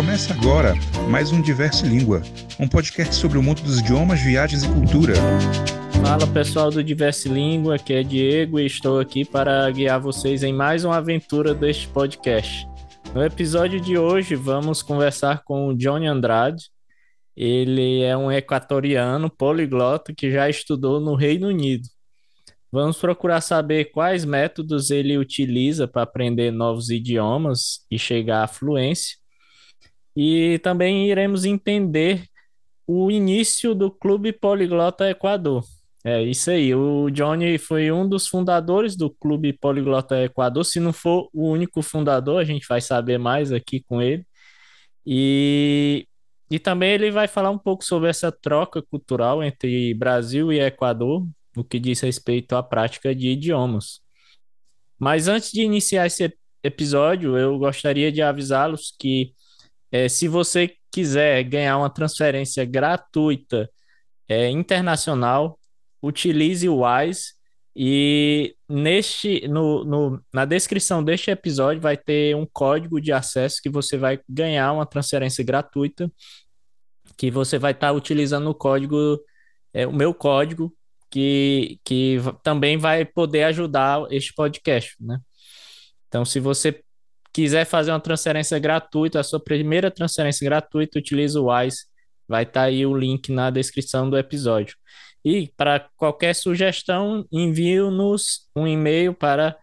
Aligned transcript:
Começa 0.00 0.32
agora 0.32 0.72
mais 1.10 1.30
um 1.30 1.42
Diverse 1.42 1.86
Língua, 1.86 2.22
um 2.58 2.66
podcast 2.66 3.14
sobre 3.14 3.36
o 3.36 3.42
mundo 3.42 3.60
dos 3.60 3.80
idiomas, 3.80 4.18
viagens 4.18 4.62
e 4.62 4.68
cultura. 4.68 5.12
Fala 6.02 6.26
pessoal 6.26 6.70
do 6.70 6.82
Diverse 6.82 7.28
Língua, 7.28 7.74
aqui 7.74 7.92
é 7.92 8.02
Diego 8.02 8.58
e 8.58 8.64
estou 8.64 8.98
aqui 8.98 9.26
para 9.26 9.70
guiar 9.70 10.00
vocês 10.00 10.42
em 10.42 10.54
mais 10.54 10.86
uma 10.86 10.96
aventura 10.96 11.54
deste 11.54 11.86
podcast. 11.88 12.66
No 13.14 13.22
episódio 13.22 13.78
de 13.78 13.98
hoje 13.98 14.34
vamos 14.34 14.80
conversar 14.80 15.44
com 15.44 15.68
o 15.68 15.76
Johnny 15.76 16.06
Andrade. 16.06 16.70
Ele 17.36 18.00
é 18.02 18.16
um 18.16 18.32
equatoriano 18.32 19.28
poliglota 19.28 20.14
que 20.16 20.30
já 20.30 20.48
estudou 20.48 20.98
no 20.98 21.14
Reino 21.14 21.48
Unido. 21.48 21.86
Vamos 22.72 22.96
procurar 22.96 23.42
saber 23.42 23.90
quais 23.90 24.24
métodos 24.24 24.90
ele 24.90 25.18
utiliza 25.18 25.86
para 25.86 26.04
aprender 26.04 26.50
novos 26.50 26.88
idiomas 26.88 27.84
e 27.90 27.98
chegar 27.98 28.44
à 28.44 28.46
fluência. 28.46 29.19
E 30.16 30.58
também 30.58 31.08
iremos 31.10 31.44
entender 31.44 32.24
o 32.86 33.10
início 33.10 33.74
do 33.74 33.90
Clube 33.90 34.32
Poliglota 34.32 35.08
Equador. 35.08 35.64
É 36.04 36.22
isso 36.22 36.50
aí. 36.50 36.74
O 36.74 37.10
Johnny 37.10 37.58
foi 37.58 37.92
um 37.92 38.08
dos 38.08 38.26
fundadores 38.26 38.96
do 38.96 39.10
Clube 39.10 39.52
Poliglota 39.52 40.22
Equador. 40.22 40.64
Se 40.64 40.80
não 40.80 40.92
for 40.92 41.28
o 41.32 41.48
único 41.48 41.82
fundador, 41.82 42.40
a 42.40 42.44
gente 42.44 42.66
vai 42.66 42.80
saber 42.80 43.18
mais 43.18 43.52
aqui 43.52 43.80
com 43.82 44.00
ele. 44.00 44.24
E, 45.06 46.06
e 46.50 46.58
também 46.58 46.92
ele 46.92 47.10
vai 47.10 47.28
falar 47.28 47.50
um 47.50 47.58
pouco 47.58 47.84
sobre 47.84 48.08
essa 48.08 48.32
troca 48.32 48.82
cultural 48.82 49.42
entre 49.42 49.94
Brasil 49.94 50.52
e 50.52 50.60
Equador, 50.60 51.26
no 51.54 51.62
que 51.62 51.78
diz 51.78 52.00
respeito 52.00 52.56
à 52.56 52.62
prática 52.62 53.14
de 53.14 53.28
idiomas. 53.28 54.00
Mas 54.98 55.28
antes 55.28 55.52
de 55.52 55.62
iniciar 55.62 56.06
esse 56.06 56.34
episódio, 56.62 57.36
eu 57.38 57.58
gostaria 57.58 58.10
de 58.10 58.20
avisá-los 58.22 58.94
que 58.98 59.32
é, 59.92 60.08
se 60.08 60.28
você 60.28 60.74
quiser 60.92 61.42
ganhar 61.44 61.78
uma 61.78 61.90
transferência 61.90 62.64
gratuita 62.64 63.70
é, 64.28 64.48
internacional, 64.48 65.58
utilize 66.02 66.68
o 66.68 66.82
Wise 66.84 67.34
e 67.74 68.54
neste 68.68 69.46
no, 69.48 69.84
no, 69.84 70.24
na 70.32 70.44
descrição 70.44 71.04
deste 71.04 71.30
episódio 71.30 71.80
vai 71.80 71.96
ter 71.96 72.34
um 72.34 72.46
código 72.46 73.00
de 73.00 73.12
acesso 73.12 73.60
que 73.62 73.70
você 73.70 73.96
vai 73.96 74.20
ganhar 74.28 74.72
uma 74.72 74.86
transferência 74.86 75.44
gratuita 75.44 76.10
que 77.16 77.30
você 77.30 77.58
vai 77.58 77.72
estar 77.72 77.88
tá 77.88 77.92
utilizando 77.92 78.50
o 78.50 78.54
código 78.54 79.20
é, 79.72 79.86
o 79.86 79.92
meu 79.92 80.12
código 80.12 80.74
que, 81.10 81.80
que 81.84 82.18
também 82.42 82.76
vai 82.78 83.04
poder 83.04 83.44
ajudar 83.44 84.06
este 84.10 84.32
podcast, 84.32 84.94
né? 85.00 85.18
Então, 86.06 86.24
se 86.24 86.38
você 86.38 86.82
quiser 87.32 87.64
fazer 87.64 87.92
uma 87.92 88.00
transferência 88.00 88.58
gratuita, 88.58 89.20
a 89.20 89.24
sua 89.24 89.40
primeira 89.40 89.90
transferência 89.90 90.44
gratuita, 90.44 90.98
utilize 90.98 91.38
o 91.38 91.50
Wise. 91.50 91.86
Vai 92.28 92.42
estar 92.44 92.60
tá 92.60 92.66
aí 92.66 92.86
o 92.86 92.96
link 92.96 93.32
na 93.32 93.50
descrição 93.50 94.08
do 94.08 94.16
episódio. 94.16 94.76
E 95.24 95.48
para 95.56 95.88
qualquer 95.96 96.34
sugestão, 96.34 97.26
envie-nos 97.30 98.48
um 98.56 98.66
e-mail 98.66 99.14
para 99.14 99.56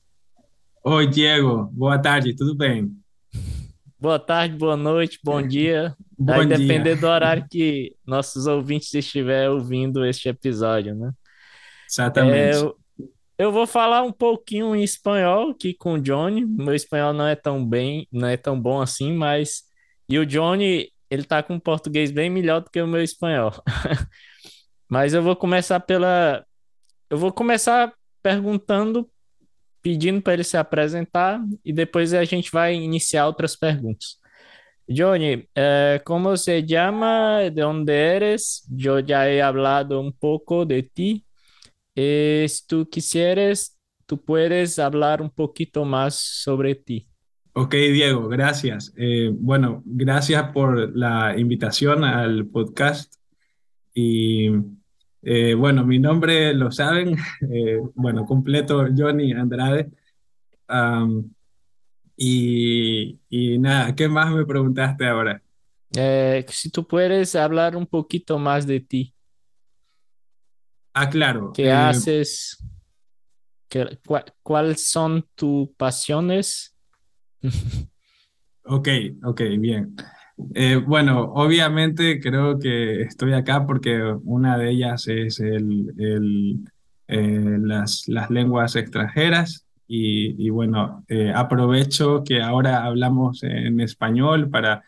Oi, 0.82 1.06
Diego. 1.06 1.68
Boa 1.72 1.98
tarde, 1.98 2.34
tudo 2.34 2.54
bem? 2.54 3.03
Boa 4.04 4.18
tarde, 4.18 4.54
boa 4.54 4.76
noite, 4.76 5.18
bom 5.24 5.40
dia. 5.40 5.96
Bom 6.18 6.26
Vai 6.26 6.44
dia. 6.46 6.58
depender 6.58 6.94
do 6.94 7.06
horário 7.06 7.46
que 7.50 7.96
nossos 8.06 8.46
ouvintes 8.46 8.92
estiverem 8.92 9.48
ouvindo 9.48 10.04
este 10.04 10.28
episódio, 10.28 10.94
né? 10.94 11.10
Exatamente. 11.90 12.36
É, 12.36 12.54
eu, 12.54 12.76
eu 13.38 13.50
vou 13.50 13.66
falar 13.66 14.02
um 14.02 14.12
pouquinho 14.12 14.76
em 14.76 14.84
espanhol 14.84 15.52
aqui 15.52 15.72
com 15.72 15.94
o 15.94 15.98
Johnny. 15.98 16.44
Meu 16.44 16.74
espanhol 16.74 17.14
não 17.14 17.26
é 17.26 17.34
tão 17.34 17.66
bem, 17.66 18.06
não 18.12 18.28
é 18.28 18.36
tão 18.36 18.60
bom 18.60 18.82
assim, 18.82 19.10
mas 19.10 19.62
e 20.06 20.18
o 20.18 20.26
Johnny, 20.26 20.90
ele 21.10 21.24
tá 21.24 21.42
com 21.42 21.54
um 21.54 21.58
português 21.58 22.10
bem 22.10 22.28
melhor 22.28 22.60
do 22.60 22.70
que 22.70 22.82
o 22.82 22.86
meu 22.86 23.02
espanhol. 23.02 23.52
mas 24.86 25.14
eu 25.14 25.22
vou 25.22 25.34
começar 25.34 25.80
pela 25.80 26.44
eu 27.08 27.16
vou 27.16 27.32
começar 27.32 27.90
perguntando 28.22 29.10
pedindo 29.84 30.22
para 30.22 30.32
ele 30.32 30.44
se 30.44 30.56
apresentar 30.56 31.38
e 31.62 31.70
depois 31.70 32.14
a 32.14 32.24
gente 32.24 32.50
vai 32.50 32.74
iniciar 32.74 33.26
outras 33.26 33.54
perguntas. 33.54 34.18
Johnny, 34.88 35.46
eh, 35.54 36.00
¿cómo 36.06 36.38
se 36.38 36.62
llama? 36.62 37.40
¿De 37.40 37.50
dónde 37.50 37.92
eres? 37.92 38.66
Yo 38.70 38.98
ya 38.98 39.28
he 39.28 39.42
hablado 39.42 40.00
un 40.00 40.10
poco 40.10 40.64
de 40.64 40.82
ti. 40.82 41.26
Eh, 41.94 42.46
tú 42.66 42.88
quisieras, 42.88 43.78
tú 44.06 44.22
puedes 44.24 44.78
hablar 44.78 45.20
un 45.20 45.30
poquito 45.30 45.84
más 45.84 46.14
sobre 46.14 46.74
ti. 46.74 47.06
Ok, 47.52 47.74
Diego, 47.74 48.26
gracias. 48.28 48.92
Eh, 48.96 49.30
bueno, 49.32 49.82
gracias 49.84 50.50
por 50.52 50.96
la 50.96 51.38
invitación 51.38 52.04
al 52.04 52.46
podcast. 52.46 53.14
Y 53.94 54.48
eh, 55.24 55.54
bueno, 55.54 55.84
mi 55.84 55.98
nombre 55.98 56.54
lo 56.54 56.70
saben, 56.70 57.16
eh, 57.50 57.80
bueno, 57.94 58.24
completo 58.26 58.86
Johnny 58.96 59.32
Andrade. 59.32 59.90
Y, 62.16 63.18
y 63.28 63.58
nada, 63.58 63.94
¿qué 63.94 64.08
más 64.08 64.32
me 64.32 64.46
preguntaste 64.46 65.06
ahora? 65.06 65.42
Eh, 65.96 66.44
si 66.48 66.70
tú 66.70 66.86
puedes 66.86 67.34
hablar 67.34 67.76
un 67.76 67.86
poquito 67.86 68.38
más 68.38 68.66
de 68.66 68.80
ti. 68.80 69.14
Ah, 70.92 71.08
claro. 71.10 71.52
¿Qué 71.52 71.70
haces? 71.70 72.58
¿Qué- 73.68 73.98
¿Cuáles 74.42 74.86
son 74.88 75.26
tus 75.34 75.68
pasiones? 75.76 76.76
Ok, 78.66 78.88
ok, 79.22 79.42
bien. 79.58 79.94
Eh, 80.54 80.76
bueno, 80.76 81.22
obviamente 81.34 82.20
creo 82.20 82.58
que 82.58 83.02
estoy 83.02 83.32
acá 83.34 83.66
porque 83.66 84.02
una 84.24 84.58
de 84.58 84.70
ellas 84.70 85.06
es 85.08 85.38
el, 85.40 85.94
el, 85.98 86.64
eh, 87.08 87.56
las, 87.60 88.08
las 88.08 88.30
lenguas 88.30 88.74
extranjeras 88.76 89.64
y, 89.86 90.34
y 90.44 90.50
bueno, 90.50 91.04
eh, 91.08 91.32
aprovecho 91.34 92.24
que 92.24 92.42
ahora 92.42 92.84
hablamos 92.84 93.42
en 93.44 93.80
español 93.80 94.50
para 94.50 94.82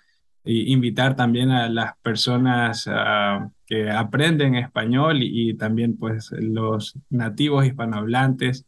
i- 0.44 0.72
invitar 0.72 1.14
también 1.16 1.50
a 1.50 1.68
las 1.68 1.96
personas 2.02 2.84
ah, 2.90 3.48
que 3.66 3.90
aprenden 3.90 4.56
español 4.56 5.18
y, 5.22 5.54
también 5.54 5.96
pues 5.96 6.30
los 6.32 6.94
nativos 7.08 7.66
hispanohablantes 7.66 8.64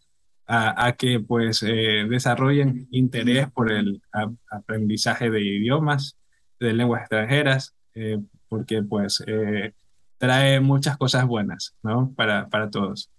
a, 0.46 0.86
a 0.86 0.92
que 0.96 1.20
pues 1.20 1.62
eh, 1.64 2.06
desarrollen 2.08 2.86
interés 2.90 3.50
por 3.50 3.70
el 3.72 4.00
aprendizaje 4.50 5.30
de 5.30 5.42
idiomas, 5.42 6.17
de 6.60 6.72
lenguas 6.72 7.02
extranjeras, 7.02 7.74
eh, 7.94 8.18
porque 8.48 8.82
pues 8.82 9.22
eh, 9.26 9.72
trae 10.18 10.60
muchas 10.60 10.96
cosas 10.96 11.26
buenas, 11.26 11.74
¿no? 11.82 12.12
Para, 12.16 12.48
para 12.48 12.70
todos. 12.70 13.10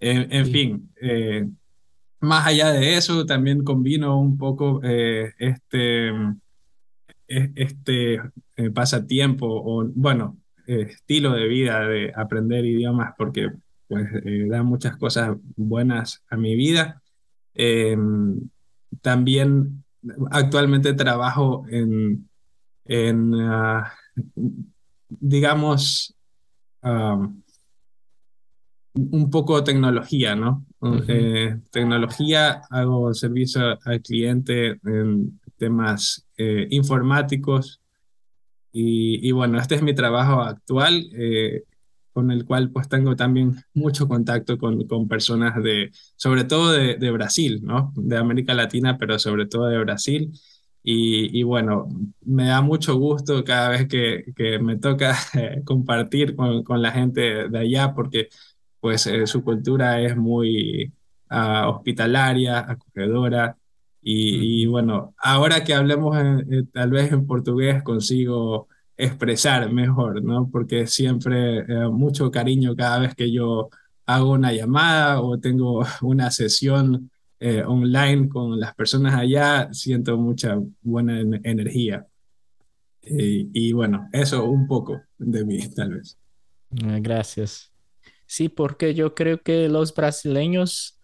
En, 0.00 0.32
en 0.32 0.44
Sí. 0.46 0.52
fin, 0.52 0.90
eh, 1.00 1.48
más 2.20 2.46
allá 2.46 2.70
de 2.72 2.96
eso, 2.96 3.26
también 3.26 3.64
combino 3.64 4.18
un 4.20 4.36
poco 4.38 4.80
eh, 4.84 5.32
este, 5.38 6.10
este 7.26 8.20
eh, 8.56 8.70
pasatiempo 8.72 9.46
o, 9.48 9.84
bueno, 9.94 10.36
estilo 10.66 11.32
de 11.32 11.48
vida 11.48 11.80
de 11.80 12.12
aprender 12.14 12.64
idiomas 12.64 13.14
porque 13.16 13.50
pues 13.88 14.06
eh, 14.24 14.46
da 14.48 14.62
muchas 14.62 14.96
cosas 14.98 15.34
buenas 15.56 16.22
a 16.28 16.36
mi 16.36 16.54
vida. 16.56 17.00
Eh, 17.54 17.96
también 19.00 19.84
actualmente 20.30 20.92
trabajo 20.94 21.64
en, 21.70 22.27
en 22.88 23.34
ah, 23.34 23.92
digamos, 25.08 26.14
ah, 26.82 27.28
un 28.94 29.30
poco 29.30 29.62
tecnología, 29.62 30.34
¿no? 30.34 30.66
Ujú. 30.80 31.04
Eh, 31.06 31.60
tecnología, 31.70 32.62
hago 32.70 33.14
servicio 33.14 33.78
al 33.84 34.02
cliente 34.02 34.78
en 34.84 35.40
temas 35.56 36.26
eh, 36.36 36.66
informáticos 36.70 37.80
y, 38.72 39.26
y 39.26 39.32
bueno, 39.32 39.58
este 39.58 39.76
es 39.76 39.82
mi 39.82 39.94
trabajo 39.94 40.40
actual, 40.40 41.08
eh, 41.12 41.62
con 42.12 42.30
el 42.30 42.44
cual 42.44 42.70
pues 42.70 42.88
tengo 42.88 43.14
también 43.14 43.56
mucho 43.74 44.08
contacto 44.08 44.58
con, 44.58 44.86
con 44.88 45.06
personas 45.06 45.62
de, 45.62 45.90
sobre 46.16 46.44
todo 46.44 46.72
de, 46.72 46.96
de 46.96 47.10
Brasil, 47.12 47.60
¿no? 47.62 47.92
De 47.94 48.16
América 48.16 48.54
Latina, 48.54 48.96
pero 48.98 49.18
sobre 49.18 49.46
todo 49.46 49.66
de 49.66 49.78
Brasil. 49.78 50.32
Y, 50.82 51.38
y 51.38 51.42
bueno, 51.42 51.88
me 52.24 52.46
da 52.46 52.60
mucho 52.62 52.96
gusto 52.96 53.44
cada 53.44 53.70
vez 53.70 53.88
que, 53.88 54.24
que 54.36 54.58
me 54.58 54.76
toca 54.78 55.16
eh, 55.34 55.62
compartir 55.64 56.34
con, 56.36 56.62
con 56.64 56.80
la 56.82 56.92
gente 56.92 57.48
de 57.48 57.58
allá, 57.58 57.94
porque 57.94 58.28
pues 58.80 59.06
eh, 59.06 59.26
su 59.26 59.42
cultura 59.44 60.00
es 60.00 60.16
muy 60.16 60.92
ah, 61.28 61.68
hospitalaria, 61.68 62.60
acogedora. 62.60 63.56
Y, 64.02 64.62
y, 64.62 64.66
bueno, 64.66 65.14
ahora 65.18 65.64
que 65.64 65.74
hablemos 65.74 66.16
en- 66.16 66.52
eh, 66.52 66.64
tal 66.72 66.90
vez 66.90 67.12
en 67.12 67.26
portugués 67.26 67.82
consigo 67.82 68.68
expresar 68.96 69.70
mejor, 69.72 70.22
¿no? 70.22 70.48
Porque 70.50 70.86
siempre 70.86 71.58
eh, 71.60 71.88
mucho 71.90 72.30
cariño 72.30 72.74
cada 72.76 73.00
vez 73.00 73.14
que 73.14 73.30
yo 73.32 73.68
hago 74.06 74.32
una 74.32 74.52
llamada 74.52 75.20
o 75.20 75.38
tengo 75.38 75.84
una 76.02 76.30
sesión 76.30 77.10
eh, 77.40 77.62
online 77.64 78.28
con 78.28 78.58
las 78.58 78.74
personas 78.74 79.14
allá, 79.14 79.68
siento 79.72 80.16
mucha 80.16 80.58
buena 80.82 81.20
energía. 81.42 82.06
y 83.02 83.72
bueno, 83.72 84.08
eso 84.12 84.44
un 84.44 84.66
poco 84.66 85.00
de 85.18 85.44
mí, 85.44 85.58
tal 85.76 85.94
vez. 85.94 86.18
Ah, 86.84 86.98
gracias. 87.00 87.72
Sí, 88.26 88.48
porque 88.50 88.94
yo 88.94 89.14
creo 89.14 89.40
que 89.40 89.68
los 89.68 89.94
brasileños, 89.94 91.00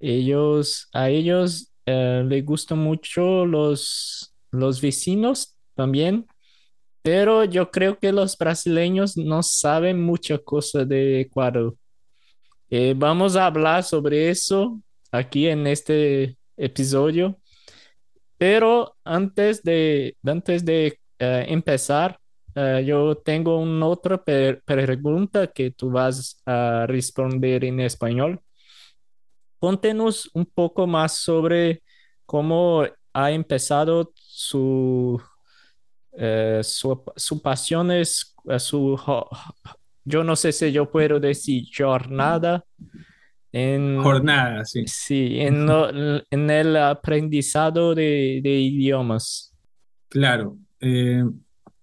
ellos, 0.00 0.88
a 0.92 1.08
ellos 1.08 1.72
eh, 1.86 2.22
les 2.26 2.44
gustan 2.44 2.78
mucho 2.78 3.46
los, 3.46 4.34
los 4.50 4.80
vecinos 4.82 5.56
también, 5.74 6.26
pero 7.00 7.44
yo 7.44 7.70
creo 7.70 7.98
que 7.98 8.12
los 8.12 8.36
brasileños 8.36 9.16
no 9.16 9.42
saben 9.42 10.02
mucha 10.02 10.36
cosa 10.36 10.84
de 10.84 11.22
Ecuador. 11.22 11.74
Eh, 12.68 12.92
vamos 12.94 13.34
a 13.34 13.46
hablar 13.46 13.82
sobre 13.82 14.28
eso 14.28 14.78
aquí 15.10 15.48
en 15.48 15.66
este 15.66 16.36
episodio, 16.56 17.38
pero 18.36 18.96
antes 19.04 19.62
de, 19.62 20.16
antes 20.24 20.64
de 20.64 20.98
eh, 21.18 21.46
empezar, 21.48 22.18
eh, 22.54 22.84
yo 22.84 23.16
tengo 23.16 23.58
una 23.58 23.86
otra 23.86 24.22
pregunta 24.24 25.46
que 25.46 25.70
tú 25.70 25.90
vas 25.90 26.42
a 26.44 26.86
responder 26.86 27.64
en 27.64 27.80
español. 27.80 28.40
Contenos 29.60 30.30
un 30.34 30.46
poco 30.46 30.86
más 30.86 31.18
sobre 31.18 31.82
cómo 32.26 32.84
ha 33.12 33.30
empezado 33.30 34.12
su, 34.14 35.20
eh, 36.12 36.60
su, 36.62 37.02
su 37.16 37.40
pasión, 37.40 37.90
es, 37.90 38.34
eh, 38.48 38.58
su, 38.58 38.98
yo 40.04 40.24
no 40.24 40.36
sé 40.36 40.52
si 40.52 40.72
yo 40.72 40.90
puedo 40.90 41.20
decir 41.20 41.64
jornada. 41.76 42.64
En, 43.52 44.02
jornada, 44.02 44.64
sí. 44.64 44.84
Sí, 44.86 45.40
en, 45.40 45.66
en 46.30 46.50
el 46.50 46.76
aprendizado 46.76 47.94
de, 47.94 48.40
de 48.42 48.50
idiomas. 48.60 49.54
Claro. 50.08 50.56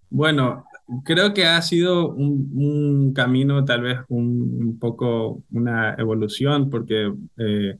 Bueno, 0.09 0.65
creo 1.03 1.33
que 1.33 1.45
ha 1.45 1.61
sido 1.61 2.09
un, 2.09 3.13
camino, 3.13 3.65
tal 3.65 3.81
vez 3.81 3.99
un, 4.09 4.77
poco 4.79 5.43
una 5.51 5.95
evolución, 5.95 6.69
porque, 6.69 7.13
eh, 7.37 7.77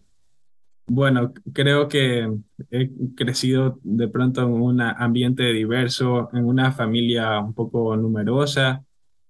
bueno, 0.88 1.34
creo 1.54 1.88
que 1.88 2.30
he 2.72 2.92
crecido 3.16 3.80
de 3.84 4.08
pronto 4.08 4.42
en 4.44 4.52
un 4.52 4.82
ambiente 4.82 5.44
diverso, 5.54 6.30
en 6.34 6.46
una 6.46 6.72
familia 6.72 7.40
un 7.40 7.54
poco 7.54 7.96
numerosa, 7.96 8.84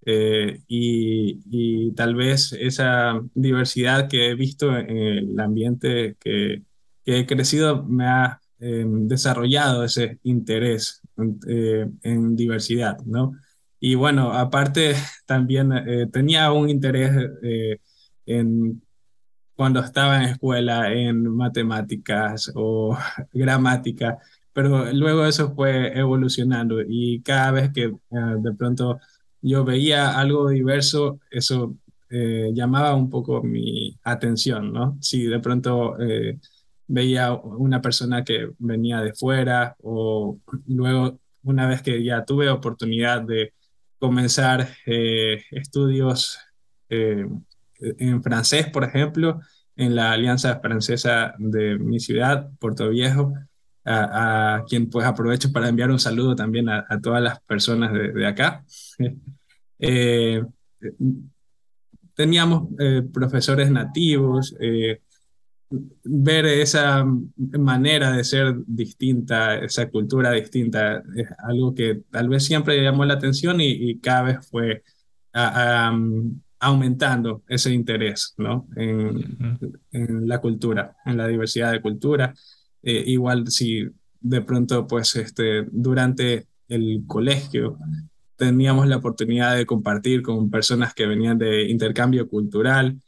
eh, 0.06 0.60
y, 0.68 1.92
tal 1.92 2.14
vez 2.14 2.52
esa 2.52 3.20
diversidad 3.34 4.08
que 4.08 4.30
he 4.30 4.34
visto 4.34 4.76
en 4.76 4.96
el 4.96 5.40
ambiente 5.40 6.16
que, 6.20 6.62
he 7.04 7.24
crecido 7.26 7.84
me 7.84 8.06
ha 8.06 8.40
Em, 8.58 9.06
desarrollado 9.06 9.84
ese 9.84 10.18
interés 10.22 11.02
eh, 11.46 11.86
en 12.02 12.34
diversidad, 12.36 12.98
¿no? 13.04 13.34
Y 13.78 13.96
bueno, 13.96 14.32
aparte 14.32 14.94
también 15.26 15.72
eh, 15.72 16.06
tenía 16.10 16.50
un 16.52 16.70
interés 16.70 17.12
eh, 17.42 17.78
en 18.24 18.82
cuando 19.54 19.80
estaba 19.80 20.16
en 20.18 20.30
escuela 20.30 20.90
en 20.92 21.26
matemáticas 21.36 22.50
o 22.54 22.96
gramática, 23.32 24.18
pero 24.54 24.90
luego 24.92 25.26
eso 25.26 25.54
fue 25.54 25.96
evolucionando 25.98 26.80
y 26.80 27.20
cada 27.22 27.50
vez 27.50 27.72
que 27.72 27.92
de 28.10 28.52
pronto 28.54 29.00
yo 29.42 29.64
veía 29.64 30.18
algo 30.18 30.48
diverso, 30.48 31.20
eso 31.30 31.76
llamaba 32.08 32.94
un 32.94 33.10
poco 33.10 33.42
mi 33.42 33.98
atención, 34.04 34.72
¿no? 34.72 34.96
Si 35.00 35.26
de 35.26 35.40
pronto 35.40 35.96
veía 36.86 37.32
una 37.32 37.82
persona 37.82 38.24
que 38.24 38.50
venía 38.58 39.00
de 39.00 39.12
fuera 39.12 39.76
o 39.82 40.38
luego 40.66 41.18
una 41.42 41.66
vez 41.66 41.82
que 41.82 42.02
ya 42.02 42.24
tuve 42.24 42.48
oportunidad 42.48 43.22
de 43.22 43.52
comenzar 43.98 44.68
eh, 44.84 45.42
estudios 45.50 46.38
eh, 46.88 47.26
en 47.80 48.22
francés, 48.22 48.68
por 48.68 48.84
ejemplo, 48.84 49.40
en 49.76 49.94
la 49.94 50.12
Alianza 50.12 50.58
Francesa 50.60 51.34
de 51.38 51.78
mi 51.78 52.00
ciudad, 52.00 52.50
Puerto 52.58 52.88
Viejo, 52.88 53.32
a, 53.86 54.64
quien 54.68 54.90
pues 54.90 55.06
aprovecho 55.06 55.52
para 55.52 55.68
enviar 55.68 55.90
un 55.90 56.00
saludo 56.00 56.34
también 56.34 56.68
a, 56.68 56.84
todas 57.00 57.22
las 57.22 57.40
personas 57.40 57.92
de, 57.92 58.26
acá. 58.26 58.64
Eh, 59.78 60.42
teníamos 62.14 62.70
profesores 63.12 63.70
nativos, 63.70 64.56
ver 66.04 66.46
esa 66.46 67.04
manera 67.36 68.12
de 68.12 68.24
ser 68.24 68.54
distinta, 68.66 69.56
esa 69.58 69.88
cultura 69.88 70.30
distinta, 70.32 71.02
es 71.16 71.28
algo 71.38 71.74
que 71.74 72.02
tal 72.10 72.28
vez 72.28 72.44
siempre 72.44 72.82
llamó 72.82 73.04
la 73.04 73.14
atención 73.14 73.60
y, 73.60 73.98
cada 73.98 74.22
vez 74.22 74.48
fue 74.48 74.82
aumentando 76.58 77.42
ese 77.48 77.72
interés 77.72 78.34
¿no? 78.38 78.66
en, 78.76 80.28
la 80.28 80.38
cultura, 80.40 80.96
en 81.04 81.16
la 81.16 81.26
diversidad 81.26 81.72
de 81.72 81.82
cultura. 81.82 82.32
Eh, 82.86 83.02
igual 83.08 83.48
si 83.48 83.84
de 84.20 84.42
pronto, 84.42 84.86
pues 84.86 85.16
este, 85.16 85.66
durante 85.72 86.46
el 86.68 87.02
colegio 87.08 87.78
teníamos 88.36 88.86
la 88.86 88.98
oportunidad 88.98 89.56
de 89.56 89.66
compartir 89.66 90.22
con 90.22 90.50
personas 90.50 90.94
que 90.94 91.06
venían 91.06 91.36
de 91.36 91.68
intercambio 91.68 92.28
cultural, 92.28 93.00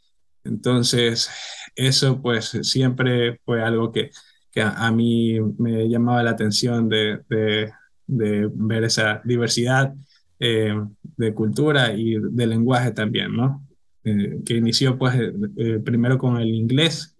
entonces 0.42 1.30
eso 1.76 2.20
pues 2.20 2.58
siempre 2.62 3.38
fue 3.44 3.62
algo 3.62 3.92
que, 3.92 4.10
que 4.50 4.62
a, 4.62 4.90
mí 4.90 5.38
me 5.58 5.88
llamaba 5.88 6.24
la 6.24 6.30
atención 6.30 6.88
de, 6.88 7.20
de, 7.28 8.50
ver 8.52 8.82
esa 8.82 9.22
diversidad 9.24 9.94
eh, 10.40 10.74
de 11.16 11.34
cultura 11.34 11.92
y 11.94 12.16
de 12.18 12.46
lenguaje 12.48 12.90
también, 12.90 13.36
¿no? 13.36 13.64
Eh, 14.02 14.40
que 14.44 14.56
inició 14.56 14.98
pues 14.98 15.14
eh, 15.56 15.78
primero 15.84 16.18
con 16.18 16.38
el 16.38 16.48
inglés 16.48 17.16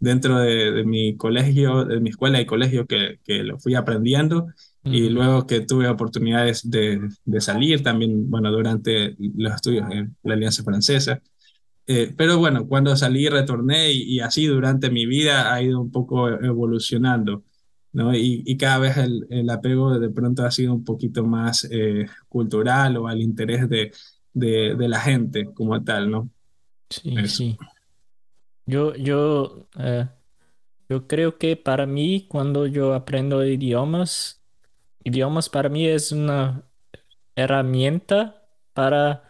dentro 0.00 0.38
de, 0.38 0.84
mi 0.84 1.16
colegio, 1.16 1.84
de 1.84 2.00
mi 2.00 2.10
escuela 2.10 2.40
y 2.40 2.46
colegio 2.46 2.86
que, 2.86 3.18
que 3.24 3.42
lo 3.42 3.58
fui 3.58 3.74
aprendiendo 3.74 4.46
y 4.84 5.10
luego 5.10 5.46
que 5.46 5.60
tuve 5.60 5.88
oportunidades 5.88 6.68
de, 6.70 7.08
de, 7.24 7.40
salir 7.40 7.82
también, 7.82 8.30
bueno, 8.30 8.50
durante 8.50 9.16
los 9.18 9.54
estudios 9.54 9.90
en 9.90 10.16
la 10.22 10.34
Alianza 10.34 10.62
Francesa. 10.62 11.20
Eh, 11.86 12.14
pero 12.16 12.38
bueno, 12.38 12.66
cuando 12.66 12.94
salí, 12.96 13.28
retorné 13.28 13.92
y, 13.92 14.20
así 14.20 14.46
durante 14.46 14.90
mi 14.90 15.06
vida 15.06 15.52
ha 15.52 15.62
ido 15.62 15.80
un 15.80 15.90
poco 15.90 16.28
evolucionando, 16.28 17.44
¿no? 17.92 18.14
Y, 18.14 18.56
cada 18.58 18.78
vez 18.78 18.96
el, 18.98 19.50
apego 19.50 19.98
de 19.98 20.10
pronto 20.10 20.44
ha 20.44 20.50
sido 20.50 20.74
un 20.74 20.84
poquito 20.84 21.24
más 21.24 21.66
eh, 21.70 22.06
cultural 22.28 22.96
o 22.98 23.08
al 23.08 23.22
interés 23.22 23.68
de, 23.68 23.92
de, 24.34 24.88
la 24.88 25.00
gente 25.00 25.48
como 25.54 25.82
tal, 25.82 26.10
¿no? 26.10 26.30
Sí, 26.90 27.14
sí. 27.26 27.56
Yo, 28.68 28.94
yo, 28.96 29.66
eh, 29.78 30.06
yo 30.88 31.06
creo 31.08 31.38
que 31.38 31.56
para 31.56 31.86
mí, 31.86 32.26
cuando 32.28 32.66
yo 32.66 32.94
aprendo 32.94 33.44
idiomas, 33.46 34.42
idiomas 35.04 35.48
para 35.50 35.68
mí 35.70 35.86
es 35.88 36.12
una 36.12 36.64
herramienta 37.36 38.48
para 38.74 39.24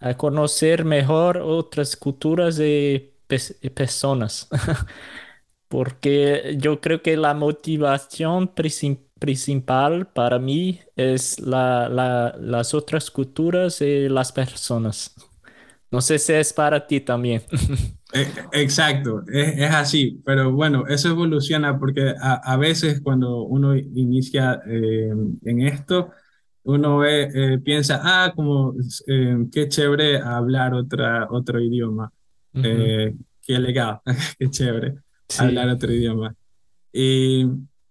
a 0.00 0.16
conocer 0.16 0.84
mejor 0.84 1.38
otras 1.38 1.96
culturas 1.96 2.58
y 2.60 3.14
personas. 3.74 4.48
Porque 5.68 6.56
yo 6.58 6.80
creo 6.80 7.02
que 7.02 7.16
la 7.16 7.34
motivación 7.34 8.54
principal 9.18 10.08
para 10.12 10.38
mí 10.38 10.80
es 10.96 11.40
la, 11.40 11.88
las 12.38 12.74
otras 12.74 13.10
culturas 13.10 13.80
y 13.80 14.08
las 14.08 14.32
personas. 14.32 15.14
No 15.96 16.02
sé 16.02 16.18
si 16.18 16.34
es 16.34 16.52
para 16.52 16.86
ti 16.86 17.00
también. 17.00 17.42
E, 18.12 18.24
exacto, 18.52 19.24
es, 19.26 19.58
es, 19.58 19.70
así, 19.74 20.22
pero 20.24 20.52
bueno, 20.52 20.86
eso 20.86 21.08
evoluciona 21.08 21.76
porque 21.76 22.14
a, 22.20 22.34
a 22.34 22.56
veces 22.56 23.00
cuando 23.02 23.42
uno 23.42 23.74
inicia 23.74 24.62
eh, 24.64 25.12
en 25.44 25.60
esto, 25.62 26.12
uno 26.62 26.98
ve, 26.98 27.30
eh, 27.34 27.58
piensa, 27.58 28.00
ah, 28.04 28.32
como 28.34 28.74
eh, 29.08 29.38
qué 29.52 29.68
chévere 29.68 30.18
hablar 30.18 30.72
otra, 30.74 31.26
otro 31.30 31.60
idioma, 31.60 32.12
eh, 32.54 33.12
qué 33.42 33.58
legal, 33.58 34.00
qué 34.38 34.50
chévere 34.50 34.94
hablar 35.38 35.68
otro 35.70 35.92
idioma. 35.92 36.32
Y, 36.92 37.44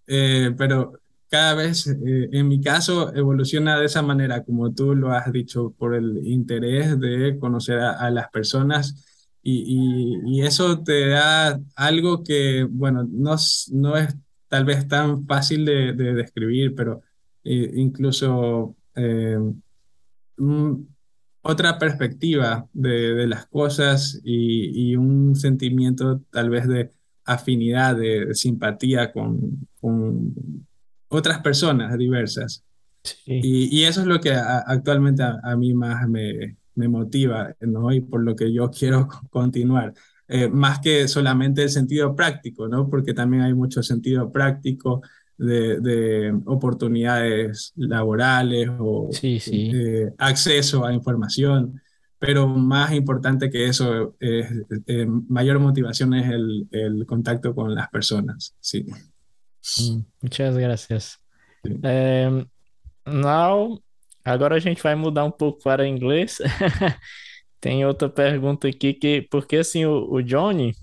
pero 0.05 0.93
cada 1.29 1.55
vez, 1.55 1.87
en 1.87 2.47
mi 2.47 2.61
caso, 2.61 3.13
evoluciona 3.15 3.79
de 3.79 3.85
esa 3.85 4.01
manera, 4.01 4.43
como 4.43 4.73
tú 4.73 4.95
lo 4.95 5.11
has 5.11 5.31
dicho, 5.31 5.73
por 5.77 5.95
el 5.95 6.25
interés 6.25 6.99
de 6.99 7.37
conocer 7.39 7.79
a, 7.79 8.09
las 8.11 8.29
personas. 8.29 9.03
Y, 9.41 10.19
y, 10.25 10.41
eso 10.41 10.83
te 10.83 11.09
da 11.09 11.59
algo 11.75 12.23
que, 12.23 12.63
bueno, 12.69 13.07
no, 13.09 13.35
no 13.71 13.97
es 13.97 14.15
tal 14.47 14.65
vez 14.65 14.87
tan 14.87 15.25
fácil 15.27 15.65
de, 15.65 15.93
de 15.93 16.13
describir, 16.15 16.73
pero 16.75 17.01
incluso 17.43 18.75
eh, 18.95 19.37
otra 21.41 21.77
perspectiva 21.77 22.67
de, 22.73 23.27
las 23.27 23.45
cosas 23.47 24.19
y, 24.23 24.95
un 24.95 25.35
sentimiento 25.35 26.21
tal 26.31 26.49
vez 26.49 26.67
de 26.67 26.91
afinidad, 27.23 27.95
de, 27.95 28.33
simpatía 28.33 29.11
con, 29.11 29.67
otras 31.09 31.39
personas 31.39 31.97
diversas. 31.97 32.63
Y, 33.25 33.83
eso 33.83 34.01
es 34.01 34.07
lo 34.07 34.19
que 34.19 34.31
actualmente 34.31 35.23
a, 35.23 35.55
mí 35.55 35.73
más 35.73 36.07
me, 36.07 36.57
motiva, 36.87 37.55
¿no? 37.61 37.91
Y 37.91 38.01
por 38.01 38.23
lo 38.23 38.35
que 38.35 38.51
yo 38.51 38.69
quiero 38.77 39.07
continuar. 39.29 39.93
Eh, 40.27 40.49
más 40.49 40.79
que 40.79 41.07
solamente 41.07 41.61
el 41.61 41.69
sentido 41.69 42.15
práctico, 42.15 42.67
¿no? 42.67 42.89
Porque 42.89 43.13
también 43.13 43.43
hay 43.43 43.53
mucho 43.53 43.83
sentido 43.83 44.31
práctico 44.31 45.01
de, 45.37 46.33
oportunidades 46.45 47.73
laborales 47.75 48.69
o 48.79 49.09
eh, 49.21 50.11
acceso 50.17 50.85
a 50.85 50.93
información, 50.93 51.79
pero 52.17 52.47
más 52.47 52.93
importante 52.93 53.49
que 53.51 53.67
eso, 53.67 54.15
es, 54.19 54.47
eh, 54.87 55.05
mayor 55.27 55.59
motivación 55.59 56.13
es 56.15 56.31
el, 56.31 56.67
el, 56.71 57.05
contacto 57.05 57.53
con 57.53 57.75
las 57.75 57.89
personas. 57.89 58.55
Sí. 58.59 58.85
Muchas 60.21 60.57
gracias. 60.57 61.17
Em, 61.65 62.45
now, 63.05 63.81
agora 64.23 64.55
a 64.55 64.59
gente 64.59 64.81
vai 64.81 64.95
mudar 64.95 65.23
um 65.25 65.31
pouco 65.31 65.63
para 65.63 65.87
inglês. 65.87 66.37
Tem 67.59 67.85
outra 67.85 68.07
pergunta 68.07 68.67
aqui 68.67 68.93
que, 68.93 69.23
porque 69.23 69.57
assim, 69.57 69.85
o, 69.85 70.11
o 70.11 70.21
Johnny, 70.21 70.75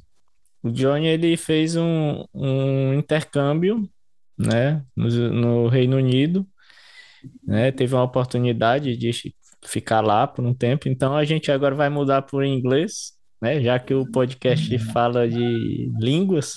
o 0.62 0.70
Johnny 0.70 1.06
ele 1.06 1.36
fez 1.36 1.76
um, 1.76 2.24
um 2.34 2.94
intercâmbio 2.94 3.88
né, 4.36 4.84
no, 4.96 5.08
no 5.30 5.68
Reino 5.68 5.96
Unido, 5.96 6.46
né, 7.44 7.70
teve 7.70 7.94
uma 7.94 8.02
oportunidade 8.02 8.96
de 8.96 9.12
ficar 9.64 10.00
lá 10.00 10.26
por 10.26 10.44
um 10.44 10.52
tempo, 10.52 10.88
então 10.88 11.16
a 11.16 11.24
gente 11.24 11.52
agora 11.52 11.74
vai 11.74 11.88
mudar 11.88 12.22
para 12.22 12.38
o 12.38 12.44
inglês, 12.44 13.12
né, 13.40 13.60
já 13.60 13.78
que 13.78 13.94
o 13.94 14.10
podcast 14.10 14.76
fala 14.92 15.28
de 15.28 15.90
línguas, 16.00 16.54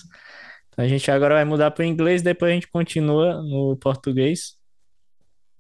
então 0.75 0.84
a 0.84 0.88
gente 0.89 1.10
agora 1.10 1.36
vai 1.36 1.46
mudar 1.46 1.72
para 1.72 1.84
o 1.84 1.86
inglês, 1.86 2.22
depois 2.22 2.51
a 2.51 2.53
gente 2.53 2.67
continua 2.67 3.41
no 3.41 3.77
português. 3.77 4.58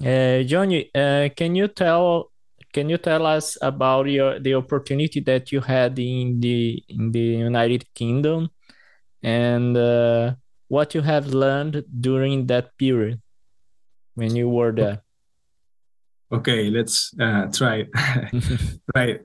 Uh, 0.01 0.43
Johnny, 0.45 0.91
uh, 0.93 1.33
can 1.37 1.55
you 1.55 1.69
tell 1.69 2.29
can 2.73 2.89
you 2.89 2.97
tell 2.97 3.25
us 3.25 3.57
about 3.61 4.09
your 4.09 4.41
the 4.41 4.53
opportunity 4.53 5.21
that 5.21 5.55
you 5.55 5.61
had 5.61 5.97
in 5.97 6.37
the 6.41 6.83
in 6.89 7.11
the 7.11 7.37
United 7.47 7.85
Kingdom 7.93 8.49
and 9.23 9.77
uh, 9.77 10.35
what 10.67 10.93
you 10.93 11.01
have 11.01 11.27
learned 11.27 11.85
during 12.01 12.47
that 12.47 12.77
period 12.77 13.21
when 14.15 14.35
you 14.35 14.49
were 14.49 14.73
there. 14.73 15.01
Okay, 16.31 16.69
let's 16.69 17.15
uh, 17.17 17.47
try. 17.53 17.85
right. 18.95 19.21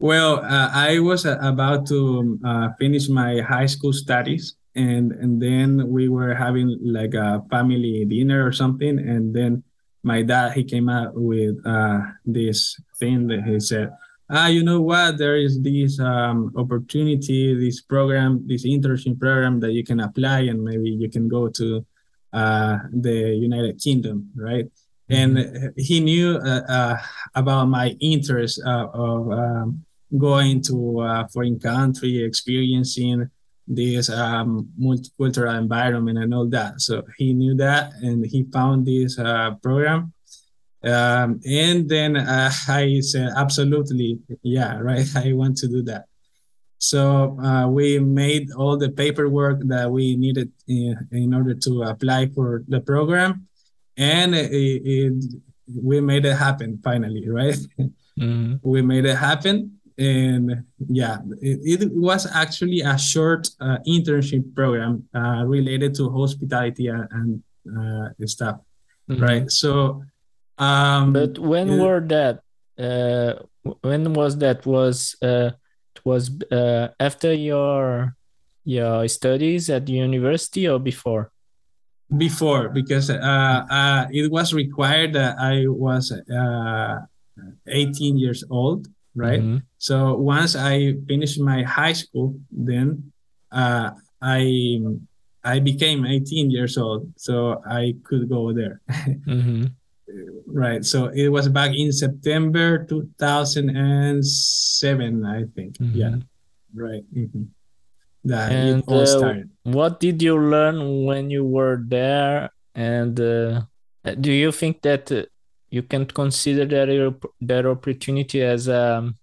Well, 0.00 0.38
uh, 0.38 0.70
I 0.72 1.00
was 1.00 1.26
uh, 1.26 1.38
about 1.42 1.86
to 1.88 2.38
uh, 2.44 2.68
finish 2.78 3.08
my 3.08 3.40
high 3.40 3.66
school 3.66 3.92
studies, 3.92 4.56
and 4.78 5.12
and 5.12 5.42
then 5.42 5.88
we 5.88 6.08
were 6.08 6.34
having 6.34 6.78
like 6.82 7.14
a 7.14 7.42
family 7.50 8.04
dinner 8.04 8.46
or 8.46 8.52
something, 8.52 8.98
and 8.98 9.34
then 9.34 9.62
my 10.02 10.22
dad 10.22 10.52
he 10.52 10.62
came 10.64 10.88
out 10.88 11.12
with 11.14 11.56
uh, 11.66 12.00
this 12.24 12.78
thing 12.98 13.26
that 13.26 13.42
he 13.42 13.58
said, 13.58 13.90
ah, 14.30 14.46
you 14.46 14.62
know 14.62 14.80
what? 14.80 15.18
There 15.18 15.36
is 15.36 15.60
this 15.60 15.98
um, 16.00 16.52
opportunity, 16.56 17.54
this 17.54 17.80
program, 17.80 18.46
this 18.46 18.64
internship 18.64 19.18
program 19.18 19.60
that 19.60 19.72
you 19.72 19.84
can 19.84 20.00
apply, 20.00 20.40
and 20.50 20.62
maybe 20.62 20.90
you 20.90 21.10
can 21.10 21.28
go 21.28 21.48
to 21.48 21.84
uh, 22.32 22.78
the 22.92 23.34
United 23.34 23.80
Kingdom, 23.80 24.30
right? 24.36 24.66
Mm-hmm. 25.10 25.36
And 25.36 25.72
he 25.76 26.00
knew 26.00 26.36
uh, 26.36 26.62
uh, 26.68 26.96
about 27.34 27.66
my 27.66 27.96
interest 28.00 28.60
uh, 28.64 28.88
of 28.92 29.32
um, 29.32 29.84
going 30.16 30.62
to 30.62 31.00
a 31.02 31.28
foreign 31.32 31.58
country, 31.58 32.22
experiencing 32.22 33.30
this 33.68 34.08
um, 34.10 34.70
multicultural 34.80 35.58
environment 35.58 36.18
and 36.18 36.32
all 36.34 36.46
that. 36.46 36.80
So 36.80 37.02
he 37.16 37.34
knew 37.34 37.54
that, 37.56 37.92
and 38.02 38.24
he 38.24 38.44
found 38.52 38.86
this 38.86 39.18
uh, 39.18 39.52
program 39.62 40.12
um, 40.84 41.40
and 41.44 41.88
then 41.88 42.16
uh, 42.16 42.50
I 42.68 43.00
said, 43.00 43.32
absolutely, 43.36 44.20
yeah, 44.42 44.78
right. 44.78 45.06
I 45.16 45.32
want 45.32 45.56
to 45.58 45.68
do 45.68 45.82
that. 45.82 46.04
So 46.78 47.38
uh, 47.40 47.66
we 47.66 47.98
made 47.98 48.52
all 48.52 48.76
the 48.76 48.90
paperwork 48.90 49.60
that 49.66 49.90
we 49.90 50.16
needed 50.16 50.52
in, 50.68 50.96
in 51.10 51.34
order 51.34 51.54
to 51.54 51.82
apply 51.82 52.28
for 52.28 52.62
the 52.68 52.80
program, 52.80 53.48
and 53.96 54.34
it, 54.34 54.52
it, 54.52 55.24
we 55.82 56.00
made 56.00 56.24
it 56.24 56.36
happen 56.36 56.78
finally, 56.84 57.28
right? 57.28 57.58
Mm-hmm. 58.20 58.54
we 58.62 58.80
made 58.80 59.06
it 59.06 59.16
happen, 59.16 59.77
and 59.98 60.64
yeah, 60.88 61.18
it, 61.40 61.82
it 61.82 61.92
was 61.92 62.26
actually 62.32 62.80
a 62.80 62.96
short 62.96 63.48
uh, 63.60 63.78
internship 63.86 64.54
program 64.54 65.08
uh, 65.14 65.44
related 65.44 65.94
to 65.96 66.08
hospitality 66.10 66.86
and, 66.86 67.08
and 67.10 67.42
uh, 67.68 68.26
stuff, 68.26 68.60
mm-hmm. 69.10 69.22
right? 69.22 69.50
So 69.50 70.02
um, 70.58 71.12
but 71.12 71.38
when 71.38 71.70
it, 71.70 71.80
were 71.80 72.00
that? 72.08 72.42
Uh, 72.76 73.42
when 73.82 74.12
was 74.12 74.38
that? 74.38 74.66
Was 74.66 75.16
uh, 75.22 75.50
it 75.94 76.04
was 76.04 76.30
uh, 76.50 76.88
after 76.98 77.32
your 77.32 78.16
your 78.64 79.08
studies 79.08 79.70
at 79.70 79.86
the 79.86 79.92
university 79.92 80.68
or 80.68 80.78
before? 80.78 81.30
Before, 82.16 82.70
because 82.70 83.10
uh, 83.10 83.66
uh, 83.70 84.06
it 84.10 84.30
was 84.30 84.54
required 84.54 85.12
that 85.12 85.38
I 85.38 85.66
was 85.68 86.10
uh, 86.10 86.96
18 87.66 88.16
years 88.16 88.44
old, 88.48 88.88
right? 89.18 89.42
Mm-hmm. 89.42 89.58
So 89.78 90.14
once 90.14 90.54
I 90.54 90.94
finished 91.06 91.40
my 91.40 91.62
high 91.62 91.94
school, 91.94 92.38
then 92.50 93.12
uh, 93.50 93.90
I 94.22 94.78
I 95.42 95.58
became 95.58 96.06
18 96.06 96.50
years 96.50 96.78
old, 96.78 97.12
so 97.16 97.60
I 97.66 97.94
could 98.04 98.28
go 98.28 98.52
there. 98.52 98.80
mm-hmm 99.26 99.66
right. 100.46 100.84
So 100.84 101.06
it 101.06 101.28
was 101.28 101.48
back 101.48 101.72
in 101.74 101.90
September 101.92 102.84
2007, 102.84 105.24
I 105.24 105.44
think. 105.54 105.78
Mm-hmm. 105.78 105.96
Yeah, 105.96 106.16
right. 106.74 107.04
Mm-hmm. 107.14 107.44
That 108.24 108.50
and, 108.52 108.82
all 108.86 109.24
uh, 109.24 109.34
what 109.62 110.00
did 110.00 110.20
you 110.22 110.36
learn 110.38 111.04
when 111.04 111.30
you 111.30 111.44
were 111.44 111.78
there? 111.80 112.50
And 112.74 113.18
uh, 113.20 113.62
do 114.20 114.32
you 114.32 114.50
think 114.52 114.82
that 114.82 115.10
uh, 115.12 115.22
you 115.70 115.82
can 115.82 116.06
consider 116.06 116.64
that 116.66 117.20
that 117.40 117.66
opportunity 117.66 118.42
as 118.42 118.68
um 118.68 119.14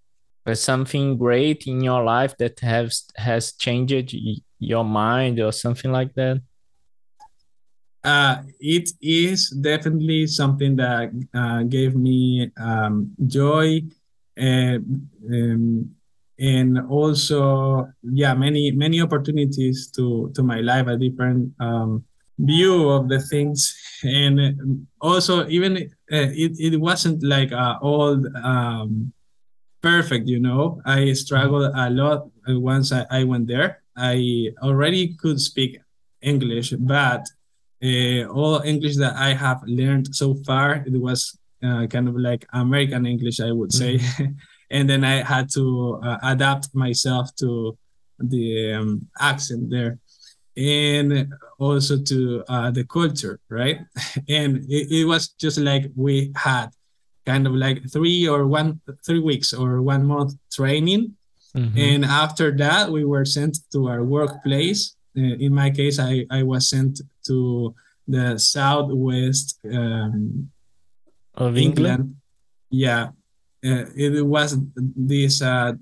as 0.45 0.61
something 0.61 1.17
great 1.17 1.65
in 1.65 1.81
your 1.81 2.03
life 2.03 2.37
that 2.37 2.59
has 2.59 3.05
has 3.15 3.53
changed 3.53 4.15
your 4.59 4.83
mind 4.83 5.39
or 5.39 5.51
something 5.51 5.91
like 5.91 6.13
that? 6.13 6.41
uh, 8.05 8.43
it 8.59 8.91
is 9.01 9.49
definitely 9.49 10.27
something 10.27 10.75
that 10.75 11.09
uh, 11.33 11.63
gave 11.63 11.95
me 11.95 12.51
um, 12.57 13.11
joy 13.25 13.81
and, 14.37 15.09
um, 15.27 15.89
and 16.37 16.79
also 16.89 17.87
yeah 18.03 18.33
many 18.33 18.69
many 18.71 19.01
opportunities 19.01 19.89
to 19.89 20.29
to 20.35 20.43
my 20.43 20.59
life 20.59 20.85
a 20.87 20.97
different 20.97 21.51
um, 21.59 22.03
view 22.37 22.89
of 22.89 23.07
the 23.07 23.19
things 23.19 23.73
and 24.03 24.85
also 25.01 25.47
even 25.47 25.89
it, 26.09 26.73
it 26.73 26.77
wasn't 26.77 27.23
like 27.23 27.51
uh, 27.51 27.77
all 27.81 28.21
um, 28.37 29.11
perfect 29.81 30.27
you 30.27 30.39
know 30.39 30.81
i 30.85 31.13
struggled 31.13 31.71
a 31.75 31.89
lot 31.89 32.29
once 32.47 32.91
I, 32.91 33.05
I 33.11 33.23
went 33.23 33.47
there 33.47 33.81
i 33.95 34.49
already 34.61 35.15
could 35.15 35.39
speak 35.39 35.79
english 36.21 36.71
but 36.71 37.25
uh, 37.83 38.25
all 38.27 38.61
English 38.61 38.95
that 38.97 39.15
I 39.15 39.33
have 39.33 39.61
learned 39.65 40.15
so 40.15 40.33
far, 40.45 40.83
it 40.87 40.99
was 40.99 41.37
uh, 41.63 41.87
kind 41.87 42.07
of 42.07 42.15
like 42.15 42.45
American 42.53 43.05
English, 43.05 43.39
I 43.39 43.51
would 43.51 43.73
say. 43.73 43.97
Mm-hmm. 43.97 44.31
and 44.71 44.89
then 44.89 45.03
I 45.03 45.23
had 45.23 45.49
to 45.53 45.99
uh, 46.03 46.17
adapt 46.23 46.73
myself 46.73 47.35
to 47.35 47.77
the 48.17 48.73
um, 48.73 49.07
accent 49.19 49.69
there 49.69 49.99
and 50.57 51.31
also 51.59 52.01
to 52.01 52.43
uh, 52.47 52.71
the 52.71 52.83
culture, 52.85 53.39
right? 53.49 53.79
and 54.29 54.57
it, 54.69 54.91
it, 54.91 55.05
was 55.05 55.29
just 55.29 55.57
like 55.57 55.91
we 55.95 56.31
had 56.35 56.67
kind 57.25 57.47
of 57.47 57.53
like 57.53 57.89
three 57.91 58.27
or 58.27 58.47
one, 58.47 58.81
three 59.05 59.19
weeks 59.19 59.53
or 59.53 59.81
one 59.81 60.05
month 60.05 60.33
training. 60.51 61.15
Mm-hmm. 61.55 61.77
And 61.77 62.05
after 62.05 62.51
that, 62.57 62.91
we 62.91 63.05
were 63.05 63.25
sent 63.25 63.57
to 63.71 63.87
our 63.87 64.03
workplace 64.03 64.95
uh, 65.17 65.21
in 65.39 65.53
my 65.53 65.69
case, 65.69 65.99
I, 65.99 66.25
I 66.29 66.43
was 66.43 66.69
sent 66.69 67.01
to 67.27 67.73
the 68.07 68.37
southwest 68.37 69.59
um, 69.71 70.51
of 71.33 71.57
England. 71.57 71.87
England. 71.87 72.15
Yeah, 72.69 73.09
uh, 73.63 73.85
it 73.95 74.25
was 74.25 74.57
this 74.75 75.41
uh, 75.41 75.73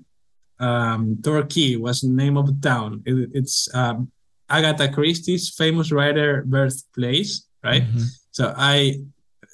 um, 0.60 1.18
Torquay 1.22 1.76
was 1.76 2.02
the 2.02 2.10
name 2.10 2.36
of 2.36 2.46
the 2.46 2.68
town. 2.68 3.02
It, 3.04 3.30
it's 3.34 3.68
um, 3.74 4.12
Agatha 4.48 4.88
Christie's 4.88 5.54
famous 5.54 5.90
writer 5.92 6.42
birthplace, 6.46 7.46
right? 7.62 7.82
Mm-hmm. 7.82 8.04
So 8.30 8.54
I 8.56 9.00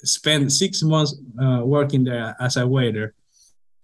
spent 0.03 0.51
six 0.51 0.83
months 0.83 1.15
uh, 1.41 1.61
working 1.63 2.03
there 2.03 2.35
as 2.39 2.57
a 2.57 2.67
waiter. 2.67 3.13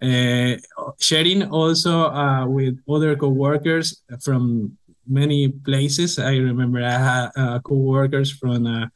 Uh, 0.02 0.58
sharing 1.00 1.44
also 1.50 2.06
uh, 2.10 2.46
with 2.46 2.78
other 2.88 3.16
co-workers 3.16 4.04
from 4.22 4.78
many 5.08 5.50
places. 5.50 6.20
I 6.20 6.38
remember 6.38 6.84
I 6.84 6.92
had 6.92 7.30
uh, 7.36 7.60
co-workers 7.60 8.32
from 8.32 8.68
uh, 8.68 8.88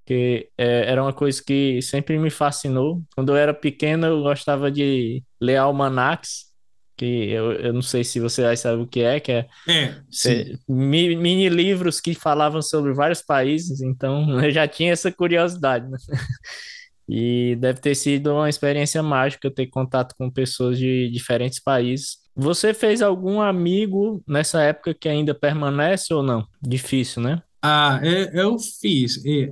que 0.05 0.49
é, 0.57 0.89
era 0.91 1.01
uma 1.01 1.13
coisa 1.13 1.41
que 1.45 1.81
sempre 1.81 2.17
me 2.17 2.29
fascinou. 2.29 3.01
Quando 3.15 3.29
eu 3.29 3.37
era 3.37 3.53
pequeno, 3.53 4.07
eu 4.07 4.21
gostava 4.21 4.71
de 4.71 5.23
ler 5.41 5.57
almanacs, 5.57 6.45
que 6.95 7.29
eu, 7.29 7.51
eu 7.53 7.73
não 7.73 7.81
sei 7.81 8.03
se 8.03 8.19
você 8.19 8.41
já 8.41 8.55
sabe 8.55 8.81
o 8.81 8.87
que 8.87 9.01
é, 9.01 9.19
que 9.19 9.31
é, 9.31 9.47
é 9.67 10.53
mini, 10.67 11.15
mini, 11.15 11.49
livros 11.49 11.99
que 11.99 12.13
falavam 12.13 12.61
sobre 12.61 12.93
vários 12.93 13.21
países, 13.21 13.81
então 13.81 14.39
eu 14.43 14.51
já 14.51 14.67
tinha 14.67 14.93
essa 14.93 15.11
curiosidade, 15.11 15.89
né? 15.89 15.97
E 17.07 17.55
deve 17.57 17.79
ter 17.79 17.93
sido 17.93 18.33
uma 18.33 18.49
experiência 18.49 19.03
mágica 19.03 19.51
ter 19.51 19.67
contato 19.67 20.15
com 20.17 20.27
pessoas 20.27 20.75
de 20.75 21.07
diferentes 21.11 21.59
países. 21.59 22.17
Você 22.35 22.73
fez 22.73 22.99
algum 22.99 23.39
amigo 23.39 24.23
nessa 24.27 24.63
época 24.63 24.91
que 24.91 25.07
ainda 25.07 25.31
permanece 25.35 26.11
ou 26.11 26.23
não? 26.23 26.47
Difícil, 26.59 27.21
né? 27.21 27.43
Ah, 27.67 27.99
eu, 28.03 28.25
eu 28.31 28.59
fiz. 28.59 29.23
E, 29.25 29.51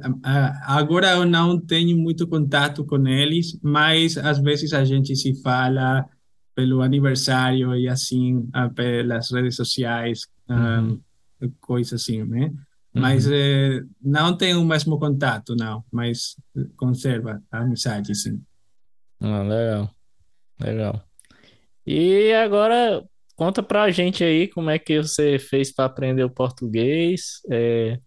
agora 0.65 1.13
eu 1.13 1.25
não 1.25 1.59
tenho 1.59 1.97
muito 1.97 2.27
contato 2.27 2.85
com 2.85 3.07
eles, 3.07 3.57
mas 3.63 4.17
às 4.19 4.37
vezes 4.39 4.71
a 4.71 4.85
gente 4.85 5.15
se 5.15 5.41
fala 5.41 6.05
pelo 6.55 6.81
aniversário 6.81 7.75
e 7.75 7.87
assim, 7.87 8.49
pelas 8.75 9.31
redes 9.31 9.55
sociais, 9.55 10.27
uhum. 10.49 11.01
um, 11.41 11.51
coisa 11.61 11.95
assim, 11.95 12.23
né? 12.23 12.51
Mas 12.93 13.25
uhum. 13.25 13.33
eh, 13.33 13.83
não 13.99 14.37
tem 14.37 14.55
o 14.55 14.63
mesmo 14.63 14.99
contato, 14.99 15.55
não, 15.55 15.83
mas 15.91 16.35
conserva 16.77 17.41
a 17.51 17.59
amizade, 17.59 18.13
sim. 18.13 18.39
Ah, 19.19 19.41
legal, 19.41 19.89
legal. 20.59 21.03
E 21.85 22.31
agora, 22.33 23.03
conta 23.35 23.63
pra 23.63 23.89
gente 23.89 24.23
aí 24.23 24.47
como 24.47 24.69
é 24.69 24.77
que 24.77 25.01
você 25.01 25.39
fez 25.39 25.73
para 25.73 25.85
aprender 25.85 26.23
o 26.23 26.29
português. 26.29 27.41
É, 27.49 27.99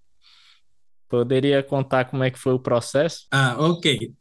poderia 1.08 1.62
contar 1.62 2.04
como 2.06 2.22
é 2.22 2.30
que 2.30 2.38
foi 2.38 2.52
o 2.52 2.60
processo? 2.60 3.26
Ah, 3.30 3.56
ok. 3.58 4.14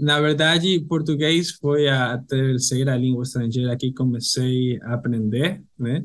Na 0.00 0.20
verdade, 0.20 0.80
português 0.80 1.52
foi 1.52 1.88
a 1.88 2.18
terceira 2.18 2.96
língua 2.96 3.22
estrangeira 3.22 3.76
que 3.76 3.92
comecei 3.92 4.80
a 4.82 4.94
aprender, 4.94 5.62
né? 5.78 6.04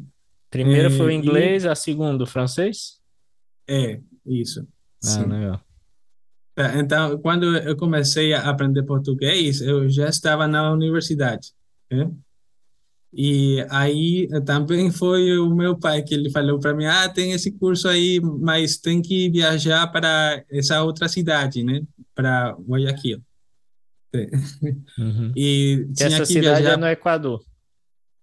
Primeiro 0.50 0.92
foi 0.92 1.08
o 1.08 1.10
eh, 1.10 1.14
inglês, 1.14 1.64
e... 1.64 1.68
a 1.68 1.76
segunda 1.76 2.24
o 2.24 2.28
francês? 2.28 3.00
É, 3.68 4.00
isso. 4.26 4.66
Ah, 5.04 5.08
sim. 5.08 5.26
legal. 5.26 5.62
Então, 6.78 7.18
quando 7.18 7.58
eu 7.58 7.76
comecei 7.76 8.34
a 8.34 8.50
aprender 8.50 8.84
português, 8.84 9.60
eu 9.60 9.90
já 9.90 10.08
estava 10.08 10.48
na 10.48 10.72
universidade. 10.72 11.52
Né? 11.92 12.10
E 13.14 13.66
aí 13.70 14.28
também 14.46 14.92
foi 14.92 15.38
o 15.38 15.54
meu 15.54 15.78
pai 15.78 16.02
que 16.04 16.14
ele 16.14 16.30
falou 16.30 16.60
para 16.60 16.74
mim: 16.74 16.86
ah, 16.86 17.10
tem 17.10 17.32
esse 17.32 17.52
curso 17.52 17.88
aí, 17.88 18.22
mas 18.22 18.78
tem 18.78 19.02
que 19.02 19.30
viajar 19.30 19.88
para 19.88 20.44
essa 20.50 20.82
outra 20.84 21.08
cidade, 21.08 21.64
né? 21.64 21.82
Para 22.14 22.52
Guayaquil. 22.52 23.22
Uhum. 24.98 25.32
E 25.36 25.88
tinha 25.94 26.08
essa 26.08 26.20
que 26.20 26.26
cidade 26.26 26.62
viajar... 26.62 26.74
é 26.74 26.78
no 26.78 26.88
Equador. 26.88 27.44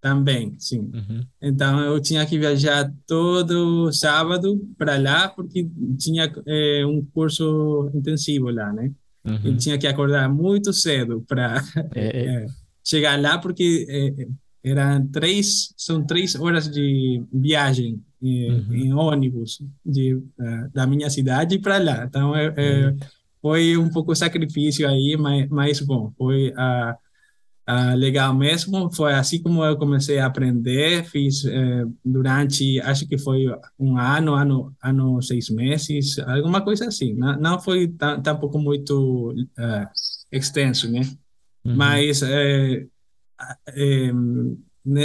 Também, 0.03 0.57
sim. 0.59 0.91
Uhum. 0.93 1.25
Então 1.41 1.81
eu 1.81 2.01
tinha 2.01 2.27
que 2.27 2.37
viajar 2.37 2.93
todo 3.07 3.93
sábado 3.93 4.61
para 4.77 4.99
lá 4.99 5.29
porque 5.29 5.71
tinha 5.97 6.31
é, 6.45 6.85
um 6.85 7.05
curso 7.15 7.89
intensivo 7.95 8.51
lá, 8.51 8.73
né? 8.73 8.91
Uhum. 9.25 9.53
E 9.53 9.57
tinha 9.57 9.79
que 9.79 9.87
acordar 9.87 10.29
muito 10.29 10.73
cedo 10.73 11.25
para 11.29 11.63
é, 11.95 12.01
é. 12.01 12.27
é, 12.27 12.47
chegar 12.85 13.21
lá 13.21 13.39
porque 13.39 13.87
é, 13.89 14.27
eram 14.69 15.07
três, 15.07 15.73
são 15.77 16.05
três 16.05 16.35
horas 16.35 16.69
de 16.69 17.23
viagem 17.33 18.03
é, 18.21 18.27
uhum. 18.27 18.75
em 18.75 18.93
ônibus 18.93 19.63
de, 19.87 20.21
da 20.75 20.85
minha 20.85 21.11
cidade 21.11 21.61
para 21.61 21.79
lá. 21.79 22.05
Então 22.07 22.33
uhum. 22.33 22.99
Foi 23.43 23.77
um 23.77 23.91
pouco 23.91 24.15
sacrifício 24.15 24.89
aí, 24.89 25.17
mas, 25.19 25.49
mas 25.51 25.81
bom, 25.81 26.13
foi 26.17 26.53
a 26.57 26.97
Uh, 27.69 27.95
legal 27.97 28.35
mesmo. 28.35 28.93
Foi 28.93 29.15
assim 29.15 29.41
como 29.41 29.65
eu 29.65 29.77
comecei 29.77 30.19
a 30.19 30.27
aprender. 30.27 31.05
Fiz 31.05 31.45
eh, 31.45 31.85
durante, 32.05 32.81
acho 32.81 33.07
que 33.07 33.17
foi 33.17 33.47
um 33.79 33.97
ano, 33.97 34.35
ano, 34.35 34.75
ano, 34.83 35.23
seis 35.23 35.49
meses, 35.49 36.19
alguma 36.19 36.61
coisa 36.61 36.89
assim. 36.89 37.15
Não, 37.15 37.39
não 37.39 37.61
foi 37.61 37.87
tampouco 38.25 38.59
muito 38.59 39.31
uh, 39.33 39.87
extenso, 40.33 40.91
né? 40.91 41.03
Uhum. 41.65 41.77
Mas, 41.77 42.23
eh, 42.23 42.87
eh, 43.69 44.13
né, 44.85 45.05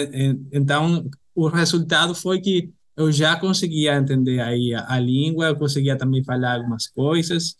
então, 0.51 1.07
o 1.35 1.47
resultado 1.47 2.15
foi 2.15 2.41
que 2.41 2.73
eu 2.95 3.11
já 3.11 3.39
conseguia 3.39 3.95
entender 3.95 4.39
aí 4.39 4.73
a, 4.73 4.93
a 4.93 4.99
língua, 4.99 5.49
eu 5.49 5.55
conseguia 5.55 5.95
também 5.95 6.23
falar 6.23 6.55
algumas 6.55 6.87
coisas. 6.87 7.55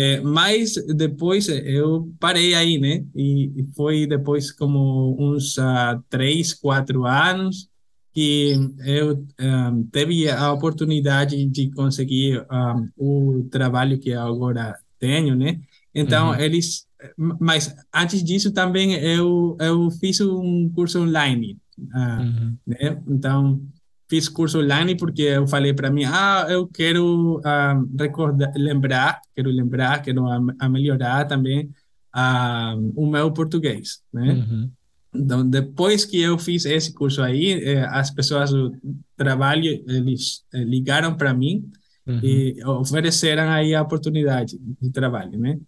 É, 0.00 0.20
mas 0.20 0.74
depois 0.94 1.48
eu 1.48 2.08
parei 2.20 2.54
aí, 2.54 2.78
né? 2.78 3.04
E, 3.16 3.66
foi 3.74 4.06
depois 4.06 4.52
como 4.52 5.16
uns 5.18 5.58
uh, 5.58 6.00
três, 6.08 6.54
quatro 6.54 7.04
anos 7.04 7.68
que 8.14 8.52
eu 8.86 9.14
um, 9.14 9.26
ah, 9.40 9.72
teve 9.90 10.30
a 10.30 10.52
oportunidade 10.52 11.44
de 11.46 11.72
conseguir 11.72 12.38
um, 12.42 12.44
ah, 12.48 12.82
o 12.96 13.48
trabalho 13.50 13.98
que 13.98 14.12
agora 14.12 14.78
tenho, 15.00 15.34
né? 15.34 15.60
Então, 15.92 16.28
uhum. 16.28 16.38
eles... 16.38 16.86
Mas 17.16 17.74
antes 17.92 18.22
disso 18.22 18.52
também 18.52 18.94
eu, 18.94 19.56
eu 19.60 19.90
fiz 19.90 20.20
um 20.20 20.70
curso 20.76 21.00
online, 21.00 21.58
uh, 21.76 22.22
uhum. 22.22 22.56
né? 22.64 23.02
Então, 23.08 23.60
fiz 24.08 24.28
curso 24.28 24.60
online 24.60 24.96
porque 24.96 25.22
eu 25.22 25.46
falei 25.46 25.72
para 25.74 25.90
mim, 25.90 26.04
ah, 26.04 26.46
eu 26.48 26.66
quero 26.66 27.38
uh, 27.38 27.96
recordar, 27.98 28.52
lembrar, 28.56 29.20
quero 29.34 29.50
lembrar, 29.50 30.02
quero 30.02 30.26
a, 30.26 30.68
melhorar 30.68 31.26
também 31.26 31.70
uh, 32.16 32.92
o 32.96 33.06
meu 33.06 33.30
português, 33.32 34.00
né? 34.12 34.32
Uhum. 34.32 34.70
Então, 35.14 35.48
depois 35.48 36.04
que 36.04 36.20
eu 36.20 36.38
fiz 36.38 36.64
esse 36.64 36.92
curso 36.92 37.22
aí, 37.22 37.52
eh, 37.64 37.86
as 37.90 38.10
pessoas 38.10 38.50
do 38.50 38.72
trabalho, 39.16 39.64
eles 39.64 40.44
eh, 40.52 40.62
ligaram 40.62 41.16
para 41.16 41.32
mim 41.32 41.70
uhum. 42.06 42.20
e 42.22 42.62
ofereceram 42.64 43.48
aí 43.48 43.74
a 43.74 43.82
oportunidade 43.82 44.58
de 44.80 44.90
trabalho, 44.90 45.38
né? 45.38 45.58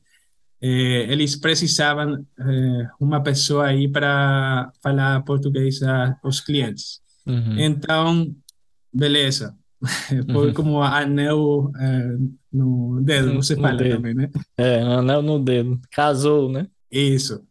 Eh, 0.61 1.07
eles 1.11 1.37
precisavam 1.37 2.25
eh, 2.39 2.89
uma 3.01 3.23
pessoa 3.23 3.67
aí 3.67 3.89
para 3.89 4.71
falar 4.83 5.23
português 5.23 5.81
aos 6.23 6.41
clientes. 6.41 7.01
Uhum. 7.27 7.59
Então, 7.59 8.35
beleza. 8.93 9.55
Foi 10.33 10.49
uhum. 10.49 10.55
como 10.55 10.83
anel 10.83 11.71
é, 11.79 12.17
no 12.53 13.01
dedo, 13.03 13.35
você 13.35 13.57
no 13.57 13.63
fala 13.63 13.77
dedo. 13.79 13.97
também, 13.97 14.15
né? 14.15 14.31
É, 14.57 14.83
anel 14.83 15.23
no 15.23 15.43
dedo. 15.43 15.81
Casou, 15.91 16.51
né? 16.51 16.67
Isso. 16.91 17.43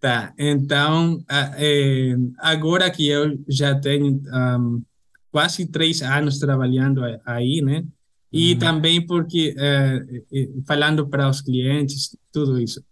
Tá. 0.00 0.32
Então, 0.38 1.24
é, 1.28 2.16
agora 2.38 2.90
que 2.90 3.08
eu 3.08 3.38
já 3.48 3.74
tenho 3.74 4.20
um, 4.32 4.82
quase 5.30 5.66
três 5.66 6.02
anos 6.02 6.38
trabalhando 6.38 7.02
aí, 7.24 7.60
né? 7.62 7.84
E 8.32 8.52
uhum. 8.52 8.58
também 8.58 9.06
porque, 9.06 9.54
é, 9.56 10.00
falando 10.66 11.06
para 11.06 11.28
os 11.28 11.40
clientes, 11.40 12.16
tudo 12.32 12.60
isso. 12.60 12.82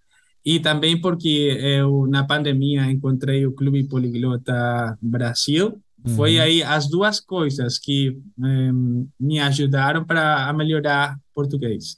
e 0.45 0.61
também 0.61 1.01
porque 1.01 1.59
eu, 1.61 2.07
na 2.07 2.25
pandemia, 2.25 2.91
encontrei 2.91 3.47
o 3.47 3.53
Clube 3.53 3.85
Poliglota 3.85 4.97
Brasil. 5.01 5.81
Uhum. 6.05 6.17
Foi 6.17 6.39
aí 6.39 6.63
as 6.63 6.89
duas 6.89 7.19
coisas 7.21 7.79
que 7.79 8.19
um, 8.39 9.09
me 9.19 9.41
ajudaram 9.41 10.05
para 10.05 10.53
melhorar 10.53 11.19
português. 11.35 11.97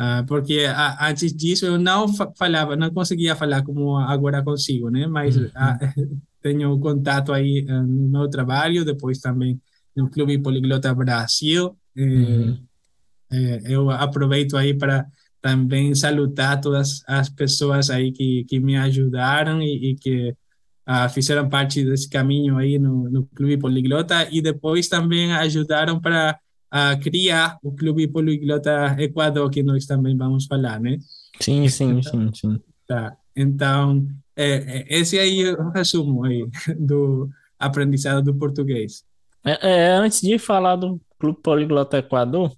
Uh, 0.00 0.26
porque 0.26 0.66
a, 0.66 1.08
antes 1.08 1.32
disso 1.32 1.66
eu 1.66 1.78
não 1.78 2.08
falava, 2.34 2.74
não 2.74 2.90
conseguia 2.90 3.36
falar 3.36 3.62
como 3.62 3.96
agora 3.96 4.42
consigo, 4.42 4.90
né? 4.90 5.06
Mas 5.06 5.36
uhum. 5.36 5.44
uh, 5.44 6.20
tenho 6.42 6.78
contato 6.80 7.32
aí 7.32 7.64
uh, 7.68 7.82
no 7.82 8.08
meu 8.08 8.28
trabalho, 8.28 8.84
depois 8.84 9.18
também 9.18 9.60
no 9.94 10.10
Clube 10.10 10.38
Poliglota 10.38 10.94
Brasil. 10.94 11.76
Eh, 11.96 12.02
uhum. 12.02 12.58
Eh, 13.32 13.62
eu 13.66 13.90
aproveito 13.90 14.56
aí 14.56 14.74
para 14.74 15.06
também 15.40 15.94
salutar 15.94 16.60
todas 16.60 17.02
as 17.06 17.28
pessoas 17.28 17.90
aí 17.90 18.12
que, 18.12 18.44
que 18.44 18.58
me 18.58 18.76
ajudaram 18.76 19.62
e, 19.62 19.90
e 19.90 19.94
que 19.94 20.34
uh, 20.88 21.08
fizeram 21.08 21.48
parte 21.48 21.84
desse 21.84 22.08
caminho 22.08 22.56
aí 22.58 22.78
no, 22.78 23.10
no 23.10 23.26
Clube 23.26 23.58
Poliglota 23.58 24.28
e 24.30 24.40
depois 24.40 24.88
também 24.88 25.32
ajudaram 25.32 26.00
para 26.00 26.38
uh, 26.72 27.00
criar 27.00 27.58
o 27.62 27.72
Clube 27.72 28.08
Poliglota 28.08 28.96
Equador, 28.98 29.50
que 29.50 29.62
nós 29.62 29.86
também 29.86 30.16
vamos 30.16 30.46
falar, 30.46 30.80
né? 30.80 30.98
Sim, 31.40 31.68
sim, 31.68 32.02
sim, 32.02 32.30
sim. 32.32 32.60
Tá. 32.86 33.16
Então, 33.36 34.06
é, 34.36 34.84
é, 34.88 34.98
esse 34.98 35.18
aí 35.18 35.42
é 35.42 35.52
o 35.52 35.70
resumo 35.70 36.24
aí 36.24 36.46
do 36.78 37.28
aprendizado 37.58 38.22
do 38.22 38.34
português. 38.34 39.04
É, 39.44 39.68
é, 39.70 39.92
antes 39.92 40.20
de 40.20 40.38
falar 40.38 40.76
do 40.76 41.00
Clube 41.18 41.40
Poliglota 41.42 41.98
Equador, 41.98 42.54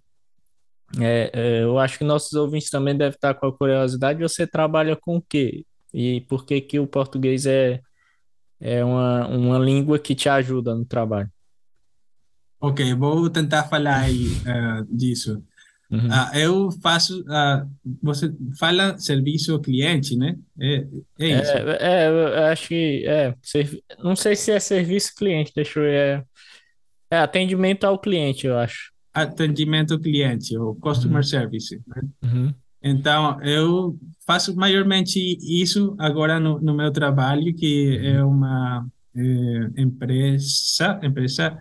é, 1.01 1.31
é, 1.33 1.63
eu 1.63 1.79
acho 1.79 1.99
que 1.99 2.05
nossos 2.05 2.33
ouvintes 2.35 2.71
também 2.71 2.97
devem 2.97 3.15
estar 3.15 3.35
com 3.35 3.47
a 3.47 3.53
curiosidade. 3.53 4.23
Você 4.23 4.47
trabalha 4.47 4.97
com 4.97 5.17
o 5.17 5.23
quê? 5.23 5.65
E 5.93 6.21
por 6.23 6.45
que 6.45 6.61
que 6.61 6.79
o 6.79 6.87
português 6.87 7.47
é, 7.47 7.81
é 8.61 8.85
uma, 8.85 9.27
uma 9.29 9.59
língua 9.59 9.99
que 9.99 10.15
te 10.15 10.29
ajuda 10.29 10.75
no 10.75 10.85
trabalho? 10.85 11.31
Ok, 12.61 12.95
vou 12.95 13.29
tentar 13.29 13.65
falar 13.65 14.01
aí 14.01 14.29
uh, 14.29 14.87
disso. 14.91 15.43
Uhum. 15.91 16.09
Uh, 16.09 16.37
eu 16.37 16.71
faço, 16.83 17.21
uh, 17.21 17.71
você 18.03 18.35
fala 18.59 18.99
serviço 18.99 19.53
ao 19.53 19.61
cliente, 19.61 20.17
né? 20.17 20.37
É, 20.61 20.87
é 21.19 21.29
isso. 21.41 21.53
É, 21.53 21.79
é, 21.81 22.09
eu 22.09 22.45
acho 22.47 22.69
que 22.69 23.05
é, 23.07 23.35
não 24.03 24.17
sei 24.17 24.35
se 24.35 24.51
é 24.51 24.59
serviço 24.59 25.15
cliente, 25.15 25.53
deixa 25.55 25.79
eu 25.79 25.85
ver. 25.85 25.95
É, 25.95 26.25
é 27.17 27.19
atendimento 27.19 27.85
ao 27.85 27.99
cliente, 27.99 28.47
eu 28.47 28.59
acho 28.59 28.97
atendimento 29.17 29.95
ao 29.95 30.01
cliente, 30.01 30.57
o 30.59 30.75
customer 30.75 31.17
uhum. 31.17 31.23
service. 31.23 31.83
Né? 31.87 32.03
Uhum. 32.23 32.55
Então, 32.89 33.43
eu 33.43 33.99
faço 34.25 34.55
maiormente 34.55 35.19
isso 35.41 35.97
agora 35.99 36.39
no, 36.39 36.61
no 36.61 36.73
meu 36.73 36.93
trabalho, 36.93 37.53
que 37.53 37.99
é 38.01 38.23
uma 38.23 38.87
é, 39.13 39.83
empresa, 39.83 41.01
empresa 41.03 41.59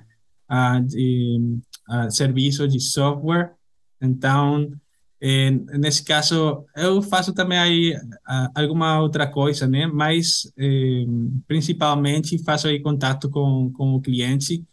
uh, 0.47 0.85
de 0.85 1.57
uh, 1.89 2.11
serviço 2.11 2.67
de 2.67 2.79
software. 2.79 3.53
Então, 3.99 4.71
é, 5.19 5.49
nesse 5.49 6.03
caso, 6.03 6.63
eu 6.75 7.01
faço 7.01 7.33
também 7.33 7.57
aí 7.57 7.95
uh, 7.95 8.51
alguma 8.53 8.99
outra 8.99 9.25
coisa, 9.25 9.65
né? 9.65 9.87
Mas, 9.87 10.51
é, 10.55 11.05
principalmente, 11.47 12.43
faço 12.43 12.67
aí 12.67 12.79
contato 12.79 13.31
com, 13.31 13.71
com 13.73 13.95
o 13.95 14.01
cliente 14.01 14.63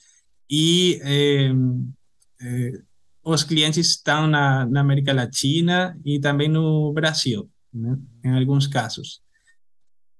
e 0.50 1.00
os 3.24 3.42
clientes 3.44 3.86
estão 3.86 4.26
na, 4.26 4.66
na, 4.66 4.80
América 4.80 5.12
Latina 5.12 5.98
e 6.04 6.18
também 6.18 6.48
no 6.48 6.92
Brasil, 6.92 7.48
né? 7.72 7.96
em 8.24 8.30
alguns 8.30 8.66
casos. 8.66 9.20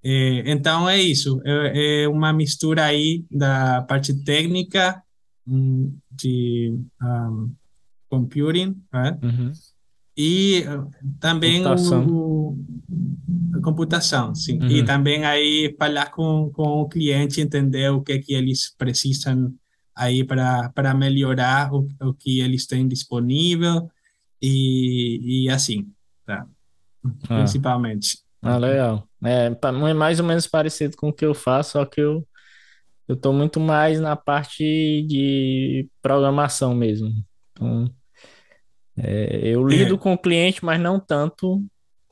Eh, 0.04 0.42
então 0.46 0.88
é 0.88 1.00
isso, 1.00 1.40
é, 1.44 2.02
é, 2.04 2.08
uma 2.08 2.32
mistura 2.32 2.84
aí 2.84 3.24
da 3.30 3.82
parte 3.82 4.14
técnica 4.24 5.02
hum, 5.46 5.96
de 6.10 6.76
um, 7.00 7.54
computing 8.08 8.76
né? 8.92 9.18
uhum. 9.22 9.52
e 10.16 10.64
também 11.20 11.62
computação. 11.62 12.06
O, 12.06 12.58
computação, 13.62 14.34
sim. 14.34 14.58
Uhum. 14.58 14.68
E 14.68 14.84
também 14.84 15.24
aí 15.24 15.74
falar 15.78 16.10
com, 16.10 16.50
com 16.52 16.82
o 16.82 16.88
cliente, 16.88 17.40
entender 17.40 17.90
o 17.90 18.02
que, 18.02 18.12
é 18.12 18.18
que 18.18 18.34
eles 18.34 18.74
precisam 18.76 19.54
aí 19.94 20.24
para, 20.24 20.94
melhorar 20.94 21.72
o, 21.72 21.88
o 22.00 22.14
que 22.14 22.40
eles 22.40 22.66
têm 22.66 22.88
disponível 22.88 23.90
e, 24.40 25.44
e 25.44 25.50
assim, 25.50 25.90
tá? 26.24 26.46
Ah. 27.28 27.38
Principalmente. 27.38 28.18
Ah, 28.40 28.58
legal. 28.58 29.08
É, 29.24 29.46
é 29.46 29.94
mais 29.94 30.18
ou 30.18 30.26
menos 30.26 30.46
parecido 30.46 30.96
com 30.96 31.08
o 31.08 31.12
que 31.12 31.24
eu 31.24 31.34
faço, 31.34 31.72
só 31.72 31.84
que 31.84 32.00
eu 32.00 32.26
eu 33.08 33.14
estou 33.14 33.32
muito 33.32 33.60
mais 33.60 34.00
na 34.00 34.16
parte 34.16 34.64
de 35.06 35.88
programação 36.00 36.74
mesmo. 36.74 37.10
Então, 37.50 37.92
é, 38.96 39.40
eu 39.48 39.66
lido 39.66 39.96
é. 39.96 39.98
com 39.98 40.12
o 40.12 40.18
cliente, 40.18 40.64
mas 40.64 40.80
não 40.80 40.98
tanto, 40.98 41.62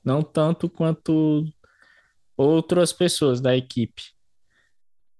não 0.04 0.22
tanto 0.22 0.68
quanto 0.68 1.44
outras 2.36 2.92
pessoas 2.92 3.40
da 3.40 3.56
equipe. 3.56 4.02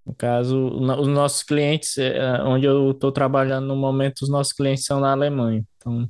No 0.07 0.15
caso, 0.15 0.69
os 0.69 1.09
nossos 1.09 1.43
clientes, 1.43 1.99
é, 1.99 2.17
é, 2.17 2.43
onde 2.43 2.67
eu 2.67 2.93
estou 2.93 3.13
trabalhando 3.13 3.67
no 3.67 3.77
momento, 3.77 4.23
os 4.23 4.29
nossos 4.29 4.53
clientes 4.53 4.85
são 4.85 5.01
na 5.01 5.13
Alemanha. 5.13 5.65
Então, 5.77 6.09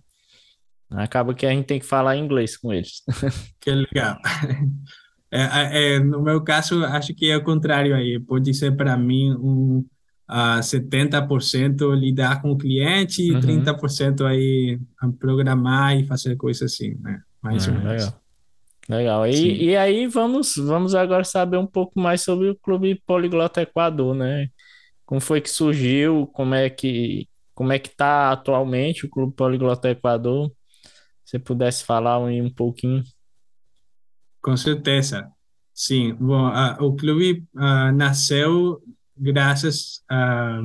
acaba 0.91 1.35
que 1.35 1.45
a 1.45 1.51
gente 1.51 1.67
tem 1.67 1.79
que 1.81 1.87
falar 1.87 2.17
inglês 2.17 2.57
com 2.57 2.73
eles. 2.73 3.03
Que 3.61 3.71
legal. 3.71 4.19
É, 5.33 5.95
é, 5.95 6.01
no 6.01 6.21
meu 6.21 6.43
caso, 6.43 6.85
acho 6.85 7.15
que 7.15 7.31
é 7.31 7.37
o 7.37 7.45
contrário 7.45 7.95
aí. 7.95 8.19
Pode 8.19 8.53
ser 8.53 8.77
para 8.77 8.97
mim 8.97 9.33
um 9.33 9.85
uh, 10.29 10.61
70% 10.61 11.95
lidar 11.95 12.41
com 12.41 12.53
o 12.53 12.57
cliente 12.57 13.23
e 13.23 13.33
uhum. 13.33 13.41
30% 13.41 14.25
aí 14.25 14.81
programar 15.19 15.97
e 15.97 16.07
fazer 16.07 16.37
coisas 16.37 16.73
assim, 16.73 16.97
né? 17.01 17.21
Mais 17.43 17.67
ou 17.69 17.75
menos. 17.75 18.05
Legal. 18.05 18.21
Legal. 18.91 19.27
E, 19.29 19.67
e 19.67 19.77
aí 19.77 20.09
vamos, 20.09 20.57
vamos 20.57 20.97
agora 20.97 21.23
saber 21.23 21.57
um 21.57 21.67
pouco 21.67 22.01
mais 22.01 22.23
sobre 22.23 22.49
o 22.49 22.57
Clube 22.57 23.01
Poliglota 23.07 23.63
Equador, 23.63 24.17
né? 24.17 24.49
Como 25.07 25.21
foi 25.21 25.41
que 25.41 25.49
surgiu, 25.49 26.27
como 26.29 26.55
é 26.55 26.69
que 26.69 27.29
como 27.55 27.73
é 27.73 27.79
que 27.79 27.91
tá 27.91 28.33
atualmente 28.33 29.05
o 29.05 29.09
Clube 29.09 29.35
Poliglota 29.35 29.91
Equador? 29.91 30.51
Se 31.25 31.39
pudesse 31.39 31.85
falar 31.85 32.19
um, 32.19 32.47
um 32.47 32.51
pouquinho. 32.51 33.05
Com 34.43 34.57
certeza. 34.57 35.31
Sim, 35.73 36.15
bom, 36.15 36.49
uh, 36.49 36.83
o 36.83 36.97
clube 36.97 37.45
uh, 37.55 37.93
nasceu 37.95 38.83
graças 39.17 40.03
a 40.11 40.61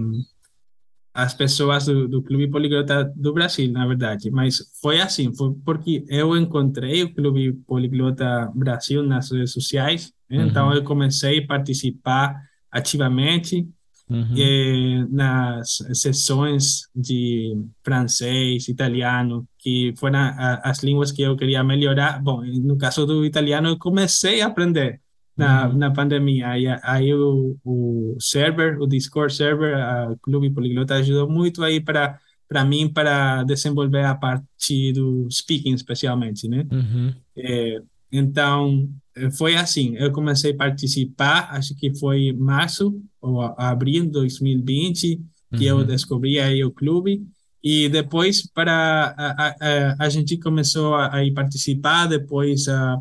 as 1.15 1.33
pessoas 1.33 1.85
do, 1.85 2.09
do 2.09 2.21
Clube 2.21 2.49
Poliglota 2.49 3.09
do 3.15 3.33
Brasil, 3.33 3.71
na 3.71 3.87
verdade. 3.87 4.29
Mas 4.29 4.61
foi 4.81 4.99
assim, 4.99 5.33
foi 5.33 5.53
porque 5.63 6.03
eu 6.09 6.35
encontrei 6.35 7.03
o 7.03 7.15
Clube 7.15 7.53
Poliglota 7.65 8.51
Brasil 8.53 9.01
nas 9.01 9.31
redes 9.31 9.53
sociais, 9.53 10.11
uhum. 10.29 10.41
então 10.41 10.73
eu 10.73 10.83
comecei 10.83 11.39
a 11.39 11.47
participar 11.47 12.35
ativamente 12.69 13.65
uhum. 14.09 14.35
eh, 14.37 15.07
nas 15.09 15.77
sessões 15.93 16.89
de 16.93 17.63
francês, 17.81 18.67
italiano, 18.67 19.47
que 19.57 19.93
foram 19.97 20.19
as 20.63 20.83
línguas 20.83 21.13
que 21.13 21.21
eu 21.21 21.37
queria 21.37 21.63
melhorar. 21.63 22.21
Bom, 22.21 22.43
no 22.43 22.77
caso 22.77 23.05
do 23.05 23.23
italiano, 23.23 23.69
eu 23.69 23.77
comecei 23.77 24.41
a 24.41 24.47
aprender 24.47 24.99
na, 25.35 25.67
uhum. 25.67 25.77
na 25.77 25.91
pandemia. 25.91 26.49
Aí, 26.49 26.65
aí 26.83 27.13
o, 27.13 27.57
o 27.63 28.15
server, 28.19 28.81
o 28.81 28.87
Discord 28.87 29.33
server, 29.33 29.75
a 29.75 30.15
Clube 30.21 30.49
Poliglota 30.49 30.95
ajudou 30.95 31.29
muito 31.29 31.63
aí 31.63 31.79
para 31.79 32.19
para 32.47 32.63
mim 32.63 32.87
para 32.87 33.43
desenvolver 33.43 34.05
a 34.05 34.13
parte 34.13 34.93
do 34.93 35.27
speaking 35.31 35.73
especialmente, 35.73 36.47
né? 36.47 36.63
Uhum. 36.71 37.13
É, 37.35 37.81
então 38.11 38.87
foi 39.35 39.55
assim, 39.55 39.95
eu 39.97 40.11
comecei 40.11 40.51
a 40.51 40.55
participar, 40.57 41.49
acho 41.51 41.75
que 41.75 41.97
foi 41.97 42.31
março 42.33 43.01
ou 43.19 43.41
abril 43.41 44.05
de 44.05 44.11
2020 44.11 45.21
que 45.57 45.71
uhum. 45.71 45.79
eu 45.79 45.85
descobri 45.85 46.39
aí 46.39 46.63
o 46.63 46.71
clube 46.71 47.25
e 47.63 47.89
depois 47.89 48.45
para 48.45 49.15
a, 49.17 49.47
a, 49.47 50.05
a 50.05 50.09
gente 50.09 50.37
começou 50.37 50.93
a, 50.93 51.07
a 51.07 51.33
participar, 51.33 52.05
depois 52.05 52.67
a 52.67 52.97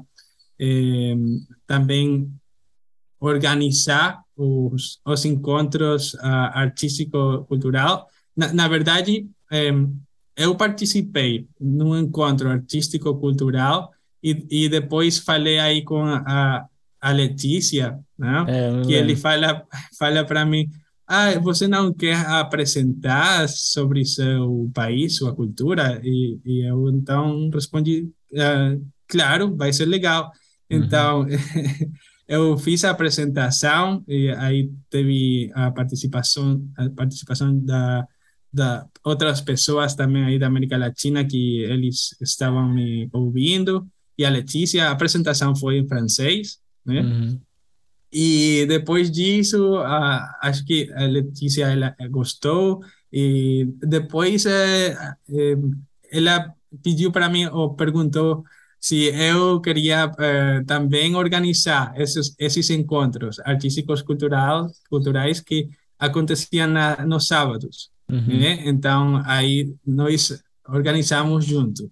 eh, 0.58 1.14
também 1.66 2.30
organizar 3.20 4.20
os, 4.36 5.00
os 5.04 5.24
encontros 5.24 6.14
uh, 6.14 6.50
artístico-cultural. 6.52 8.06
Na, 8.36 8.52
na, 8.52 8.68
verdade, 8.68 9.26
eh, 9.50 9.72
eu 10.36 10.54
participei 10.56 11.46
num 11.60 11.96
encontro 11.96 12.48
artístico-cultural 12.48 13.90
e, 14.22 14.46
e 14.50 14.68
depois 14.68 15.18
falei 15.18 15.58
aí 15.58 15.82
com 15.82 16.02
a, 16.02 16.66
a 17.00 17.12
Letícia, 17.12 17.98
né? 18.18 18.44
É, 18.48 18.82
que 18.86 18.92
ele 18.92 19.14
fala, 19.14 19.62
fala 19.98 20.24
para 20.24 20.44
mim, 20.44 20.66
ah, 21.06 21.38
você 21.38 21.68
não 21.68 21.92
quer 21.92 22.16
apresentar 22.26 23.48
sobre 23.48 24.04
seu 24.04 24.70
país, 24.74 25.16
sua 25.16 25.34
cultura? 25.34 26.00
E, 26.02 26.40
e 26.44 26.66
eu 26.66 26.88
então 26.88 27.50
respondi, 27.52 28.10
ah, 28.36 28.76
claro, 29.06 29.54
vai 29.54 29.72
ser 29.72 29.84
legal. 29.86 30.32
Então, 30.68 31.26
eu 32.28 32.56
fiz 32.56 32.84
a 32.84 32.90
apresentação 32.90 34.02
e 34.08 34.30
aí 34.30 34.70
teve 34.90 35.50
a 35.54 35.70
participação, 35.70 36.66
a 36.76 36.88
participação 36.90 37.58
da, 37.58 38.06
da 38.52 38.86
outras 39.04 39.40
pessoas 39.40 39.94
também 39.94 40.24
aí 40.24 40.38
da 40.38 40.46
América 40.46 40.76
Latina 40.76 41.24
que 41.24 41.58
eles 41.60 42.16
estavam 42.20 42.68
me 42.68 43.08
ouvindo 43.12 43.86
e 44.16 44.24
a 44.24 44.30
Letícia, 44.30 44.88
a 44.88 44.92
apresentação 44.92 45.54
foi 45.56 45.78
em 45.78 45.88
francês, 45.88 46.58
né? 46.84 47.00
Uhum. 47.00 47.40
E 48.12 48.64
depois 48.66 49.10
disso, 49.10 49.76
a, 49.78 50.38
acho 50.42 50.64
que 50.64 50.92
a 50.92 51.04
Letícia 51.04 51.66
ela 51.66 51.94
gostou 52.10 52.80
e 53.12 53.68
depois 53.80 54.46
é, 54.46 54.92
é, 55.28 55.56
ela 56.12 56.54
pediu 56.80 57.10
para 57.10 57.28
mim 57.28 57.46
ou 57.46 57.74
perguntou 57.74 58.44
se 58.84 59.06
eu 59.14 59.62
queria 59.62 60.12
eh, 60.18 60.62
também 60.66 61.14
organizar 61.16 61.94
esses, 61.96 62.34
esses 62.38 62.68
encontros 62.68 63.40
artísticos 63.40 64.02
culturais, 64.02 64.72
culturais 64.90 65.40
que 65.40 65.70
aconteciam 65.98 66.68
na, 66.68 67.06
nos 67.06 67.26
sábados. 67.26 67.88
Uhum. 68.10 68.38
Né? 68.38 68.62
Então, 68.66 69.22
aí 69.24 69.74
nós 69.86 70.38
organizamos 70.68 71.46
junto. 71.46 71.84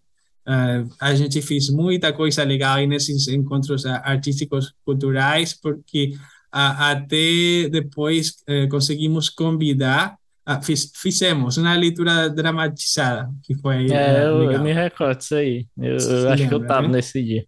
Uh, 0.46 0.84
a 1.00 1.14
gente 1.14 1.40
fez 1.40 1.70
muita 1.70 2.12
coisa 2.12 2.44
legal 2.44 2.86
nesses 2.86 3.26
encontros 3.26 3.86
artísticos 3.86 4.74
culturais, 4.84 5.54
porque 5.54 6.10
uh, 6.14 6.76
até 6.78 7.70
depois 7.70 8.44
conseguimos 8.70 9.30
convidar 9.30 10.18
ah, 10.44 10.60
fiz, 10.60 10.92
fizemos 10.96 11.56
uma 11.56 11.74
leitura 11.74 12.28
dramatizada, 12.28 13.30
que 13.42 13.54
foi 13.54 13.90
É, 13.90 14.24
eu, 14.24 14.50
eu, 14.50 14.62
me 14.62 14.72
recordo 14.72 15.18
disso 15.18 15.36
aí. 15.36 15.66
Eu, 15.78 15.96
eu 15.96 15.96
acho 15.96 16.08
lembra, 16.08 16.48
que 16.48 16.54
eu 16.54 16.62
estava 16.62 16.88
né? 16.88 16.94
nesse 16.94 17.22
dia. 17.22 17.46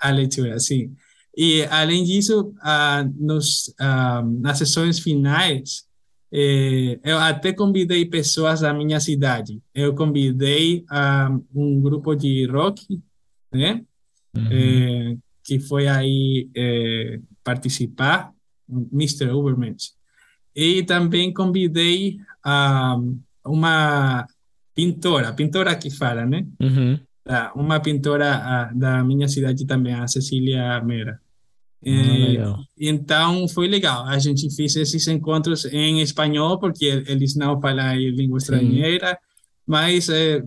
A 0.00 0.10
leitura, 0.10 0.58
sim. 0.58 0.92
E, 1.36 1.64
além 1.64 2.04
disso, 2.04 2.52
ah, 2.60 3.04
nos, 3.16 3.74
ah, 3.80 4.22
nas 4.40 4.58
sessões 4.58 4.98
finais, 4.98 5.84
eh, 6.36 6.98
eu 7.04 7.16
até 7.18 7.52
convidei 7.52 8.04
pessoas 8.06 8.60
da 8.60 8.74
minha 8.74 8.98
cidade. 8.98 9.62
Eu 9.72 9.94
convidei 9.94 10.84
um 11.54 11.80
grupo 11.80 12.16
de 12.16 12.44
rock, 12.46 12.84
né? 13.52 13.84
Uhum. 14.36 14.48
Eh, 14.50 15.16
que 15.44 15.60
foi 15.60 15.86
aí 15.86 16.48
eh, 16.56 17.20
participar, 17.44 18.32
Mr. 18.68 19.30
Ubermensch. 19.30 19.92
E 20.56 20.82
também 20.82 21.32
convidei 21.32 22.18
a 22.44 22.96
uma 23.44 24.26
pintora, 24.74 25.32
pintora 25.32 25.74
que 25.76 25.90
fala, 25.90 26.26
né? 26.26 26.46
Uhum. 26.60 26.98
Uma 27.54 27.80
pintora 27.80 28.70
da 28.74 29.02
minha 29.02 29.28
cidade 29.28 29.66
também, 29.66 29.94
a 29.94 30.06
Cecília 30.06 30.80
Mera. 30.82 31.20
Ah, 31.86 32.62
então 32.78 33.46
foi 33.48 33.68
legal. 33.68 34.06
A 34.06 34.18
gente 34.18 34.54
fez 34.54 34.74
esses 34.76 35.06
encontros 35.06 35.66
em 35.66 36.00
espanhol, 36.00 36.58
porque 36.58 37.04
eles 37.06 37.34
não 37.36 37.60
falam 37.60 37.94
língua 37.96 38.38
estrangeira, 38.38 39.18
mas 39.66 40.08
é, 40.08 40.42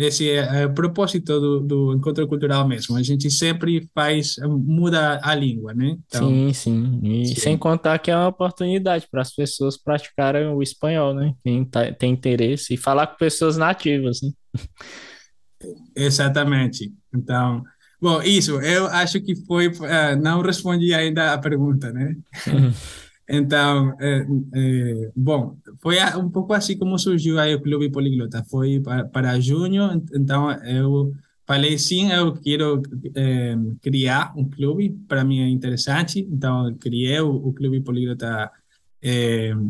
esse 0.00 0.30
é, 0.30 0.62
é 0.62 0.66
o 0.66 0.72
propósito 0.72 1.38
do, 1.38 1.60
do, 1.60 1.94
encontro 1.94 2.26
cultural 2.26 2.66
mesmo. 2.66 2.96
A 2.96 3.02
gente 3.02 3.30
sempre 3.30 3.88
faz, 3.94 4.36
muda 4.48 5.20
a 5.22 5.34
língua, 5.34 5.74
né? 5.74 5.96
Então, 6.06 6.28
sim, 6.28 6.52
sim. 6.52 7.00
E 7.02 7.26
sim. 7.26 7.34
sem 7.34 7.58
contar 7.58 7.98
que 7.98 8.10
é 8.10 8.16
uma 8.16 8.28
oportunidade 8.28 9.06
para 9.10 9.20
as 9.20 9.34
pessoas 9.34 9.76
praticarem 9.76 10.46
o 10.46 10.62
espanhol, 10.62 11.12
né? 11.14 11.34
Quem 11.44 11.64
tá, 11.64 11.92
tem 11.92 12.12
interesse 12.12 12.74
e 12.74 12.78
falar 12.78 13.08
com 13.08 13.16
pessoas 13.16 13.56
nativas, 13.56 14.20
né? 14.22 14.30
Exatamente. 15.94 16.90
Então, 17.14 17.62
bom, 18.00 18.22
isso, 18.22 18.60
eu 18.60 18.86
acho 18.86 19.20
que 19.20 19.36
foi, 19.44 19.68
uh, 19.68 20.16
não 20.20 20.40
respondi 20.40 20.94
ainda 20.94 21.34
a 21.34 21.38
pergunta, 21.38 21.92
né? 21.92 22.16
Uhum. 22.46 22.72
Então, 23.32 23.94
é, 24.00 24.26
é, 24.54 25.12
bom, 25.14 25.56
foi 25.80 25.98
um 26.16 26.28
pouco 26.28 26.52
assim 26.52 26.76
como 26.76 26.98
surgiu 26.98 27.38
aí 27.38 27.54
o 27.54 27.60
Clube 27.60 27.88
Poliglota. 27.88 28.44
Foi 28.44 28.80
para, 28.80 29.04
para 29.04 29.40
junho, 29.40 30.04
então 30.12 30.50
eu 30.64 31.12
falei 31.46 31.78
sim, 31.78 32.10
eu 32.10 32.34
quero 32.34 32.82
é, 33.14 33.56
criar 33.80 34.32
um 34.36 34.48
clube, 34.48 34.90
para 35.06 35.22
mim 35.24 35.40
é 35.40 35.48
interessante. 35.48 36.26
Então, 36.28 36.74
criei 36.80 37.20
o, 37.20 37.30
o 37.30 37.52
Clube 37.52 37.80
Poliglota 37.80 38.50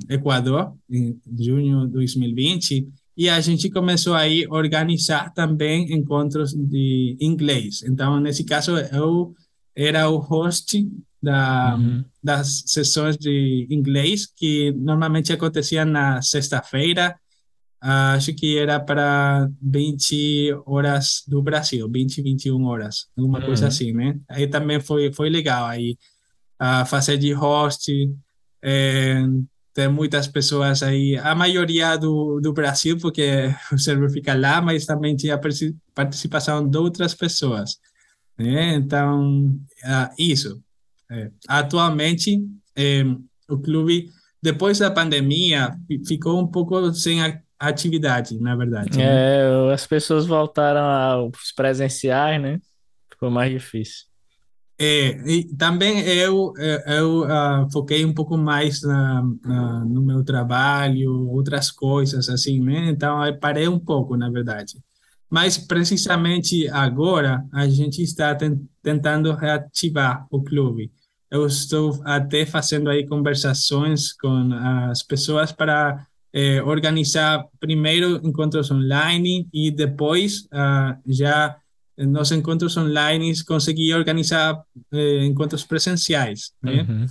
Equador 0.09 0.75
em 0.91 1.21
junho 1.39 1.87
de 1.87 1.93
2020 1.93 2.89
e 3.17 3.29
a 3.29 3.39
gente 3.41 3.69
começou 3.69 4.15
aí 4.15 4.47
a 4.47 4.55
organizar 4.55 5.33
também 5.35 5.93
encontros 5.93 6.55
de 6.55 7.17
inglês. 7.21 7.83
Então, 7.83 8.19
nesse 8.19 8.43
caso, 8.43 8.73
eu 8.77 9.35
era 9.77 10.09
o 10.09 10.17
host 10.17 10.89
da, 11.23 11.77
uhum. 11.77 12.05
das 12.23 12.65
sessões 12.67 13.17
de 13.17 13.67
inglês 13.71 14.27
que 14.27 14.73
normalmente 14.73 15.33
aconteciam 15.33 15.85
na 15.85 16.23
sexta-feira. 16.23 17.17
Acho 17.83 18.35
que 18.35 18.59
era 18.59 18.79
para 18.79 19.49
20 19.63 20.55
horas 20.67 21.23
do 21.27 21.43
Brasil, 21.43 21.91
20, 21.91 22.21
21 22.21 22.63
horas, 22.65 23.07
alguma 23.17 23.39
uhum. 23.39 23.47
coisa 23.47 23.69
assim, 23.69 23.93
né? 23.93 24.19
Aí 24.29 24.47
também 24.47 24.81
foi, 24.81 25.11
foi 25.13 25.31
legal 25.31 25.67
aí 25.67 25.97
a 26.59 26.85
fazer 26.85 27.17
de 27.17 27.33
host, 27.33 27.91
é, 28.63 29.23
ter 29.73 29.89
muitas 29.89 30.29
pessoas 30.29 30.83
aí, 30.83 31.17
a 31.17 31.35
maioria 31.35 31.97
do, 31.97 32.39
do 32.41 32.53
Brasil, 32.53 32.99
porque 32.99 33.51
o 33.73 33.79
server 33.79 34.11
fica 34.11 34.35
lá, 34.35 34.61
mas 34.61 34.85
também 34.85 35.17
tinha 35.17 35.41
participação 35.95 36.69
de 36.69 36.77
outras 36.77 37.15
pessoas. 37.15 37.79
Né? 38.39 38.75
Então, 38.75 39.47
uh, 39.85 40.15
isso. 40.19 40.63
É, 41.11 41.31
atualmente, 41.49 42.41
é, 42.77 43.03
o 43.49 43.59
clube, 43.59 44.09
depois 44.41 44.79
da 44.79 44.91
pandemia, 44.91 45.77
ficou 46.07 46.41
um 46.41 46.47
pouco 46.47 46.93
sem 46.93 47.21
atividade, 47.59 48.39
na 48.41 48.55
verdade. 48.55 48.97
Né? 48.97 49.05
É, 49.05 49.73
as 49.73 49.87
pessoas 49.87 50.25
voltaram 50.25 50.81
aos 50.81 51.53
presenciais, 51.53 52.41
né? 52.41 52.61
Ficou 53.13 53.31
mais 53.31 53.51
difícil. 53.51 54.09
É, 54.79 55.11
e 55.31 55.45
também 55.57 56.01
eu, 56.01 56.55
eu 56.87 57.25
uh, 57.25 57.71
foquei 57.71 58.03
um 58.03 58.15
pouco 58.15 58.39
mais 58.39 58.81
na, 58.81 59.23
na, 59.45 59.85
no 59.85 60.01
meu 60.01 60.25
trabalho, 60.25 61.29
outras 61.29 61.71
coisas 61.71 62.31
assim, 62.31 62.61
né? 62.61 62.89
Então, 62.89 63.23
eu 63.27 63.39
parei 63.39 63.69
um 63.69 63.79
pouco, 63.79 64.17
na 64.17 64.31
verdade. 64.31 64.79
Mas, 65.29 65.59
precisamente 65.59 66.67
agora, 66.69 67.45
a 67.53 67.69
gente 67.69 68.03
está 68.03 68.35
tentando 68.83 69.35
reativar 69.35 70.27
o 70.31 70.43
clube 70.43 70.91
eu 71.31 71.47
estou 71.47 72.01
até 72.05 72.45
fazendo 72.45 72.91
aí 72.91 73.07
conversações 73.07 74.13
com 74.13 74.53
as 74.53 75.03
pessoas 75.03 75.53
para 75.53 76.07
eh, 76.33 76.63
organizar 76.63 77.45
primeiro 77.59 78.21
encontros 78.27 78.71
online 78.71 79.49
e 79.53 79.71
depois 79.71 80.43
uh, 80.47 80.97
já 81.07 81.57
nos 81.99 82.33
encontros 82.33 82.77
online 82.77 83.33
conseguir 83.45 83.95
organizar 83.95 84.61
eh, 84.93 85.25
encontros 85.25 85.65
presenciais. 85.65 86.53
Né? 86.63 86.87
Uhum. 86.89 87.07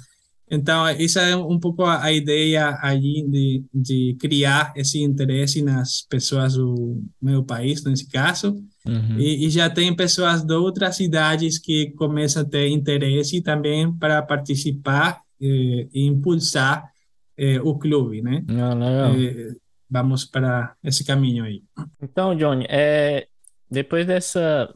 Então, 0.52 0.88
essa 0.88 1.22
é 1.22 1.36
um 1.36 1.60
pouco 1.60 1.84
a, 1.84 2.12
ideia 2.12 2.78
aí 2.82 3.24
de, 3.30 3.64
de 3.72 4.18
criar 4.20 4.74
esse 4.76 5.00
interesse 5.00 5.62
nas 5.62 6.02
pessoas 6.10 6.56
do 6.56 7.04
meu 7.22 7.44
país, 7.44 7.84
nesse 7.84 8.10
caso. 8.10 8.56
Uhum. 8.90 9.20
E, 9.20 9.46
e, 9.46 9.50
já 9.50 9.70
tem 9.70 9.96
pessoas 9.96 10.44
de 10.44 10.54
outras 10.54 10.96
cidades 10.96 11.58
que 11.58 11.92
começam 11.92 12.42
a 12.42 12.46
ter 12.46 12.68
interesse 12.70 13.42
também 13.42 13.92
para 13.94 14.22
participar 14.22 15.22
eh, 15.42 15.88
e 15.94 16.06
impulsar 16.06 16.92
eh, 17.38 17.62
o 17.62 17.78
clube, 17.78 18.22
né? 18.22 18.44
Ah. 18.50 19.12
Eh, 19.16 19.56
vamos 19.90 20.26
para 20.26 20.76
esse 20.84 21.04
caminho 21.04 21.44
aí. 21.44 21.64
Então, 22.02 22.36
Johnny, 22.36 22.66
é, 22.70 23.28
depois 23.70 24.06
dessa, 24.06 24.74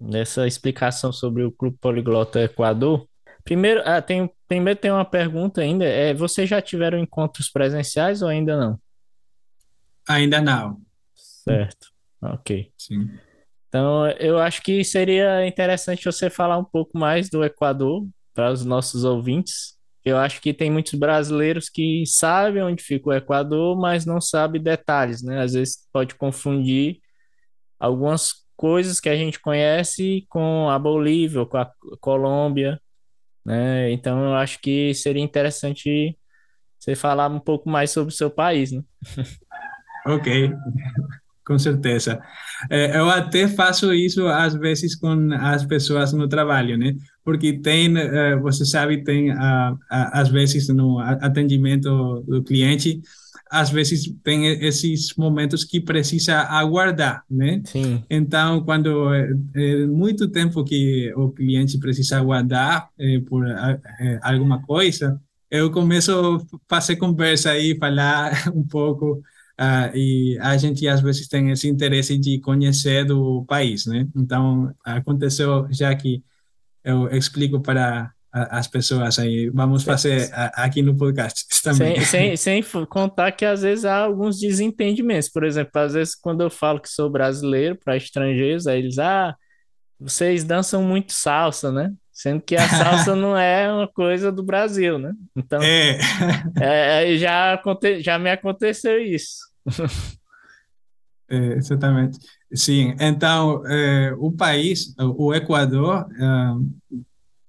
dessa 0.00 0.46
explicação 0.46 1.12
sobre 1.12 1.44
o 1.44 1.52
Clube 1.52 1.76
Poliglota 1.80 2.40
Equador, 2.40 3.06
primeiro, 3.44 3.82
ah, 3.84 4.00
tem, 4.00 4.30
primeiro 4.46 4.78
tem 4.78 4.90
uma 4.90 5.04
pergunta 5.04 5.60
ainda. 5.60 5.84
É, 5.84 6.14
vocês 6.14 6.48
já 6.48 6.62
tiveram 6.62 6.98
encontros 6.98 7.50
presenciais 7.50 8.22
ou 8.22 8.28
ainda 8.28 8.56
não? 8.56 8.80
Ainda 10.08 10.40
não. 10.40 10.80
Certo. 11.14 11.97
Ok. 12.22 12.72
Sim. 12.76 13.10
Então, 13.68 14.08
eu 14.12 14.38
acho 14.38 14.62
que 14.62 14.82
seria 14.82 15.46
interessante 15.46 16.04
você 16.04 16.30
falar 16.30 16.56
um 16.58 16.64
pouco 16.64 16.96
mais 16.98 17.28
do 17.28 17.44
Equador 17.44 18.06
para 18.34 18.50
os 18.50 18.64
nossos 18.64 19.04
ouvintes. 19.04 19.76
Eu 20.04 20.16
acho 20.16 20.40
que 20.40 20.54
tem 20.54 20.70
muitos 20.70 20.94
brasileiros 20.94 21.68
que 21.68 22.04
sabem 22.06 22.62
onde 22.62 22.82
fica 22.82 23.10
o 23.10 23.12
Equador, 23.12 23.78
mas 23.78 24.06
não 24.06 24.20
sabem 24.20 24.62
detalhes, 24.62 25.22
né? 25.22 25.42
Às 25.42 25.52
vezes 25.52 25.86
pode 25.92 26.14
confundir 26.14 27.00
algumas 27.78 28.46
coisas 28.56 29.00
que 29.00 29.08
a 29.08 29.16
gente 29.16 29.38
conhece 29.38 30.24
com 30.30 30.70
a 30.70 30.78
Bolívia, 30.78 31.44
com 31.44 31.58
a 31.58 31.70
Colômbia, 32.00 32.80
né? 33.44 33.90
Então, 33.92 34.24
eu 34.24 34.34
acho 34.34 34.60
que 34.60 34.94
seria 34.94 35.22
interessante 35.22 36.18
você 36.78 36.94
falar 36.94 37.28
um 37.28 37.40
pouco 37.40 37.68
mais 37.68 37.90
sobre 37.90 38.14
o 38.14 38.16
seu 38.16 38.30
país, 38.30 38.72
né? 38.72 38.82
Ok 40.06 40.50
com 41.48 41.58
certeza. 41.58 42.20
É, 42.70 42.98
eu 42.98 43.08
até 43.08 43.48
faço 43.48 43.94
isso 43.94 44.26
às 44.26 44.54
vezes 44.54 44.94
com 44.94 45.32
as 45.32 45.64
pessoas 45.64 46.12
no 46.12 46.28
trabalho, 46.28 46.76
né? 46.76 46.94
Porque 47.24 47.54
tem, 47.54 47.96
é, 47.96 48.36
você 48.36 48.66
sabe, 48.66 49.02
tem 49.02 49.32
às 49.88 50.28
vezes 50.28 50.68
no 50.68 50.98
atendimento 50.98 52.22
do 52.28 52.42
cliente, 52.42 53.00
às 53.50 53.70
vezes 53.70 54.14
tem 54.22 54.46
esses 54.62 55.14
momentos 55.16 55.64
que 55.64 55.80
precisa 55.80 56.40
aguardar, 56.42 57.24
né? 57.30 57.62
Sim. 57.64 58.04
Então, 58.10 58.62
quando 58.62 59.12
é, 59.14 59.30
é 59.54 59.86
muito 59.86 60.28
tempo 60.28 60.62
que 60.62 61.10
o 61.16 61.30
cliente 61.30 61.78
precisa 61.78 62.18
aguardar 62.18 62.90
é, 62.98 63.20
por 63.20 63.46
é, 63.48 64.20
alguma 64.22 64.60
coisa, 64.60 65.18
eu 65.50 65.70
começo 65.70 66.12
a 66.12 66.58
fazer 66.68 66.96
conversa 66.96 67.56
e 67.56 67.74
falar 67.78 68.32
um 68.54 68.62
pouco 68.62 69.22
Uh, 69.60 69.96
e 69.96 70.38
a 70.40 70.56
gente 70.56 70.86
às 70.86 71.00
vezes 71.00 71.26
tem 71.26 71.50
esse 71.50 71.68
interesse 71.68 72.16
de 72.16 72.38
conhecer 72.38 73.04
do 73.04 73.44
país, 73.44 73.86
né? 73.86 74.06
Então 74.14 74.72
aconteceu 74.84 75.66
já 75.70 75.92
que 75.96 76.22
eu 76.84 77.08
explico 77.08 77.60
para 77.60 78.12
as 78.32 78.68
pessoas 78.68 79.18
aí, 79.18 79.48
vamos 79.50 79.82
fazer 79.82 80.30
aqui 80.54 80.82
no 80.82 80.96
podcast 80.96 81.44
também. 81.62 82.00
Sem, 82.04 82.36
sem, 82.36 82.62
sem 82.62 82.86
contar 82.86 83.32
que 83.32 83.44
às 83.44 83.62
vezes 83.62 83.84
há 83.84 83.96
alguns 83.96 84.38
desentendimentos, 84.38 85.28
por 85.28 85.44
exemplo, 85.44 85.72
às 85.80 85.94
vezes 85.94 86.14
quando 86.14 86.42
eu 86.42 86.50
falo 86.50 86.80
que 86.80 86.88
sou 86.88 87.10
brasileiro 87.10 87.76
para 87.76 87.96
estrangeiros, 87.96 88.66
aí 88.66 88.78
eles, 88.80 88.98
ah, 88.98 89.34
vocês 89.98 90.44
dançam 90.44 90.82
muito 90.82 91.12
salsa, 91.12 91.72
né? 91.72 91.92
Sendo 92.12 92.42
que 92.42 92.54
a 92.54 92.68
salsa 92.68 93.16
não 93.16 93.36
é 93.36 93.72
uma 93.72 93.88
coisa 93.88 94.30
do 94.30 94.42
Brasil, 94.42 94.98
né? 94.98 95.12
Então, 95.34 95.60
é. 95.62 95.98
é 96.60 97.16
já, 97.16 97.54
aconte, 97.54 98.00
já 98.02 98.18
me 98.18 98.30
aconteceu 98.30 99.02
isso. 99.02 99.47
É, 101.30 101.58
exatamente. 101.58 102.18
Sim, 102.54 102.94
então, 102.98 103.62
é, 103.66 104.14
o 104.18 104.32
país, 104.32 104.94
o 104.98 105.34
Equador, 105.34 106.06
é, 106.18 106.98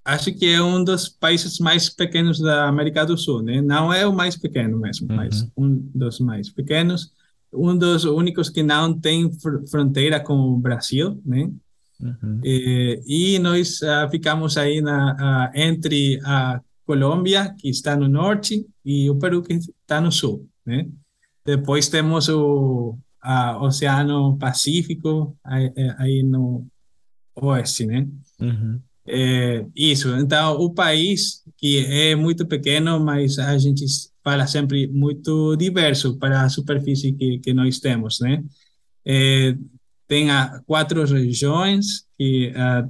acho 0.03 0.33
que 0.33 0.47
é 0.47 0.61
um 0.61 0.83
dos 0.83 1.07
países 1.07 1.59
mais 1.59 1.89
pequenos 1.89 2.39
da 2.39 2.67
América 2.67 3.05
do 3.05 3.17
Sul, 3.17 3.41
né? 3.41 3.61
Não 3.61 3.93
é 3.93 4.05
o 4.05 4.13
mais 4.13 4.35
pequeno 4.35 4.77
mesmo, 4.77 5.07
uhum. 5.09 5.15
mas 5.15 5.47
um 5.55 5.75
dos 5.95 6.19
mais 6.19 6.49
pequenos. 6.49 7.13
Um 7.53 7.77
dos 7.77 8.03
únicos 8.03 8.49
que 8.49 8.61
não 8.61 8.99
tem 8.99 9.31
fr 9.31 9.65
fronteira 9.71 10.19
com 10.19 10.35
o 10.35 10.57
Brasil, 10.57 11.21
né? 11.25 11.49
Uhum. 12.01 12.41
É, 12.43 13.01
e 13.07 13.39
nós 13.39 13.81
uh, 13.81 14.09
ficamos 14.11 14.57
aí 14.57 14.81
na, 14.81 15.49
uh, 15.53 15.57
entre 15.57 16.19
a 16.23 16.61
Colômbia, 16.85 17.53
que 17.57 17.69
está 17.69 17.95
no 17.95 18.07
norte, 18.07 18.65
e 18.83 19.09
o 19.09 19.15
Peru, 19.15 19.41
que 19.41 19.53
está 19.53 20.01
no 20.01 20.11
sul, 20.11 20.47
né? 20.65 20.87
Depois 21.45 21.87
temos 21.87 22.29
o 22.29 22.97
a 23.21 23.61
Oceano 23.61 24.37
Pacífico, 24.37 25.37
aí, 25.43 25.71
é, 25.75 25.95
aí 25.97 26.23
no 26.23 26.65
oeste, 27.35 27.85
né? 27.85 28.07
Uhum. 28.39 28.79
É, 29.05 29.65
isso, 29.75 30.09
então 30.15 30.55
o 30.59 30.71
país 30.73 31.43
que 31.57 31.85
é 31.85 32.15
muito 32.15 32.45
pequeno, 32.45 32.99
mas 32.99 33.39
a 33.39 33.57
gente 33.57 33.83
fala 34.23 34.45
sempre 34.45 34.87
muito 34.87 35.55
diverso 35.55 36.17
para 36.17 36.43
a 36.43 36.49
superfície 36.49 37.13
que, 37.13 37.39
que 37.39 37.53
nós 37.53 37.79
temos, 37.79 38.19
né? 38.19 38.43
É, 39.05 39.55
tem 40.07 40.29
a, 40.31 40.61
quatro 40.65 41.03
regiões 41.05 42.05
que 42.17 42.51
a, 42.55 42.87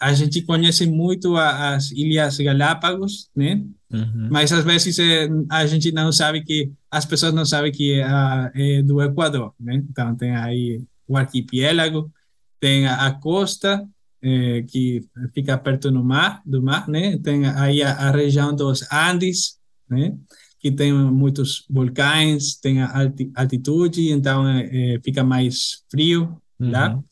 a 0.00 0.12
gente 0.12 0.42
conhece 0.42 0.86
muito 0.86 1.36
as 1.36 1.90
Ilhas 1.90 2.38
Galápagos, 2.38 3.28
né? 3.34 3.64
Uhum. 3.94 4.28
Mas 4.30 4.52
às 4.52 4.64
vezes 4.64 4.98
é, 4.98 5.28
a 5.48 5.66
gente 5.66 5.92
não 5.92 6.10
sabe 6.10 6.42
que 6.42 6.72
as 6.90 7.04
pessoas 7.04 7.32
não 7.32 7.44
sabem 7.44 7.70
que 7.70 8.00
é, 8.00 8.52
é 8.54 8.82
do 8.82 9.00
Equador, 9.00 9.54
né? 9.58 9.76
Então 9.88 10.14
tem 10.16 10.34
aí 10.34 10.82
o 11.06 11.16
arquipélago, 11.16 12.10
tem 12.58 12.86
a, 12.86 13.06
a 13.06 13.12
costa 13.12 13.86
é, 14.22 14.62
que 14.62 15.02
fica 15.32 15.56
perto 15.56 15.90
do 15.90 16.02
mar, 16.02 16.42
do 16.44 16.62
mar, 16.62 16.88
né? 16.88 17.18
Tem 17.18 17.46
aí 17.46 17.82
a, 17.82 17.92
a 17.92 18.10
região 18.10 18.54
dos 18.54 18.84
Andes, 18.90 19.58
né? 19.88 20.16
Que 20.58 20.72
tem 20.72 20.92
muitos 20.92 21.64
vulcões, 21.68 22.56
tem 22.56 22.82
a 22.82 23.12
altitude, 23.36 24.10
então 24.10 24.48
é, 24.48 24.98
fica 25.04 25.22
mais 25.22 25.84
frio 25.90 26.36
lá. 26.58 26.94
Uhum. 26.94 27.04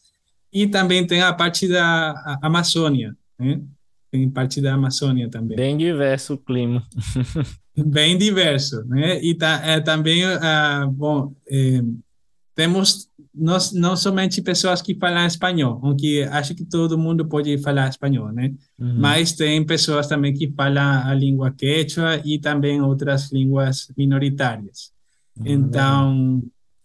E 0.52 0.66
também 0.66 1.06
tem 1.06 1.22
a 1.22 1.32
parte 1.32 1.68
da 1.68 2.38
Amazônia, 2.42 3.16
né? 3.38 3.60
Tem 4.12 4.28
parte 4.28 4.60
da 4.60 4.74
Amazônia 4.74 5.30
também. 5.30 5.56
Bem 5.56 5.76
diverso 5.76 6.34
o 6.34 6.38
clima. 6.38 6.86
Bem 7.74 8.18
diverso, 8.18 8.84
né? 8.84 9.18
E 9.24 9.34
tá, 9.34 9.62
é, 9.64 9.80
também, 9.80 10.22
uh, 10.26 10.90
bom, 10.90 11.34
é, 11.48 11.82
temos 12.54 13.08
nós, 13.34 13.72
não 13.72 13.96
somente 13.96 14.42
pessoas 14.42 14.82
que 14.82 14.94
falam 14.94 15.26
espanhol, 15.26 15.80
aunque 15.82 16.22
acho 16.24 16.54
que 16.54 16.66
todo 16.66 16.98
mundo 16.98 17.26
pode 17.26 17.56
falar 17.62 17.88
espanhol, 17.88 18.30
né? 18.30 18.52
Uhum. 18.78 18.98
Mas 18.98 19.32
tem 19.32 19.64
pessoas 19.64 20.06
também 20.06 20.34
que 20.34 20.52
falam 20.52 21.08
a 21.08 21.14
língua 21.14 21.50
quechua 21.50 22.20
e 22.22 22.38
também 22.38 22.82
outras 22.82 23.32
línguas 23.32 23.90
minoritárias. 23.96 24.92
Uhum. 25.38 25.46
Então, 25.46 26.42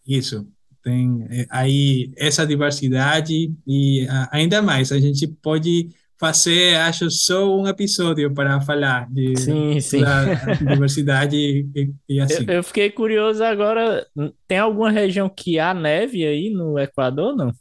isso 0.08 0.48
tem 0.82 1.28
é, 1.30 1.46
aí 1.50 2.10
essa 2.16 2.48
diversidade 2.48 3.54
e 3.68 4.06
uh, 4.06 4.30
ainda 4.32 4.62
mais 4.62 4.94
a 4.94 5.00
gente 5.02 5.28
pode 5.28 5.90
fazer, 6.20 6.76
acho, 6.78 7.10
só 7.12 7.56
um 7.56 7.68
episódio 7.68 8.34
para 8.34 8.60
falar 8.62 9.08
de, 9.10 9.38
sim, 9.38 9.80
sim. 9.80 10.02
da 10.02 10.34
diversidade 10.56 11.36
e, 11.36 11.94
e 12.10 12.20
assim. 12.22 12.44
Eu, 12.48 12.56
eu, 12.56 12.64
fiquei 12.64 12.90
curioso 12.90 13.44
agora, 13.44 14.06
tem 14.48 14.58
alguma 14.58 14.90
região 14.90 15.30
que 15.30 15.60
há 15.60 15.74
neve 15.74 16.26
aí 16.26 16.50
no 16.50 16.78
Equador, 16.80 17.36
não? 17.36 17.52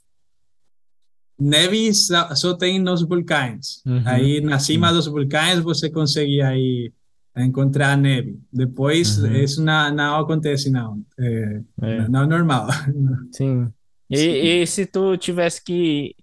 Neve 1.39 1.93
só, 1.93 2.35
só 2.35 2.55
tem 2.55 2.79
nos 2.79 3.03
vulcões. 3.03 3.83
Uhum. 3.85 4.03
Aí, 4.07 4.41
na 4.41 4.59
cima 4.59 4.91
dos 4.91 5.07
vulcões, 5.07 5.59
você 5.59 5.91
consegue 5.91 6.41
aí 6.41 6.91
encontrar 7.37 7.95
neve. 7.99 8.39
Depois, 8.51 9.19
uhum. 9.19 9.35
isso 9.35 9.63
não, 9.63 9.95
não 9.95 10.17
acontece, 10.17 10.71
não. 10.71 11.03
É, 11.21 11.61
é. 11.83 12.09
Não 12.09 12.23
é 12.23 12.27
normal. 12.27 12.69
Sim. 13.33 13.71
E, 14.09 14.17
Sim. 14.17 14.31
e 14.31 14.67
se 14.67 14.87
tu 14.87 15.17
tivesse 15.19 15.63
que 15.63 16.15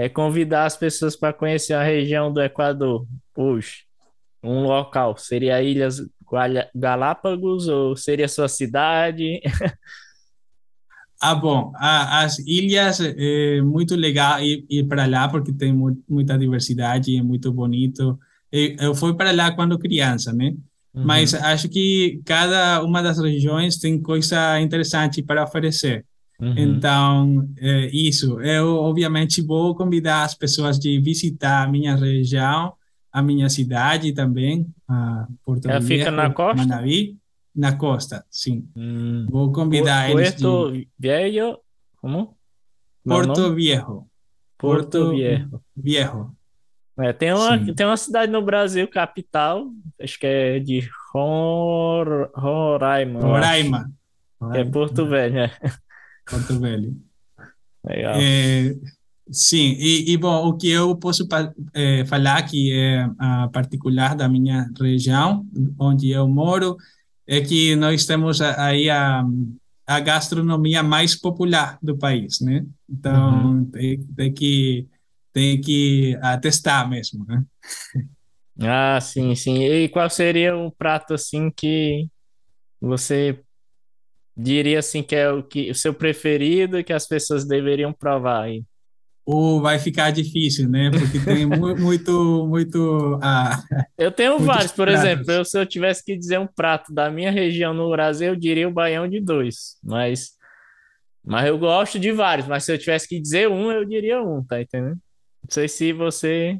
é 0.00 0.08
convidar 0.08 0.64
as 0.64 0.76
pessoas 0.78 1.14
para 1.14 1.30
conhecer 1.30 1.74
a 1.74 1.82
região 1.82 2.32
do 2.32 2.40
Equador 2.40 3.06
hoje. 3.36 3.84
Um 4.42 4.62
local 4.62 5.18
seria 5.18 5.62
Ilhas 5.62 6.00
Galápagos 6.74 7.68
ou 7.68 7.94
seria 7.94 8.26
sua 8.28 8.48
cidade? 8.48 9.40
Ah, 11.22 11.34
bom, 11.34 11.70
as 11.76 12.38
ilhas 12.46 12.98
é 12.98 13.60
muito 13.60 13.94
legal 13.94 14.40
ir, 14.40 14.64
ir 14.70 14.88
para 14.88 15.04
lá 15.04 15.28
porque 15.28 15.52
tem 15.52 15.70
muita 16.08 16.38
diversidade, 16.38 17.14
é 17.14 17.22
muito 17.22 17.52
bonito. 17.52 18.18
Eu 18.50 18.94
fui 18.94 19.14
para 19.14 19.30
lá 19.30 19.52
quando 19.54 19.78
criança, 19.78 20.32
né? 20.32 20.54
Uhum. 20.94 21.04
Mas 21.04 21.34
acho 21.34 21.68
que 21.68 22.22
cada 22.24 22.82
uma 22.82 23.02
das 23.02 23.18
regiões 23.18 23.76
tem 23.76 24.00
coisa 24.00 24.58
interessante 24.62 25.22
para 25.22 25.44
oferecer. 25.44 26.06
Uhum. 26.40 26.54
Então, 26.56 27.48
é 27.58 27.86
isso. 27.92 28.40
Eu, 28.40 28.76
obviamente, 28.76 29.42
vou 29.42 29.74
convidar 29.74 30.24
as 30.24 30.34
pessoas 30.34 30.78
de 30.78 30.98
visitar 31.00 31.64
a 31.64 31.68
minha 31.68 31.94
região, 31.94 32.72
a 33.12 33.22
minha 33.22 33.48
cidade 33.48 34.12
também, 34.12 34.66
a 34.88 35.26
Porto 35.44 35.68
Ela 35.68 35.80
Viejo, 35.80 36.04
fica 36.04 36.10
na 36.10 36.30
costa? 36.32 36.56
Manaví, 36.56 37.16
na 37.54 37.76
costa, 37.76 38.24
sim. 38.30 38.66
Hum. 38.74 39.26
Vou 39.28 39.52
convidar 39.52 40.10
eles 40.10 40.30
Porto 40.30 40.72
de... 40.72 40.88
Viejo, 40.98 41.58
como? 42.00 42.36
Porto 43.04 43.54
Viejo. 43.54 44.06
Porto, 44.56 44.98
Porto 44.98 45.10
Viejo. 45.10 45.60
Viejo. 45.76 46.32
É, 46.98 47.12
tem, 47.12 47.32
uma, 47.32 47.74
tem 47.74 47.86
uma 47.86 47.96
cidade 47.96 48.30
no 48.30 48.42
Brasil, 48.42 48.86
capital, 48.86 49.66
acho 50.00 50.18
que 50.18 50.26
é 50.26 50.58
de 50.58 50.88
Roraima. 52.34 53.20
Roraima. 53.20 53.90
Que 54.52 54.58
é 54.58 54.64
Porto 54.64 55.06
Velho, 55.06 55.34
né? 55.34 55.50
Porto 56.30 56.60
Velho. 56.60 56.96
Legal. 57.84 58.14
É, 58.16 58.74
sim, 59.30 59.76
e, 59.78 60.12
e, 60.12 60.16
bom, 60.16 60.46
o 60.48 60.56
que 60.56 60.70
eu 60.70 60.94
posso 60.96 61.26
é, 61.74 62.04
falar 62.04 62.42
que 62.42 62.72
é 62.72 63.08
a 63.18 63.48
particular 63.48 64.14
da 64.14 64.28
minha 64.28 64.70
região, 64.78 65.46
onde 65.78 66.10
eu 66.10 66.28
moro, 66.28 66.76
é 67.26 67.40
que 67.40 67.74
nós 67.76 68.06
temos 68.06 68.40
aí 68.40 68.88
a, 68.90 69.24
a 69.86 70.00
gastronomia 70.00 70.82
mais 70.82 71.14
popular 71.14 71.78
do 71.82 71.96
país, 71.96 72.40
né? 72.40 72.64
Então, 72.88 73.44
uhum. 73.44 73.64
tem, 73.66 73.98
tem, 74.16 74.32
que 74.32 74.88
tem 75.32 75.60
que 75.60 76.18
testar 76.42 76.88
mesmo, 76.88 77.24
né? 77.26 77.44
Ah, 78.60 79.00
sim, 79.00 79.34
sim. 79.34 79.64
E 79.64 79.88
qual 79.88 80.10
seria 80.10 80.56
um 80.56 80.70
prato 80.70 81.14
assim 81.14 81.50
que 81.50 82.06
você 82.80 83.40
diria 84.42 84.78
assim 84.78 85.02
que 85.02 85.14
é 85.14 85.30
o 85.30 85.42
que 85.42 85.70
o 85.70 85.74
seu 85.74 85.92
preferido 85.94 86.78
e 86.78 86.84
que 86.84 86.92
as 86.92 87.06
pessoas 87.06 87.46
deveriam 87.46 87.92
provar 87.92 88.42
aí? 88.44 88.64
Ou 89.26 89.60
vai 89.60 89.78
ficar 89.78 90.10
difícil, 90.10 90.68
né? 90.68 90.90
Porque 90.90 91.20
tem 91.20 91.46
muito, 91.46 92.46
muito. 92.48 93.18
Ah, 93.22 93.62
eu 93.96 94.10
tenho 94.10 94.38
vários, 94.38 94.72
por 94.72 94.86
pratos. 94.88 95.04
exemplo, 95.04 95.30
eu, 95.30 95.44
se 95.44 95.58
eu 95.58 95.66
tivesse 95.66 96.04
que 96.04 96.16
dizer 96.16 96.38
um 96.38 96.46
prato 96.46 96.92
da 96.92 97.10
minha 97.10 97.30
região 97.30 97.72
no 97.74 97.90
Brasil, 97.90 98.28
eu 98.28 98.36
diria 98.36 98.68
o 98.68 98.72
baião 98.72 99.08
de 99.08 99.20
dois, 99.20 99.76
mas 99.84 100.30
Mas 101.24 101.46
eu 101.46 101.58
gosto 101.58 101.98
de 101.98 102.10
vários, 102.12 102.48
mas 102.48 102.64
se 102.64 102.72
eu 102.72 102.78
tivesse 102.78 103.06
que 103.06 103.20
dizer 103.20 103.48
um, 103.48 103.70
eu 103.70 103.84
diria 103.84 104.22
um, 104.22 104.42
tá 104.42 104.60
entendendo? 104.60 104.98
Não 105.42 105.50
sei 105.50 105.68
se 105.68 105.92
você. 105.92 106.58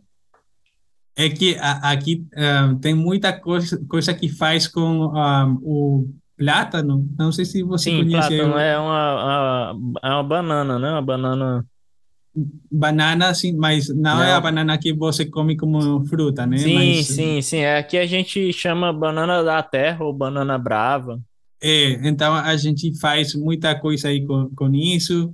É 1.16 1.28
que 1.28 1.56
a, 1.58 1.90
aqui 1.90 2.24
uh, 2.34 2.78
tem 2.78 2.94
muita 2.94 3.32
coisa, 3.32 3.82
coisa 3.88 4.14
que 4.14 4.28
faz 4.28 4.68
com 4.68 5.06
uh, 5.06 5.58
o 5.62 6.08
plátano. 6.40 7.06
Não 7.18 7.30
sei 7.30 7.44
se 7.44 7.62
você 7.62 7.90
Sim, 7.90 7.98
conhece. 7.98 8.28
plátano 8.28 8.58
é 8.58 8.78
uma, 8.78 9.74
uma, 9.74 9.98
é 10.02 10.08
uma 10.08 10.22
banana, 10.24 10.78
né? 10.78 10.90
Uma 10.90 11.02
banana. 11.02 11.66
Banana, 12.72 13.34
sim, 13.34 13.52
mas 13.52 13.88
não, 13.94 14.22
é 14.22 14.30
a 14.30 14.34
Não. 14.36 14.42
banana 14.42 14.78
que 14.78 14.92
você 14.94 15.26
come 15.26 15.54
como 15.54 16.02
fruta, 16.06 16.46
né? 16.46 16.56
Sim, 16.56 16.74
Mas, 16.74 17.06
sim, 17.08 17.42
sim. 17.42 17.58
É, 17.58 17.76
Aqui 17.78 17.98
a 17.98 18.06
gente 18.06 18.52
chama 18.54 18.90
banana 18.92 19.42
da 19.42 19.62
terra 19.62 20.02
ou 20.02 20.14
banana 20.14 20.56
brava. 20.56 21.20
É, 21.62 22.08
então 22.08 22.32
a 22.34 22.56
gente 22.56 22.98
faz 22.98 23.34
muita 23.34 23.78
coisa 23.78 24.08
aí 24.08 24.24
com, 24.24 24.48
com 24.56 24.74
isso. 24.74 25.30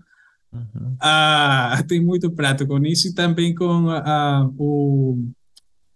Uhum. 0.52 0.96
Ah, 1.00 1.80
tem 1.86 2.00
muito 2.00 2.30
prato 2.32 2.66
com 2.66 2.84
isso 2.84 3.09
e 3.09 3.14
também 3.14 3.54
com 3.54 3.88
ah, 3.90 4.48
o 4.59 5.22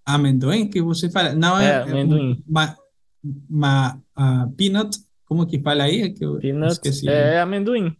amendoim 0.06 0.68
que 0.68 0.80
você 0.80 1.10
fala. 1.10 1.34
Não 1.34 1.58
É, 1.58 1.70
é, 1.70 1.82
amendoim. 1.82 2.40
Ma, 3.48 3.98
ah, 4.16 4.48
peanut, 4.56 4.96
como 5.26 5.46
que 5.46 5.58
fala 5.60 5.84
aí? 5.84 6.02
É 6.02 6.10
que 6.10 6.24
eu 6.24 6.38
Peanut 6.38 6.72
esqueci. 6.72 7.08
é 7.08 7.40
amendoim. 7.40 7.94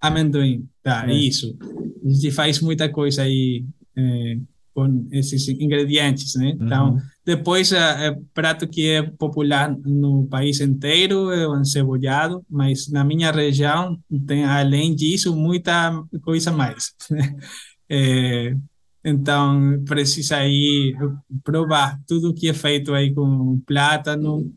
Amendoim, 0.00 0.68
tá, 0.82 1.08
É. 1.08 1.14
isso. 1.14 1.56
A 2.04 2.08
gente 2.10 2.30
faz 2.30 2.60
muita 2.60 2.88
coisa 2.88 3.22
aí 3.22 3.64
eh, 3.96 4.38
com 4.74 5.06
esses 5.12 5.46
ingredientes, 5.48 6.34
né? 6.34 6.50
Então, 6.60 6.94
Uhum. 6.94 7.00
depois, 7.24 7.70
é, 7.72 8.08
é 8.08 8.18
prato 8.34 8.66
que 8.66 8.88
é 8.90 9.02
popular 9.02 9.70
no 9.86 10.26
país 10.26 10.60
inteiro 10.60 11.30
é 11.30 11.46
o 11.46 11.56
encebollado, 11.60 12.44
mas 12.50 12.88
na 12.90 13.04
minha 13.04 13.30
região 13.30 13.96
tem, 14.26 14.44
além 14.44 14.94
disso, 14.94 15.34
muita 15.34 16.02
coisa 16.22 16.50
mais. 16.50 16.92
É, 17.88 18.56
então, 19.04 19.82
precisa 19.84 20.38
aí 20.38 20.94
provar 21.42 22.00
tudo 22.06 22.32
que 22.34 22.48
é 22.48 22.54
feito 22.54 22.94
aí 22.94 23.12
com 23.12 23.60
plátano, 23.66 24.52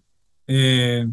é, 0.47 1.05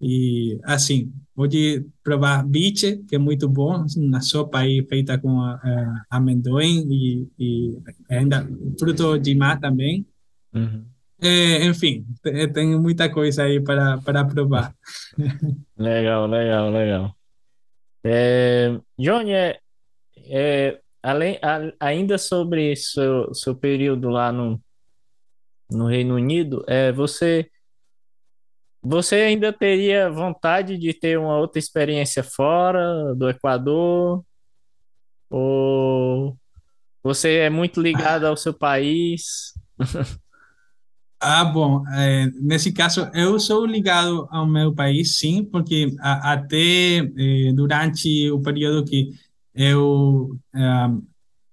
e 0.00 0.58
assim, 0.64 1.12
pode 1.34 1.84
provar 2.02 2.46
biche, 2.46 2.98
que 3.08 3.16
é 3.16 3.18
muito 3.18 3.48
bom, 3.48 3.84
uma 3.96 4.20
sopa 4.20 4.60
aí 4.60 4.86
feita 4.88 5.18
com 5.18 5.44
eh, 5.48 5.94
amendoim 6.10 6.86
e, 6.90 7.28
e 7.38 7.78
ainda 8.08 8.46
fruto 8.78 9.18
de 9.18 9.34
mar 9.34 9.58
também. 9.58 10.06
Uhum. 10.54 10.84
É, 11.20 11.64
enfim, 11.64 12.06
te- 12.22 12.46
tem 12.48 12.78
muita 12.78 13.08
coisa 13.10 13.44
aí 13.44 13.60
para, 13.60 13.98
para 13.98 14.24
provar. 14.24 14.74
Legal, 15.76 16.26
legal, 16.26 16.70
legal. 16.70 17.16
É, 18.04 18.78
Johnny, 18.98 19.32
é, 19.32 20.80
além, 21.06 21.38
ainda 21.80 22.18
sobre 22.18 22.74
seu, 22.76 23.32
seu 23.34 23.54
período 23.56 24.08
lá 24.08 24.32
no, 24.32 24.60
no 25.70 25.86
Reino 25.86 26.14
Unido, 26.14 26.64
é, 26.68 26.92
você, 26.92 27.48
você 28.82 29.16
ainda 29.16 29.52
teria 29.52 30.10
vontade 30.10 30.78
de 30.78 30.92
ter 30.94 31.18
uma 31.18 31.36
outra 31.38 31.58
experiência 31.58 32.22
fora 32.22 33.14
do 33.14 33.28
Equador? 33.28 34.24
Ou 35.28 36.36
você 37.02 37.38
é 37.38 37.50
muito 37.50 37.80
ligado 37.80 38.26
ao 38.26 38.36
seu 38.36 38.54
país? 38.54 39.52
Ah, 41.18 41.44
bom, 41.44 41.82
eh, 41.96 42.26
nesse 42.42 42.72
caso, 42.72 43.10
eu 43.14 43.40
sou 43.40 43.64
ligado 43.64 44.28
ao 44.30 44.46
meu 44.46 44.74
país, 44.74 45.18
sim, 45.18 45.42
porque 45.44 45.96
a- 45.98 46.34
até 46.34 46.98
eh, 46.98 47.52
durante 47.54 48.30
o 48.30 48.40
período 48.40 48.84
que 48.84 49.12
eu 49.56 50.38
ah, 50.54 50.94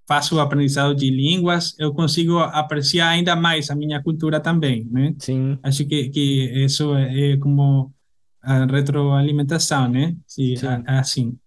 faço 0.08 0.36
o 0.36 0.39
aprendizado 0.41 0.93
de 0.95 1.10
línguas, 1.10 1.74
eu 1.80 1.93
consigo 1.93 2.38
apreciar 2.39 3.10
ainda 3.10 3.36
mais 3.36 3.70
a 3.70 3.76
minha 3.76 4.01
cultura 4.04 4.39
também, 4.39 4.86
né? 4.91 5.16
Sim, 5.20 5.58
Acho 5.64 5.86
que, 5.86 6.10
que 6.10 6.64
isso 6.66 6.93
é 6.95 7.38
como 7.38 7.93
a 8.41 8.66
retroalimentação, 8.66 9.88
né? 9.89 10.16
Se, 10.28 10.58
Sim. 10.58 10.68
a- 10.68 10.99
assim. 10.99 11.38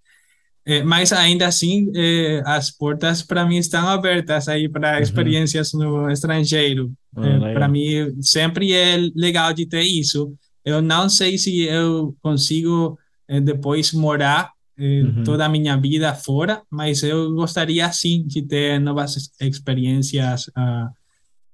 É, 0.69 0.83
mas 0.83 1.13
ainda 1.13 1.47
assim, 1.47 1.93
é, 1.95 2.43
as 2.45 2.71
portas 2.73 3.23
para 3.23 3.47
mim 3.47 3.57
estão 3.59 3.87
abertas 3.89 4.49
aí 4.49 4.69
para 4.69 4.97
Uhum. 4.97 5.03
experiências 5.03 5.73
no 5.73 6.11
estrangeiro. 6.11 6.93
Ah, 7.17 7.25
É, 7.27 7.33
legal. 7.35 7.53
para 7.55 7.69
mim 7.69 8.21
sempre 8.21 8.73
é 8.73 8.97
legal 9.15 9.53
de 9.53 9.65
ter 9.67 9.83
isso. 9.83 10.35
Eu 10.65 10.83
não 10.83 11.09
sei 11.09 11.39
se 11.39 11.61
eu 11.63 12.17
consigo 12.21 12.99
é, 13.29 13.41
depois 13.41 13.93
morar 13.93 14.51
é, 14.51 14.56
Uhum. 14.79 15.22
toda 15.24 15.47
a 15.47 15.49
minha 15.49 15.77
vida 15.77 16.14
fora, 16.14 16.62
mas 16.70 17.03
eu 17.03 17.33
gostaria 17.35 17.91
sim 17.93 18.27
de 18.27 18.43
ter 18.43 18.79
novas 18.79 19.16
ex- 19.16 19.31
experiências. 19.41 20.51
ah, 20.55 20.91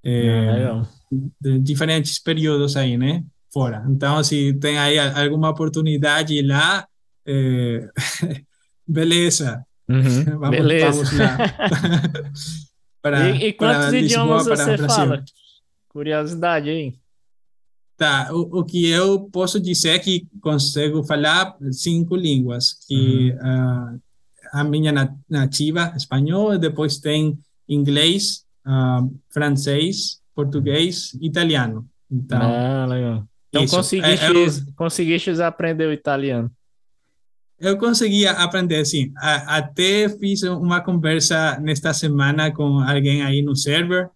é, 0.05 0.65
Ah, 0.67 0.85
de 1.41 1.59
diferentes 1.61 2.19
períodos 2.19 2.77
aí, 2.77 2.97
né? 2.97 3.23
Fora. 3.53 3.85
Então, 3.89 4.23
se 4.25 4.55
tem 4.55 4.79
aí 4.79 4.99
alguma 4.99 5.51
oportunidade 5.51 6.41
lá, 6.43 6.87
é, 7.27 7.89
beleza, 8.89 9.65
Uhum, 9.89 10.25
vamos, 10.41 10.51
beleza. 10.51 10.87
vamos 10.91 11.13
lá. 11.13 11.39
para, 13.03 13.31
E, 13.31 13.47
e 13.47 13.53
quantos 13.53 13.87
para 13.87 13.91
Lisboa, 13.91 14.05
idiomas 14.05 14.45
para 14.49 14.57
você 14.57 14.89
fala? 14.89 15.25
Curiosidade 15.89 16.71
aí. 16.71 16.95
Tá, 18.03 18.35
o, 18.35 18.59
o 18.59 18.65
que 18.65 18.85
eu 18.89 19.31
posso 19.31 19.61
dizer 19.61 19.91
é 19.91 19.99
que 20.01 20.27
consigo 20.41 21.05
falar 21.05 21.57
cinco 21.71 22.17
línguas, 22.17 22.73
que 22.89 23.33
ah, 23.41 23.95
a 24.55 24.65
minha 24.65 24.91
na- 24.91 25.15
nativa, 25.31 25.93
espanhol, 25.97 26.59
depois 26.59 26.99
tem 26.99 27.39
inglês, 27.69 28.45
ah, 28.67 29.07
francês, 29.31 30.21
português, 30.35 31.17
italiano. 31.21 31.87
Então, 32.11 32.43
Ah, 32.43 32.87
legal. 32.87 33.25
Então 33.51 33.63
isso. 33.63 33.77
conseguiste, 33.77 34.25
É, 34.25 34.31
eu- 34.31 34.75
conseguiste 34.75 35.31
aprender 35.41 35.87
o 35.87 35.93
italiano. 35.93 36.51
Eu 37.61 37.79
conseguia 37.79 38.33
aprender, 38.33 38.85
sim. 38.85 39.13
A- 39.17 39.59
Até 39.59 40.09
fiz 40.09 40.43
uma 40.43 40.81
conversa 40.81 41.57
nesta 41.61 41.95
semana 41.95 42.51
com 42.51 42.81
alguém 42.81 43.23
aí 43.23 43.43
no 43.43 43.55
server. 43.55 44.11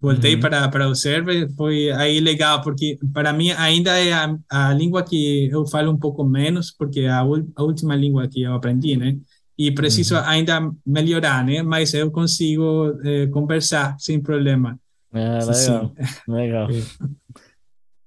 Voltei 0.00 0.34
Uhum. 0.34 0.40
para, 0.40 0.68
para 0.68 0.88
o 0.88 0.94
server, 0.94 1.48
foi 1.56 1.90
aí 1.90 2.20
legal, 2.20 2.62
porque 2.62 2.96
para 3.12 3.32
mim 3.32 3.50
ainda 3.50 3.98
é 3.98 4.12
a, 4.12 4.36
a 4.48 4.72
língua 4.72 5.02
que 5.02 5.48
eu 5.50 5.66
falo 5.66 5.90
um 5.90 5.98
pouco 5.98 6.22
menos, 6.24 6.70
porque 6.70 7.00
é 7.00 7.08
a, 7.10 7.20
a 7.20 7.62
última 7.62 7.96
língua 7.96 8.28
que 8.28 8.42
eu 8.42 8.54
aprendi, 8.54 8.96
né? 8.96 9.16
E 9.58 9.72
preciso 9.72 10.14
Uhum. 10.14 10.20
ainda 10.24 10.70
melhorar, 10.86 11.44
né? 11.44 11.62
Mas 11.62 11.92
eu 11.94 12.10
consigo 12.12 12.96
eh, 13.04 13.26
conversar 13.26 13.96
sem 13.98 14.20
problema. 14.22 14.78
Ah, 15.12 15.40
Sim. 15.40 15.72
legal. 15.72 15.92
Legal. 16.28 16.68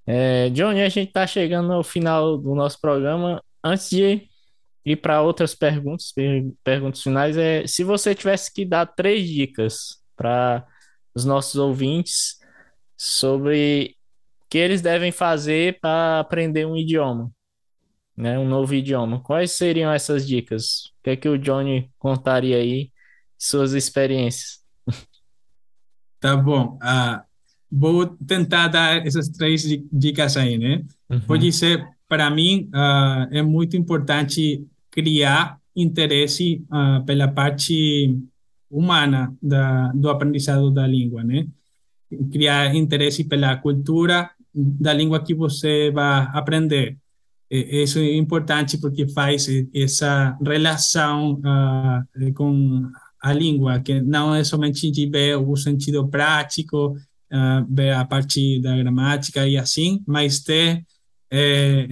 É, 0.06 0.50
Johnny, 0.50 0.82
a 0.82 0.90
gente 0.90 1.12
tá 1.12 1.26
chegando 1.28 1.72
ao 1.72 1.84
final 1.84 2.38
do 2.38 2.56
nosso 2.56 2.80
programa. 2.82 3.42
Antes 3.64 3.90
de 3.90 4.24
ir 4.86 4.96
para 4.98 5.22
outras 5.22 5.54
perguntas, 5.54 6.12
per- 6.12 6.52
perguntas 6.64 7.02
finais, 7.02 7.38
é 7.38 7.66
se 7.68 7.84
você 7.84 8.16
tivesse 8.16 8.52
que 8.52 8.66
dar 8.66 8.86
três 8.88 9.28
dicas 9.30 9.98
para 10.18 10.66
os 11.14 11.26
nossos 11.26 11.56
ouvintes 11.56 12.38
sobre 12.98 13.96
o 14.46 14.50
que 14.50 14.58
eles 14.58 14.82
devem 14.82 15.12
fazer 15.12 15.80
para 15.80 16.20
aprender 16.20 16.66
um 16.66 16.76
idioma, 16.76 17.32
né? 18.16 18.38
Um 18.38 18.48
novo 18.48 18.74
idioma. 18.74 19.22
Quais 19.22 19.52
seriam 19.52 19.92
essas 19.92 20.28
dicas? 20.28 20.86
O 21.00 21.04
que 21.04 21.10
é 21.12 21.16
que 21.16 21.30
o 21.30 21.38
Johnny 21.38 21.92
contaria 21.98 22.58
aí, 22.58 22.92
suas 23.38 23.74
experiências? 23.74 24.62
Tá 26.20 26.38
bom. 26.38 26.78
Ah, 26.82 27.24
vou 27.72 28.06
tentar 28.06 28.68
dar 28.68 29.06
essas 29.06 29.28
três 29.30 29.64
di- 29.64 29.88
dicas 29.92 30.38
aí, 30.38 30.58
né? 30.58 30.84
Uhum. 31.10 31.22
Pode 31.22 31.52
ser, 31.52 31.84
para 32.08 32.30
mim, 32.30 32.70
ah, 32.74 33.28
é 33.32 33.42
muito 33.42 33.76
importante 33.76 34.64
criar 34.92 35.58
interesse 35.76 36.64
ah, 36.70 37.02
pela 37.06 37.28
parte 37.28 38.16
humana 38.72 39.36
da, 39.42 39.90
do 39.90 40.10
aprendizado 40.10 40.72
da 40.72 40.88
língua, 40.88 41.24
né? 41.24 41.48
Criar 42.32 42.74
interesse 42.76 43.24
pela 43.24 43.56
cultura 43.58 44.30
da 44.54 44.94
língua 44.94 45.24
que 45.24 45.34
você 45.34 45.92
vai 45.92 46.28
aprender. 46.34 46.98
Isso 47.50 48.00
é 48.00 48.16
importante 48.16 48.78
porque 48.78 49.08
faz 49.10 49.46
essa 49.74 50.38
relação 50.42 51.42
ah, 51.44 52.02
com 52.34 52.90
a 53.22 53.34
língua, 53.34 53.80
que 53.82 54.02
não 54.02 54.34
é 54.34 54.44
somente 54.44 54.90
de 54.90 55.06
ver 55.06 55.36
o 55.36 55.56
sentido 55.58 56.08
prático, 56.08 56.96
ah, 57.30 57.66
ver 57.70 57.94
a 57.94 58.06
parte 58.06 58.60
da 58.62 58.76
gramática 58.78 59.48
e 59.48 59.58
assim, 59.58 60.02
mas 60.08 60.40
ter 60.40 60.86
eh, 61.32 61.88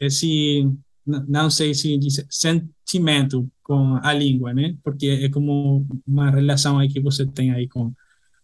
esse, 0.00 0.70
não 1.06 1.50
sei 1.50 1.74
se 1.74 1.98
diz, 1.98 2.24
sentimento 2.30 3.48
com 3.64 3.98
a 4.00 4.12
língua, 4.12 4.54
né? 4.54 4.76
Porque 4.84 5.06
é 5.24 5.28
como 5.28 5.84
uma 6.06 6.30
relação 6.30 6.78
aí 6.78 6.88
que 6.88 7.00
você 7.00 7.26
tem 7.26 7.50
aí 7.50 7.66
com 7.66 7.92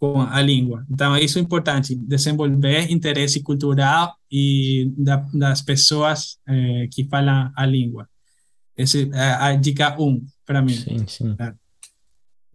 com 0.01 0.23
a 0.23 0.41
língua. 0.41 0.87
Então, 0.91 1.15
isso 1.15 1.39
é 1.39 1.43
importante, 1.43 1.95
desenvolver 1.95 2.91
interesse 2.91 3.43
cultural 3.43 4.17
e 4.33 4.91
da, 4.97 5.17
das 5.35 5.61
pessoas 5.61 6.39
eh, 6.49 6.89
que 6.91 7.05
falam 7.05 7.53
a 7.55 7.67
língua. 7.67 8.09
Esse 8.75 9.11
é 9.13 9.33
a 9.33 9.55
dica 9.55 10.01
1 10.01 10.03
um, 10.03 10.25
para 10.47 10.63
mim. 10.63 10.73
Sim, 10.73 11.07
sim. 11.07 11.37
É. 11.39 11.53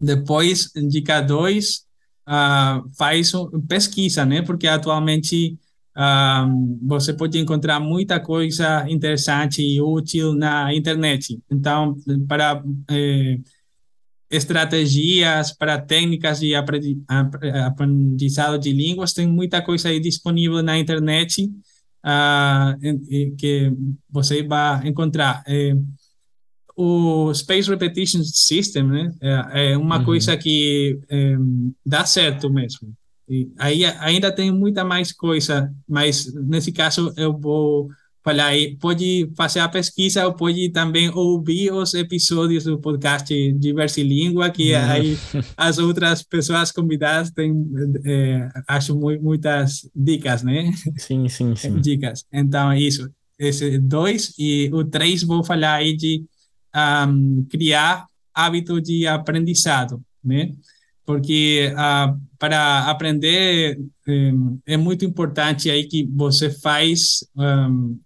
Depois, 0.00 0.72
dica 0.88 1.20
2, 1.20 1.86
uh, 2.26 2.90
faz 2.98 3.30
pesquisa, 3.68 4.26
né? 4.26 4.42
Porque 4.42 4.66
atualmente 4.66 5.56
uh, 5.96 6.78
você 6.82 7.12
pode 7.12 7.38
encontrar 7.38 7.80
muita 7.80 8.20
coisa 8.20 8.88
interessante 8.88 9.62
e 9.62 9.80
útil 9.80 10.34
na 10.34 10.72
internet. 10.74 11.40
Então, 11.50 11.96
para 12.28 12.62
eh, 12.90 13.38
estratégias, 14.30 15.52
para 15.52 15.80
técnicas 15.80 16.40
de 16.40 16.54
aprendizado 16.54 18.58
de 18.58 18.72
línguas, 18.72 19.12
tem 19.12 19.26
muita 19.26 19.62
coisa 19.62 19.88
aí 19.88 19.98
disponível 19.98 20.62
na 20.62 20.78
internet 20.78 21.50
uh, 22.04 23.36
que 23.36 23.72
você 24.10 24.42
vai 24.42 24.86
encontrar. 24.86 25.42
É, 25.46 25.74
o 26.76 27.32
Space 27.32 27.70
Repetition 27.70 28.22
System 28.22 28.84
né, 28.84 29.14
é, 29.20 29.72
é 29.72 29.78
uma 29.78 29.98
uhum. 29.98 30.04
coisa 30.04 30.36
que 30.36 30.98
é, 31.08 31.36
dá 31.84 32.04
certo 32.04 32.50
mesmo. 32.50 32.94
E 33.28 33.50
aí 33.58 33.84
ainda 33.84 34.30
tem 34.30 34.52
muita 34.52 34.84
mais 34.84 35.12
coisa, 35.12 35.72
mas 35.88 36.32
nesse 36.34 36.70
caso 36.70 37.12
eu 37.16 37.36
vou 37.36 37.88
falar 38.26 38.46
aí, 38.46 38.76
pode 38.78 39.30
fazer 39.36 39.60
a 39.60 39.68
pesquisa 39.68 40.26
ou 40.26 40.34
pode 40.34 40.68
também 40.70 41.08
ouvir 41.10 41.70
os 41.72 41.94
episódios 41.94 42.64
do 42.64 42.76
podcast 42.76 43.52
Diversilíngua, 43.52 44.50
que 44.50 44.74
uhum. 44.74 44.80
aí 44.80 45.18
as 45.56 45.78
outras 45.78 46.24
pessoas 46.24 46.72
convidadas 46.72 47.30
têm, 47.30 47.54
é, 48.04 48.48
acho, 48.66 48.98
muitas 48.98 49.88
dicas, 49.94 50.42
né? 50.42 50.72
Sim, 50.96 51.28
sim, 51.28 51.54
sim. 51.54 51.78
Dicas. 51.78 52.24
Então, 52.32 52.74
isso. 52.74 53.08
Esse 53.38 53.78
dois. 53.78 54.34
E 54.36 54.70
o 54.72 54.82
três, 54.82 55.22
vou 55.22 55.44
falar 55.44 55.74
aí 55.74 55.96
de 55.96 56.24
um, 57.08 57.46
criar 57.48 58.06
hábito 58.34 58.80
de 58.80 59.06
aprendizado, 59.06 60.02
né? 60.24 60.52
Porque 61.06 61.72
uh, 61.72 62.20
para 62.38 62.90
aprender 62.90 63.80
um, 64.06 64.58
é 64.66 64.76
muito 64.76 65.04
importante 65.04 65.70
aí 65.70 65.86
que 65.86 66.04
você 66.04 66.50
faz 66.50 67.24
um, 67.36 67.98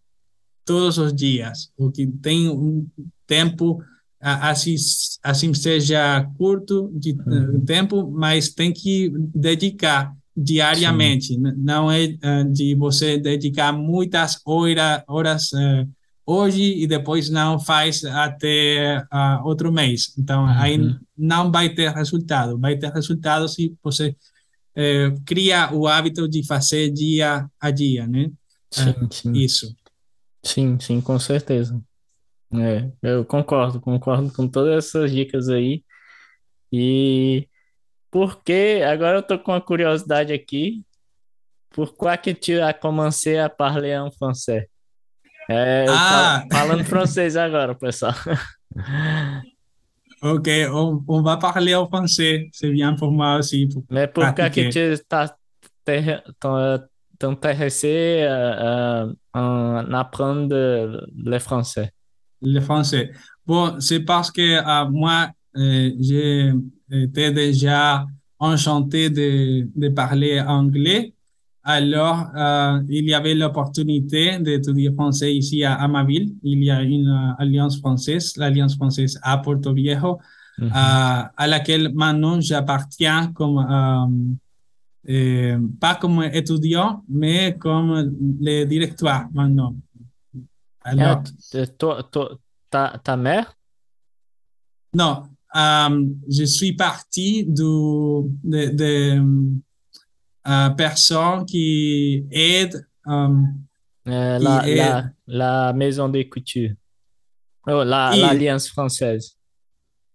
todos 0.65 0.99
os 0.99 1.13
dias, 1.13 1.73
o 1.77 1.91
que 1.91 2.07
tem 2.07 2.49
um 2.49 2.87
tempo 3.27 3.83
assim 4.21 4.75
assim 5.23 5.55
seja 5.55 6.29
curto 6.37 6.93
de 6.95 7.13
uhum. 7.13 7.65
tempo, 7.65 8.11
mas 8.11 8.51
tem 8.51 8.71
que 8.71 9.11
dedicar 9.35 10.15
diariamente. 10.37 11.29
Sim. 11.29 11.41
Não 11.57 11.91
é 11.91 12.07
de 12.53 12.75
você 12.75 13.19
dedicar 13.19 13.73
muitas 13.73 14.39
horas, 14.45 15.03
horas 15.09 15.53
uh, 15.53 15.89
hoje 16.31 16.63
e 16.63 16.87
depois 16.87 17.29
não 17.29 17.59
faz 17.59 18.05
até 18.05 19.05
uh, 19.13 19.45
outro 19.45 19.73
mês. 19.73 20.15
Então, 20.17 20.45
uhum. 20.45 20.51
aí 20.51 20.79
não 21.17 21.51
vai 21.51 21.69
ter 21.69 21.91
resultado. 21.93 22.59
Vai 22.59 22.77
ter 22.77 22.93
resultado 22.93 23.49
se 23.49 23.75
você 23.83 24.11
uh, 24.77 25.21
cria 25.25 25.73
o 25.73 25.89
hábito 25.89 26.29
de 26.29 26.47
fazer 26.47 26.91
dia 26.91 27.49
a 27.61 27.71
dia, 27.71 28.07
né? 28.07 28.31
Sim, 28.71 28.95
sim. 29.11 29.33
Isso. 29.33 29.77
Sim, 30.43 30.79
sim, 30.79 31.01
com 31.01 31.19
certeza. 31.19 31.81
É, 32.53 32.91
eu 33.03 33.25
concordo, 33.25 33.81
concordo 33.81 34.33
com 34.33 34.49
todas 34.49 34.87
essas 34.87 35.11
dicas 35.11 35.49
aí. 35.49 35.85
E 36.73 37.49
porque 38.11 38.83
agora 38.87 39.19
eu 39.19 39.23
tô 39.23 39.39
com 39.39 39.53
uma 39.53 39.61
curiosidade 39.61 40.33
aqui. 40.33 40.85
Pourquoi 41.71 42.17
que 42.19 42.35
tu 42.35 42.61
as 42.63 42.77
commencé 42.81 43.41
à 43.41 43.49
parler 43.49 43.97
en 44.01 44.11
français? 44.11 44.67
É, 45.53 45.85
ah. 45.89 46.47
falando 46.51 46.85
francês 46.85 47.37
agora, 47.37 47.75
pessoal. 47.75 48.15
Ok, 50.23 50.49
on, 50.71 51.03
on 51.09 51.23
va 51.23 51.39
parler 51.39 51.75
en 51.75 51.87
français. 51.87 52.51
C'est 52.53 52.71
bien 52.71 52.95
pour 52.95 53.11
moi 53.11 53.37
aussi. 53.37 53.67
Pour 53.67 53.85
Mais 53.89 54.07
pourquoi 54.07 54.51
que 54.51 54.69
tu 54.69 55.03
t'intéresser 57.19 58.23
à, 58.23 59.07
à, 59.33 59.99
apprendre 59.99 61.07
le 61.17 61.39
français? 61.39 61.91
Le 62.43 62.61
français. 62.61 63.13
Bon, 63.47 63.81
c'est 63.81 64.01
parce 64.01 64.31
que 64.31 64.43
euh, 64.43 64.91
moi, 64.91 65.31
euh, 65.57 65.91
j'étais 65.99 67.33
déjà 67.33 68.05
enchanté 68.39 69.09
de, 69.09 69.69
de 69.75 69.89
parler 69.89 70.39
anglais 70.39 71.15
alors, 71.63 72.31
euh, 72.37 72.81
il 72.89 73.05
y 73.05 73.13
avait 73.15 73.35
l'opportunité 73.35 74.39
d'étudier 74.39 74.93
français 74.93 75.35
ici 75.35 75.63
à, 75.63 75.75
à, 75.75 75.89
ma 75.89 76.05
ville. 76.05 76.35
Il 76.43 76.65
y 76.65 76.71
a 76.71 76.83
une 76.83 77.07
uh, 77.07 77.43
alliance 77.43 77.79
française, 77.79 78.35
l'alliance 78.39 78.77
française 78.77 79.19
à 79.23 79.37
Porto 79.39 79.75
Viejo, 79.75 80.19
mm 80.59 80.67
-hmm. 80.67 80.71
uh, 80.71 81.29
à 81.37 81.47
laquelle 81.47 81.93
maintenant 81.93 82.41
j'appartiens 82.41 83.33
comme, 83.35 83.59
euh, 85.09 85.59
pas 85.81 85.95
comme 86.01 86.23
étudiant, 86.33 87.05
mais 87.09 87.57
comme 87.59 87.91
le 88.41 88.65
directeur 88.65 89.29
maintenant. 89.35 89.75
Alors, 90.83 91.23
ah, 91.55 91.67
toi, 91.79 92.03
toi, 92.11 92.39
ta, 92.71 92.99
ta 93.05 93.17
mère? 93.17 93.47
Non, 94.95 95.15
je 96.37 96.45
suis 96.57 96.73
parti 96.73 97.45
du, 97.45 97.73
de, 98.53 98.61
de 98.81 98.93
uh, 100.47 100.75
personne 100.77 101.45
qui 101.45 102.25
aide. 102.31 102.87
Um, 103.07 103.47
euh, 104.09 104.39
la, 104.39 104.69
aide. 104.69 104.77
La, 104.77 105.11
la, 105.27 105.73
maison 105.73 106.09
des 106.09 106.29
coutures. 106.29 106.73
Oh, 107.67 107.83
L'Alliance 107.85 108.67
la, 108.67 108.73
française. 108.73 109.37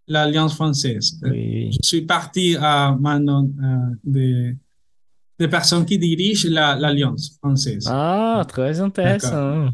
L'Alliance 0.08 0.56
française. 0.56 1.20
Oui. 1.24 1.72
Je 1.72 1.88
suis 1.88 2.02
parti 2.02 2.56
à 2.60 2.96
maintenant 3.00 3.46
uh, 3.46 3.96
des, 4.04 4.58
des 5.40 5.48
personnes 5.48 5.86
qui 5.86 5.98
dirigent 5.98 6.50
l'Alliance 6.50 7.38
française. 7.38 7.88
Ah, 7.90 8.44
très 8.48 8.80
intéressant. 8.80 9.70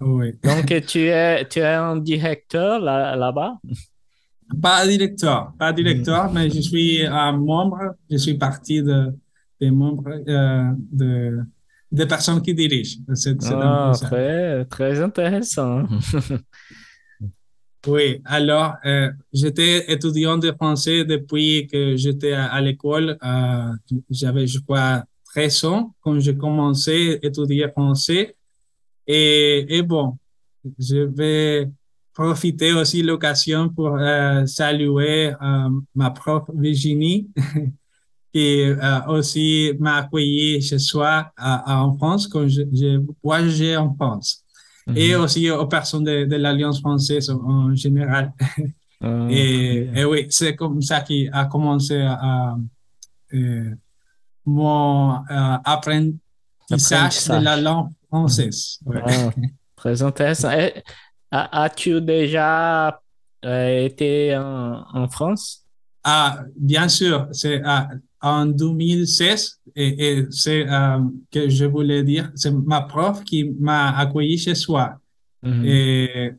Oui. 0.00 0.32
Donc, 0.42 0.66
tu 0.86 1.06
es, 1.06 1.46
tu 1.48 1.60
es 1.60 1.74
un 1.74 1.96
directeur 1.96 2.80
là-bas? 2.80 3.58
Là 3.64 3.78
pas 4.60 4.86
directeur, 4.86 5.52
pas 5.58 5.72
directeur, 5.72 6.30
mm. 6.30 6.34
mais 6.34 6.50
je 6.50 6.60
suis 6.60 7.04
un 7.06 7.32
membre, 7.32 7.96
je 8.10 8.16
suis 8.16 8.34
parti 8.34 8.82
de, 8.82 9.12
des 9.60 9.70
membres 9.70 10.22
euh, 10.28 10.72
de, 10.92 11.38
des 11.94 12.06
personnes 12.06 12.42
qui 12.42 12.54
dirigent. 12.54 12.98
C'est, 13.14 13.36
ah, 13.44 13.92
très, 14.00 14.64
très 14.64 15.00
intéressant. 15.00 15.84
oui, 17.86 18.20
alors, 18.24 18.74
euh, 18.84 19.10
j'étais 19.32 19.92
étudiant 19.92 20.36
de 20.36 20.50
français 20.52 21.04
depuis 21.04 21.68
que 21.70 21.96
j'étais 21.96 22.32
à, 22.32 22.60
l'école. 22.60 23.16
Euh, 23.22 23.72
j'avais, 24.10 24.46
je 24.46 24.58
crois, 24.60 25.04
13 25.26 25.64
ans 25.64 25.94
quand 26.00 26.18
j'ai 26.18 26.36
commencé 26.36 27.20
à 27.22 27.26
étudier 27.26 27.68
français. 27.68 28.34
Et, 29.06 29.76
et 29.76 29.82
bon, 29.82 30.18
je 30.78 30.98
vais 30.98 31.70
profiter 32.12 32.72
aussi 32.72 33.02
de 33.02 33.08
l'occasion 33.08 33.68
pour 33.68 33.96
euh, 33.96 34.46
saluer 34.46 35.32
ma 35.94 36.10
prof 36.10 36.44
Virginie 36.54 37.28
qui 38.34 38.62
euh, 38.62 39.06
aussi 39.06 39.72
m'a 39.78 39.98
accueilli 39.98 40.60
chez 40.60 40.80
soi 40.80 41.32
en 41.38 41.96
France 41.96 42.26
quand 42.26 42.48
j'ai 42.48 42.98
voyagé 43.22 43.76
en 43.76 43.94
France. 43.94 44.44
-hmm. 44.86 44.96
Et 44.96 45.16
aussi 45.16 45.50
aux 45.50 45.66
personnes 45.66 46.04
de, 46.04 46.24
de 46.24 46.36
l'Alliance 46.36 46.80
française 46.80 47.30
en 47.30 47.74
général. 47.74 48.32
Oh, 49.00 49.26
et, 49.30 49.88
et, 49.94 50.04
oui, 50.04 50.26
c'est 50.30 50.54
comme 50.54 50.80
ça 50.82 51.00
qui 51.00 51.28
a 51.32 51.46
commencé 51.46 52.00
à, 52.00 52.56
euh, 53.32 53.70
mon 54.46 55.14
euh, 55.14 55.56
apprentissage 55.64 57.28
de 57.28 57.42
la 57.42 57.56
langue 57.56 57.90
française. 58.08 58.78
Ouais. 58.84 59.02
Oh, 59.06 59.30
très 59.76 60.02
intéressant. 60.02 60.50
As-tu 61.30 62.00
déjà 62.00 63.00
euh, 63.44 63.84
été 63.84 64.36
en, 64.36 64.84
en, 64.92 65.08
France? 65.08 65.64
Ah, 66.04 66.40
bien 66.56 66.88
sûr. 66.88 67.26
C'est 67.32 67.62
ah, 67.64 67.88
en 68.24 68.46
2016, 68.46 69.60
et, 69.76 70.06
et 70.06 70.26
c'est 70.30 70.66
euh, 70.66 70.98
que 71.30 71.48
je 71.50 71.66
voulais 71.66 72.02
dire, 72.02 72.32
c'est 72.34 72.50
ma 72.50 72.80
prof 72.80 73.22
qui 73.22 73.44
m'a 73.60 73.96
accueilli 73.98 74.38
chez 74.38 74.54
soi. 74.54 74.86
Mm 75.42 75.50
-hmm. 75.52 75.66
Et 75.66 76.32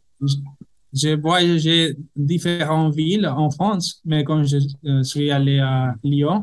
j'ai 0.99 1.15
voyagé 1.15 1.77
différentes 2.15 2.95
villes 2.95 3.27
en 3.27 3.49
France, 3.57 3.85
mais 4.09 4.23
quand 4.27 4.43
je 4.51 4.57
euh, 4.57 5.03
suis 5.03 5.29
allé 5.37 5.59
à 5.59 5.95
Lyon, 6.03 6.37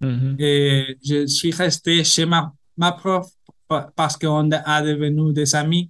mm 0.00 0.14
-hmm. 0.16 0.34
et 0.48 0.96
je 1.08 1.18
suis 1.36 1.52
resté 1.62 1.92
chez 2.12 2.26
ma, 2.32 2.40
ma 2.82 2.90
prof 3.00 3.26
parce 3.98 4.16
qu'on 4.20 4.48
a 4.76 4.82
devenu 4.90 5.32
des 5.40 5.50
amis 5.62 5.86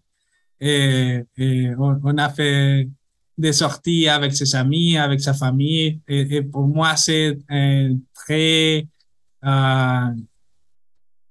et, 0.60 1.22
et 1.42 1.56
on, 1.84 1.92
on, 2.10 2.16
a 2.26 2.28
fait 2.38 2.88
des 3.44 3.52
sorties 3.62 4.08
avec 4.08 4.30
ses 4.40 4.50
amis, 4.62 4.96
avec 5.06 5.20
sa 5.20 5.34
famille. 5.34 6.00
Et, 6.08 6.36
et 6.36 6.42
pour 6.42 6.66
moi, 6.76 6.90
c'est 6.96 7.38
euh, 7.50 7.94
très 8.14 8.86
euh, 9.46 10.10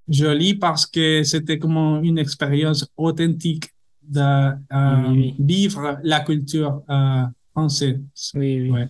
joli 0.07 0.53
parce 0.55 0.85
que 0.85 1.23
c'était 1.23 1.57
comme 1.59 1.77
une 2.03 2.17
expérience 2.17 2.87
authentique 2.97 3.69
de 4.03 4.19
euh, 4.21 5.31
vivre 5.39 5.99
la 6.03 6.19
culture 6.19 6.83
euh, 6.89 7.23
française. 7.53 7.99
Oui, 8.35 8.61
oui. 8.61 8.69
Ouais. 8.69 8.87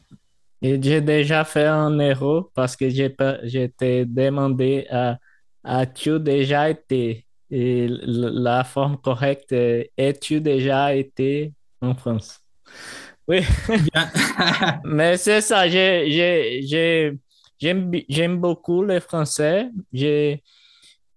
Et 0.62 0.82
j'ai 0.82 1.02
déjà 1.02 1.44
fait 1.46 1.66
un 1.68 2.00
erreur 2.00 2.50
parce 2.54 2.76
que 2.76 2.90
j'ai 2.90 3.14
été 3.64 4.06
demandé 4.06 4.88
à 4.90 5.18
as-tu 5.64 6.20
déjà 6.20 6.70
été? 6.70 7.26
Et 7.52 7.88
la 7.90 8.64
forme 8.64 8.98
correcte 8.98 9.52
est 9.52 9.92
es-tu 9.98 10.42
déjà 10.42 10.96
été 10.96 11.54
en 11.82 11.94
France? 11.94 12.40
Oui, 13.28 13.42
mais 14.84 15.18
c'est 15.18 15.42
ça, 15.42 15.68
j'ai- 15.68 17.18
j'aime, 18.10 18.38
beaucoup 18.38 18.84
le 18.84 19.00
français. 19.00 19.70
Je, 19.94 20.38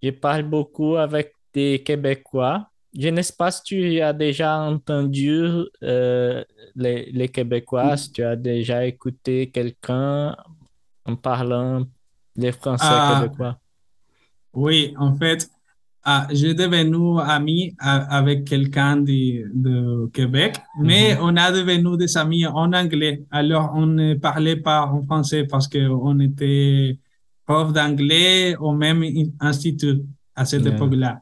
je 0.01 0.09
parle 0.11 0.43
beaucoup 0.43 0.95
avec 0.95 1.33
des 1.53 1.83
Québécois. 1.83 2.67
Je 2.97 3.09
ne 3.09 3.21
sais 3.21 3.33
pas 3.37 3.51
si 3.51 3.61
tu 3.63 4.01
as 4.01 4.13
déjà 4.13 4.57
entendu 4.57 5.43
euh, 5.83 6.43
les, 6.75 7.11
les 7.11 7.29
Québécois, 7.29 7.95
si 7.97 8.11
tu 8.11 8.23
as 8.23 8.35
déjà 8.35 8.85
écouté 8.85 9.51
quelqu'un 9.51 10.35
en 11.05 11.15
parlant 11.15 11.85
les 12.35 12.51
Français 12.51 12.85
Ah. 12.89 13.19
québécois. 13.21 13.57
Oui, 14.53 14.93
en 14.97 15.13
fait, 15.15 15.47
ah, 16.03 16.27
j'ai 16.31 16.53
devenu 16.53 17.19
ami 17.21 17.75
avec 17.79 18.45
quelqu'un 18.45 18.97
de, 18.97 19.49
de 19.53 20.07
Québec, 20.11 20.55
mais 20.79 21.15
Mhm. 21.15 21.19
on 21.21 21.35
a 21.37 21.51
devenu 21.51 21.97
des 21.97 22.15
amis 22.17 22.45
en 22.45 22.71
anglais. 22.73 23.23
Alors, 23.31 23.71
on 23.75 23.85
ne 23.85 24.15
parlait 24.15 24.55
pas 24.55 24.85
en 24.85 25.03
français 25.03 25.43
parce 25.45 25.67
qu'on 25.67 26.19
était 26.19 26.97
prof 27.45 27.73
d'anglais 27.73 28.55
au 28.57 28.71
même 28.73 29.03
in- 29.03 29.31
institut 29.39 30.01
à 30.35 30.45
cette 30.45 30.63
Yeah. 30.65 30.75
époque-là. 30.75 31.21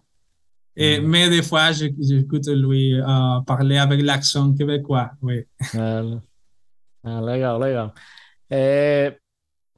Et. 0.75 0.99
Mais 0.99 1.27
des 1.29 1.41
fois, 1.41 1.71
je- 1.71 1.87
j'écoute 1.99 2.47
lui 2.47 2.93
euh, 2.93 3.41
parler 3.47 3.77
avec 3.77 4.01
l'accent 4.03 4.53
québécois. 4.53 5.09
Oui. 5.23 5.43
Ah, 5.73 6.03
ah, 7.03 7.21
legal, 7.21 7.59
legal. 7.59 7.91
É, 8.49 9.17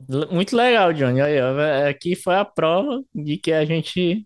le- 0.09 0.27
muito 0.31 0.55
legal, 0.57 0.93
Johnny. 0.95 1.21
Ó, 1.21 1.57
aqui 1.87 2.15
foi 2.15 2.35
a 2.37 2.45
prova 2.45 3.01
de 3.15 3.37
que 3.37 3.51
a 3.53 3.63
gente, 3.65 4.25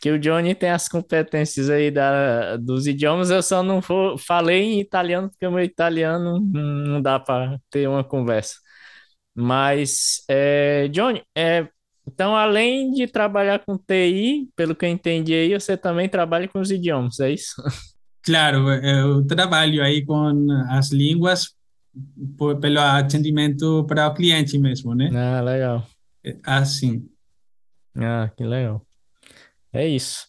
que 0.00 0.10
o 0.10 0.18
Johnny 0.18 0.54
tem 0.54 0.70
as 0.70 0.88
competências 0.88 1.68
aí 1.70 1.90
da, 1.90 2.56
dos 2.56 2.86
idiomas. 2.86 3.30
Eu 3.30 3.42
só 3.42 3.62
não 3.62 3.80
vou, 3.80 4.16
falei 4.16 4.62
em 4.62 4.80
italiano 4.80 5.28
porque 5.30 5.46
o 5.46 5.50
meu 5.52 5.64
italiano 5.64 6.40
não 6.40 7.02
dá 7.02 7.18
para 7.18 7.58
ter 7.70 7.88
uma 7.88 8.04
conversa. 8.04 8.56
Mas, 9.34 10.24
é, 10.28 10.88
Johnny, 10.88 11.22
é, 11.36 11.68
então 12.06 12.34
além 12.34 12.92
de 12.92 13.06
trabalhar 13.06 13.60
com 13.60 13.76
TI, 13.76 14.48
pelo 14.56 14.74
que 14.74 14.84
eu 14.84 14.90
entendi 14.90 15.34
aí, 15.34 15.54
você 15.54 15.76
também 15.76 16.08
trabalha 16.08 16.48
com 16.48 16.60
os 16.60 16.70
idiomas, 16.70 17.20
é 17.20 17.30
isso? 17.30 17.54
Claro, 18.20 18.68
eu 18.68 19.26
trabalho 19.26 19.82
aí 19.82 20.04
com 20.04 20.50
as 20.68 20.92
línguas 20.92 21.54
por, 22.36 22.58
pelo 22.60 22.78
atendimento 22.78 23.86
para 23.86 24.06
o 24.06 24.12
cliente 24.12 24.58
mesmo, 24.58 24.94
né? 24.94 25.08
Ah, 25.14 25.40
legal. 25.40 25.86
Assim. 26.44 27.08
Ah, 27.96 28.30
que 28.36 28.44
legal. 28.44 28.86
É 29.72 29.86
isso. 29.86 30.26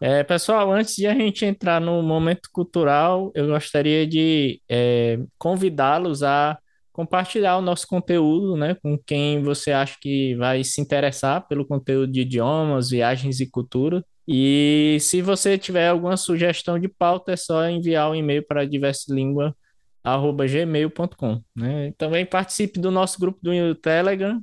É, 0.00 0.22
pessoal, 0.22 0.70
antes 0.72 0.94
de 0.94 1.06
a 1.06 1.14
gente 1.14 1.44
entrar 1.44 1.80
no 1.80 2.00
momento 2.02 2.48
cultural, 2.52 3.32
eu 3.34 3.48
gostaria 3.48 4.06
de 4.06 4.60
é, 4.68 5.18
convidá-los 5.36 6.22
a 6.22 6.56
compartilhar 6.92 7.56
o 7.56 7.62
nosso 7.62 7.86
conteúdo, 7.86 8.56
né, 8.56 8.74
com 8.82 8.98
quem 8.98 9.42
você 9.42 9.72
acha 9.72 9.96
que 10.00 10.34
vai 10.36 10.64
se 10.64 10.80
interessar 10.80 11.46
pelo 11.48 11.66
conteúdo 11.66 12.12
de 12.12 12.20
idiomas, 12.22 12.90
viagens 12.90 13.40
e 13.40 13.50
cultura. 13.50 14.04
E 14.26 14.98
se 15.00 15.22
você 15.22 15.56
tiver 15.56 15.88
alguma 15.88 16.16
sugestão 16.16 16.78
de 16.78 16.88
pauta, 16.88 17.32
é 17.32 17.36
só 17.36 17.68
enviar 17.68 18.10
um 18.10 18.14
e-mail 18.14 18.44
para 18.46 18.64
diversilingua@gmail.com, 18.64 21.42
né? 21.56 21.92
Também 21.96 22.26
participe 22.26 22.80
do 22.80 22.90
nosso 22.90 23.18
grupo 23.20 23.38
do 23.42 23.74
Telegram. 23.76 24.42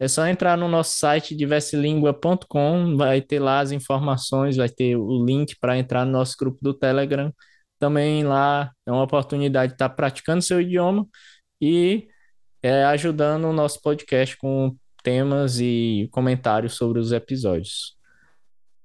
É 0.00 0.06
só 0.06 0.26
entrar 0.28 0.56
no 0.56 0.68
nosso 0.68 0.96
site 0.96 1.34
diversilingua.com, 1.34 2.96
vai 2.96 3.20
ter 3.20 3.40
lá 3.40 3.58
as 3.58 3.72
informações, 3.72 4.56
vai 4.56 4.68
ter 4.68 4.96
o 4.96 5.24
link 5.24 5.56
para 5.60 5.76
entrar 5.76 6.04
no 6.04 6.12
nosso 6.12 6.36
grupo 6.38 6.58
do 6.62 6.72
Telegram. 6.72 7.32
Também 7.80 8.22
lá 8.22 8.70
é 8.86 8.92
uma 8.92 9.02
oportunidade 9.02 9.72
de 9.72 9.74
estar 9.74 9.88
praticando 9.88 10.42
seu 10.42 10.60
idioma 10.60 11.06
e 11.60 12.06
é, 12.62 12.84
ajudando 12.84 13.46
o 13.46 13.52
nosso 13.52 13.82
podcast 13.82 14.36
com 14.36 14.76
temas 15.02 15.58
e 15.58 16.08
comentários 16.12 16.74
sobre 16.74 17.00
os 17.00 17.10
episódios. 17.10 17.96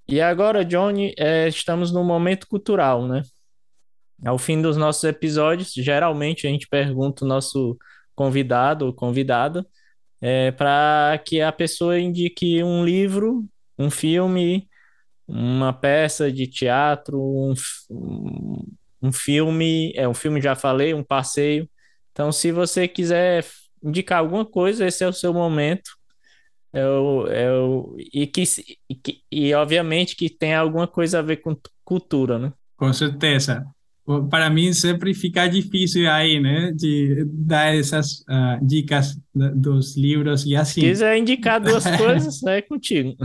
E 0.07 0.19
agora, 0.19 0.65
Johnny, 0.65 1.13
é, 1.17 1.47
estamos 1.47 1.91
no 1.91 2.03
momento 2.03 2.47
cultural, 2.47 3.07
né? 3.07 3.21
Ao 4.25 4.37
fim 4.37 4.61
dos 4.61 4.77
nossos 4.77 5.03
episódios, 5.03 5.73
geralmente 5.73 6.47
a 6.47 6.49
gente 6.49 6.67
pergunta 6.67 7.23
o 7.23 7.27
nosso 7.27 7.77
convidado 8.15 8.85
ou 8.85 8.93
convidada 8.93 9.65
é, 10.23 10.51
para 10.51 11.19
que 11.25 11.41
a 11.41 11.51
pessoa 11.51 11.99
indique 11.99 12.63
um 12.63 12.85
livro, 12.85 13.45
um 13.77 13.89
filme, 13.91 14.69
uma 15.27 15.73
peça 15.73 16.31
de 16.31 16.47
teatro, 16.47 17.19
um, 17.21 17.53
um, 19.01 19.11
filme, 19.11 19.91
é 19.97 20.07
um 20.07 20.13
filme 20.13 20.39
já 20.39 20.55
falei, 20.55 20.93
um 20.93 21.03
passeio. 21.03 21.69
Então, 22.13 22.31
se 22.31 22.53
você 22.53 22.87
quiser 22.87 23.45
indicar 23.83 24.19
alguma 24.19 24.45
coisa, 24.45 24.87
esse 24.87 25.03
é 25.03 25.07
o 25.09 25.11
seu 25.13 25.33
momento. 25.33 25.91
É 26.71 26.87
o, 26.87 27.27
é 27.27 27.49
e, 28.13 28.25
que, 28.25 28.43
e, 28.89 28.95
que- 28.95 29.21
e, 29.29 29.53
obviamente 29.53 30.15
que 30.15 30.29
tem 30.29 30.55
alguma 30.55 30.87
coisa 30.87 31.19
a 31.19 31.21
ver 31.21 31.37
com 31.37 31.53
cultura, 31.83 32.39
né? 32.39 32.53
Com 32.77 32.93
certeza. 32.93 33.65
Para 34.29 34.49
mim 34.49 34.73
sempre 34.73 35.13
fica 35.13 35.47
difícil 35.47 36.11
aí, 36.11 36.37
né, 36.39 36.73
de 36.73 37.25
dar 37.25 37.73
essas 37.73 38.23
ah, 38.27 38.59
dicas 38.61 39.17
dos 39.33 39.95
livros 39.95 40.41
e 40.41 40.49
Se 40.49 40.55
assim. 40.55 40.81
quiser 40.81 41.17
indicar 41.17 41.61
duas 41.61 41.83
coisas, 41.97 42.43
é 42.43 42.61
contigo. 42.61 43.15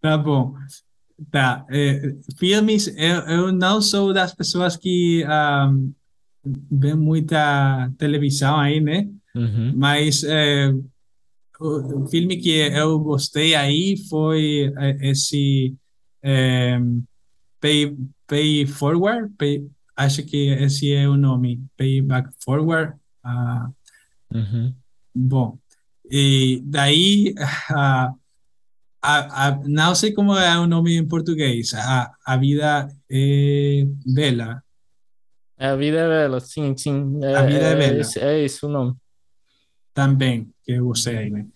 Tá 0.00 0.18
bom. 0.18 0.52
Tá. 1.30 1.64
é, 1.70 2.14
filmes, 2.38 2.88
eu, 2.88 3.20
eu 3.26 3.52
não 3.52 3.80
sou 3.80 4.12
das 4.12 4.34
pessoas 4.34 4.76
que 4.76 5.24
ah, 5.26 5.72
vê 6.70 6.94
muita 6.94 7.90
televisão 7.96 8.60
aí, 8.60 8.80
né? 8.82 9.08
Uhum. 9.34 9.72
Mas 9.74 10.22
é, 10.24 10.70
o, 11.58 12.02
o 12.02 12.06
filme 12.06 12.36
que 12.36 12.50
eu 12.50 12.98
gostei 12.98 13.54
aí 13.54 13.96
foi 14.10 14.72
é, 14.76 15.10
esse 15.10 15.74
é, 16.22 16.78
Pay, 18.26 18.64
Pay 18.64 18.66
Forward, 18.66 19.32
Pay- 19.38 19.66
acho 19.96 20.24
que 20.24 20.48
esse 20.48 20.92
é 20.92 21.08
o 21.08 21.16
nome, 21.16 21.64
Payback 21.76 22.30
Forward. 22.44 22.94
Ah, 23.22 23.68
Uhum. 24.32 24.74
bom, 25.14 25.58
e 26.10 26.60
daí, 26.64 27.34
ah, 27.70 28.12
a, 29.00 29.46
a, 29.48 29.58
não 29.68 29.94
sei 29.94 30.12
como 30.12 30.34
é 30.36 30.58
o 30.58 30.66
nome 30.66 30.96
em 30.96 31.06
português, 31.06 31.72
a, 31.74 32.10
a 32.26 32.36
vida 32.36 32.88
é 33.10 33.84
bela, 34.06 34.62
A 35.56 35.76
vida 35.76 35.98
é 35.98 36.08
bela, 36.08 36.40
sim, 36.40 36.76
sim. 36.76 37.22
É, 37.22 37.36
A 37.36 37.42
vida 37.42 37.64
é 37.66 37.76
bela. 37.76 38.00
esse- 38.00 38.18
é 38.18 38.44
isso 38.44 38.66
o 38.66 38.70
nome. 38.70 38.96
também, 39.94 40.52
que 40.64 40.72
eu 40.72 40.86
gostei 40.86 41.30
né? 41.30 41.46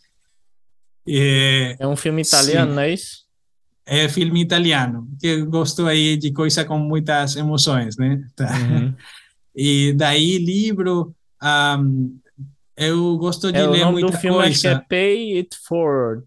É, 1.08 1.76
É 1.80 1.86
um 1.86 1.96
filme 1.96 2.22
italiano, 2.22 2.70
Sim. 2.70 2.74
não 2.76 2.82
é 2.82 2.92
isso? 2.92 3.26
É 3.88 4.08
filme 4.08 4.42
italiano, 4.42 5.08
que 5.18 5.26
eu 5.26 5.46
gosto 5.46 5.86
aí 5.86 6.16
de 6.16 6.32
coisa 6.32 6.64
com 6.64 6.78
muitas 6.78 7.36
emoções, 7.36 7.96
né? 7.96 8.22
Tá. 8.36 8.48
Uhum. 8.58 8.94
E 9.60 9.92
daí, 9.94 10.38
livro, 10.38 11.12
ahm, 11.42 12.10
eu 12.76 13.16
gosto 13.18 13.50
de 13.50 13.58
É, 13.58 13.66
o 13.66 13.70
ler 13.72 13.80
nome 13.80 14.00
do 14.00 14.02
muita 14.02 14.18
filme 14.18 14.38
acho 14.46 14.60
que 14.60 14.66
é 14.68 14.70
coisa. 14.74 14.86
Pay 14.88 15.36
It 15.38 15.56
Forward, 15.66 16.24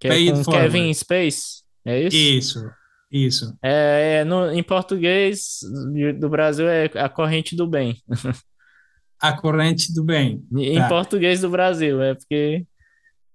que 0.00 0.08
Pay 0.08 0.28
é 0.28 0.32
It 0.32 0.44
com. 0.44 0.52
Kevin 0.52 0.94
Space, 0.94 1.62
é 1.84 2.04
isso? 2.04 2.16
Isso, 2.16 2.70
isso. 3.12 3.58
É, 3.62 4.20
é, 4.20 4.24
no, 4.24 4.50
em 4.50 4.62
português 4.62 5.58
do 6.18 6.28
Brasil 6.30 6.66
é 6.68 6.86
A 6.94 7.08
Corrente 7.08 7.54
do 7.54 7.66
Bem. 7.66 8.00
A 9.20 9.32
corrente 9.32 9.92
do 9.92 10.04
bem. 10.04 10.42
Em 10.56 10.78
Tá. 10.78 10.88
português 10.88 11.40
do 11.40 11.50
Brasil, 11.50 12.00
é 12.00 12.14
porque 12.14 12.64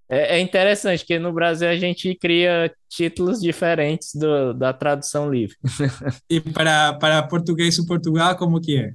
é, 0.08 0.36
é 0.36 0.40
interessante 0.40 1.04
que 1.04 1.18
no 1.18 1.32
Brasil 1.32 1.68
a 1.68 1.76
gente 1.76 2.14
cria 2.14 2.72
títulos 2.88 3.40
diferentes 3.40 4.14
do, 4.14 4.52
da 4.52 4.72
tradução 4.72 5.30
livre. 5.30 5.56
E 6.28 6.40
para, 6.40 6.94
para 6.94 7.22
português 7.22 7.76
e 7.78 7.86
Portugal, 7.86 8.36
como 8.36 8.60
que 8.60 8.78
é? 8.78 8.94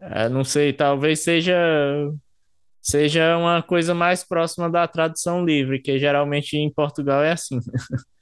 É, 0.00 0.28
não 0.28 0.42
sei, 0.42 0.72
talvez 0.72 1.20
seja 1.20 1.54
seja 2.80 3.38
uma 3.38 3.62
coisa 3.62 3.94
mais 3.94 4.24
próxima 4.24 4.68
da 4.68 4.88
tradução 4.88 5.44
livre, 5.44 5.80
que 5.80 5.98
geralmente 5.98 6.56
em 6.56 6.70
Portugal 6.70 7.22
é 7.22 7.32
assim. 7.32 7.60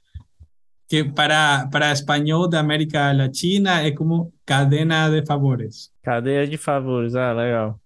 Que 0.87 1.05
para, 1.05 1.69
para 1.71 1.93
espanhol 1.93 2.49
da 2.49 2.59
América 2.59 3.13
Latina 3.13 3.81
é 3.81 3.91
como 3.91 4.33
cadena 4.45 5.09
de 5.09 5.25
favores. 5.25 5.89
Cadeia 6.03 6.45
de 6.45 6.57
favores, 6.57 7.15
ah, 7.15 7.31
legal. 7.31 7.79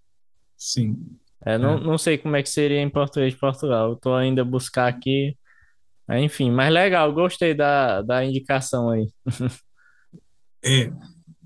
Sim. 0.58 0.98
É, 1.46 1.58
não, 1.58 1.78
É. 1.78 1.80
não 1.84 1.98
sei 1.98 2.18
como 2.18 2.36
é 2.36 2.43
que 2.43 2.50
seria 2.50 2.82
em 2.82 2.89
português 2.89 3.34
de 3.34 3.39
Portugal. 3.39 3.91
Eu 3.91 3.96
tô 3.96 4.14
ainda 4.14 4.41
a 4.41 4.46
buscar 4.46 4.88
aqui. 4.88 5.38
É, 6.10 6.20
Enfim, 6.22 6.52
mas 6.52 6.72
legal, 6.74 7.12
gostei 7.14 7.54
da, 7.54 8.02
da 8.02 8.26
indicação 8.26 8.89
aí. 8.89 9.08
É. 10.68 10.91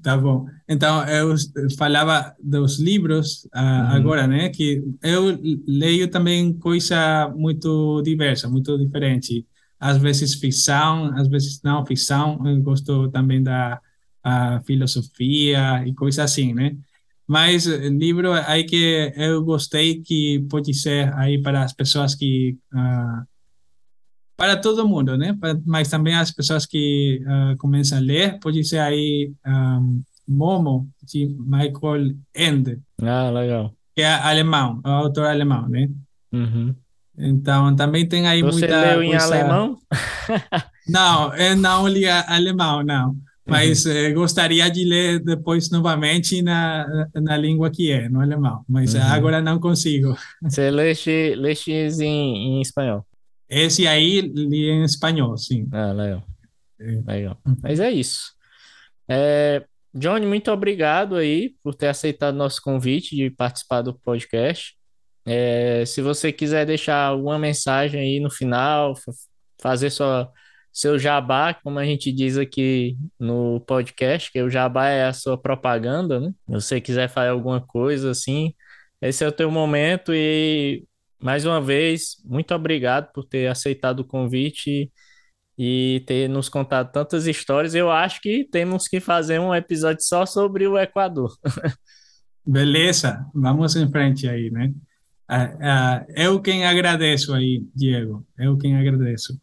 Tá 0.02 0.16
bom. 0.16 0.46
Então, 0.68 1.06
eu 1.10 1.36
falava 1.78 2.34
dos 2.42 2.80
livros 2.80 3.44
uh, 3.54 3.60
uhum. 3.60 3.88
agora, 3.88 4.26
né? 4.28 4.48
Que 4.48 4.82
eu 5.04 5.38
leio 5.68 6.10
também 6.10 6.54
coisa 6.58 7.28
muito 7.36 8.02
diversa, 8.02 8.48
muito 8.48 8.78
diferente. 8.78 9.46
Às 9.78 9.98
vezes 9.98 10.36
ficção, 10.36 11.14
às 11.18 11.28
vezes 11.28 11.62
não 11.64 11.86
ficção. 11.86 12.42
Eu 12.48 12.62
gosto 12.62 13.10
também 13.10 13.44
da 13.44 13.82
filosofia 14.66 15.84
e 15.86 15.94
coisa 15.94 16.24
assim, 16.24 16.54
né? 16.54 16.78
Mas 17.30 17.68
eh, 17.68 17.90
livro 17.90 18.34
aí 18.34 18.64
que 18.64 19.14
eu 19.16 19.44
gostei 19.44 20.02
que 20.02 20.44
pode 20.50 20.74
ser 20.74 21.14
aí 21.14 21.40
para 21.40 21.64
as 21.64 21.72
pessoas 21.72 22.16
que 22.16 22.58
uh, 22.74 23.24
para 24.36 24.58
todo 24.58 24.88
mundo, 24.88 25.16
né? 25.16 25.38
Mas 25.64 25.90
também 25.90 26.16
as 26.16 26.32
pessoas 26.32 26.66
que 26.66 27.22
uh, 27.24 27.56
começam 27.60 28.00
a 28.00 28.02
ler, 28.02 28.40
pode 28.40 28.64
ser 28.64 28.80
aí 28.80 29.32
um, 29.46 30.02
Momo, 30.28 30.90
de 31.04 31.28
Michael 31.28 32.16
Ende. 32.36 32.80
Ah, 33.00 33.30
legal. 33.30 33.76
Que 33.96 34.02
é 34.02 34.12
alemão, 34.12 34.82
é 34.84 34.90
um 34.90 34.94
autor 34.94 35.28
alemão, 35.28 35.70
né? 35.70 35.88
Uhum. 36.32 36.74
Então, 37.16 37.76
também 37.76 38.08
tem 38.08 38.28
aí 38.28 38.42
Você 38.42 38.62
muita 38.62 38.82
leu 38.82 39.04
em 39.04 39.16
alemão? 39.16 39.78
não, 40.88 41.36
eu 41.36 41.56
não 41.56 41.88
li 41.88 42.08
alemão, 42.08 42.82
não. 42.82 43.16
Mas 43.50 43.86
uhum. 43.86 43.92
eh, 43.92 44.12
gostaria 44.14 44.70
de 44.70 44.84
ler 44.86 45.20
depois 45.20 45.70
novamente 45.70 46.42
na, 46.42 47.10
na 47.16 47.38
língua 47.38 47.70
que 47.70 47.92
é, 47.92 48.08
no 48.08 48.22
alemão. 48.22 48.64
Mas 48.68 48.94
uhum. 48.94 49.02
agora 49.02 49.42
não 49.42 49.60
consigo. 49.60 50.18
Você 50.42 50.70
leste, 50.70 51.36
leste 51.36 51.72
em, 51.72 52.58
em 52.58 52.62
espanhol? 52.62 53.06
Esse 53.50 53.88
aí 53.88 54.22
li 54.22 54.70
em 54.70 54.84
espanhol, 54.84 55.36
sim. 55.38 55.68
Ah, 55.72 55.92
legal. 55.92 56.24
É. 56.80 57.02
Legal. 57.06 57.38
Mas 57.62 57.80
é 57.80 57.90
isso. 57.92 58.34
É, 59.08 59.66
Johnny, 59.94 60.26
muito 60.26 60.52
obrigado 60.52 61.16
aí 61.16 61.56
por 61.64 61.74
ter 61.74 61.88
aceitado 61.88 62.36
nosso 62.36 62.62
convite 62.62 63.16
de 63.16 63.30
participar 63.32 63.82
do 63.82 63.94
podcast. 63.94 64.76
É, 65.26 65.84
se 65.86 66.02
você 66.02 66.32
quiser 66.32 66.66
deixar 66.66 67.06
alguma 67.06 67.40
mensagem 67.40 68.00
aí 68.00 68.20
no 68.20 68.30
final, 68.30 68.94
fazer 69.60 69.90
sua, 69.90 70.32
seu 70.72 70.98
jabá, 71.00 71.54
como 71.54 71.80
a 71.80 71.86
gente 71.86 72.12
diz 72.12 72.38
aqui 72.38 72.98
no 73.20 73.60
podcast, 73.62 74.32
que 74.32 74.42
o 74.42 74.50
jabá 74.50 74.88
é 74.90 75.06
a 75.06 75.14
sua 75.14 75.38
propaganda, 75.38 76.20
né? 76.20 76.34
Se 76.48 76.52
você 76.54 76.82
quiser 76.82 77.10
fazer 77.10 77.30
alguma 77.30 77.62
coisa 77.62 78.12
assim, 78.12 78.54
esse 79.02 79.24
é 79.24 79.28
o 79.28 79.32
teu 79.32 79.50
momento 79.52 80.14
e 80.14 80.86
mais 81.22 81.46
uma 81.46 81.60
vez, 81.62 82.16
muito 82.26 82.54
obrigado 82.54 83.12
por 83.14 83.26
ter 83.26 83.48
aceitado 83.48 84.02
o 84.02 84.06
convite 84.06 84.92
e 85.58 86.02
ter 86.08 86.30
nos 86.30 86.48
contado 86.48 86.92
tantas 86.92 87.28
histórias. 87.28 87.76
Eu 87.76 87.92
acho 87.92 88.22
que 88.22 88.48
temos 88.50 88.88
que 88.88 89.02
fazer 89.02 89.40
um 89.40 89.54
episódio 89.54 90.02
só 90.02 90.26
sobre 90.26 90.66
o 90.66 90.80
Equador. 90.80 91.36
Beleza, 92.46 93.26
vamos 93.34 93.76
em 93.76 93.92
frente 93.92 94.28
aí, 94.28 94.50
né? 94.50 94.74
Uh, 95.30 95.56
uh, 95.58 96.06
eu 96.16 96.42
quem 96.42 96.66
agradeço 96.66 97.34
aí, 97.34 97.64
Diego, 97.76 98.26
eu 98.38 98.58
quem 98.58 98.78
agradeço. 98.78 99.40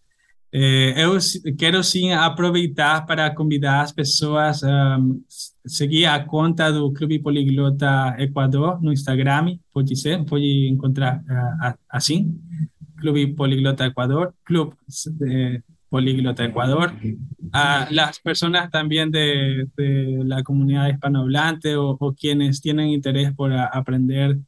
Eh, 0.58 0.94
eu 0.96 1.18
quero 1.58 1.84
sim 1.84 2.12
aproveitar 2.12 3.04
para 3.04 3.28
convidar 3.28 3.82
as 3.82 3.92
pessoas 3.92 4.64
a 4.64 4.96
um, 4.96 5.22
seguir 5.66 6.06
a 6.06 6.24
conta 6.24 6.72
do 6.72 6.90
Clube 6.94 7.18
Poliglota 7.18 8.16
Equador 8.18 8.82
no 8.82 8.90
Instagram, 8.90 9.58
pode 9.70 9.94
ser, 9.96 10.24
pode 10.24 10.66
encontrar 10.66 11.22
uh, 11.28 11.78
assim, 11.90 12.40
Clube 12.96 13.34
Poliglota 13.34 13.84
Ecuador, 13.84 14.32
Club 14.46 14.72
eh, 15.28 15.60
Políglota 15.90 16.42
Ecuador, 16.42 16.90
a 17.52 17.86
las 17.90 18.18
personas 18.20 18.70
también 18.70 19.10
de, 19.10 19.68
de 19.76 20.22
la 20.24 20.42
comunidad 20.42 20.88
hispanohablante 20.88 21.76
o, 21.76 21.98
quienes 22.18 22.62
tienen 22.62 22.88
interés 22.88 23.30
por 23.34 23.52
a, 23.52 23.66
aprender 23.66 24.38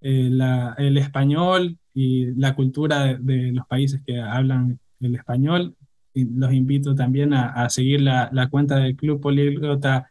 eh, 0.00 0.28
la, 0.30 0.74
el 0.78 0.96
español 0.96 1.76
y 1.92 2.32
la 2.34 2.54
cultura 2.54 3.04
de, 3.04 3.18
de, 3.18 3.52
los 3.52 3.66
países 3.66 4.00
que 4.06 4.18
hablan 4.18 4.78
el 5.00 5.14
español. 5.14 5.74
Y 6.12 6.24
los 6.24 6.52
invito 6.52 6.94
también 6.94 7.32
a, 7.32 7.68
seguir 7.70 8.00
la, 8.00 8.48
cuenta 8.50 8.76
del 8.76 8.96
Club 8.96 9.20
Políglota 9.20 10.10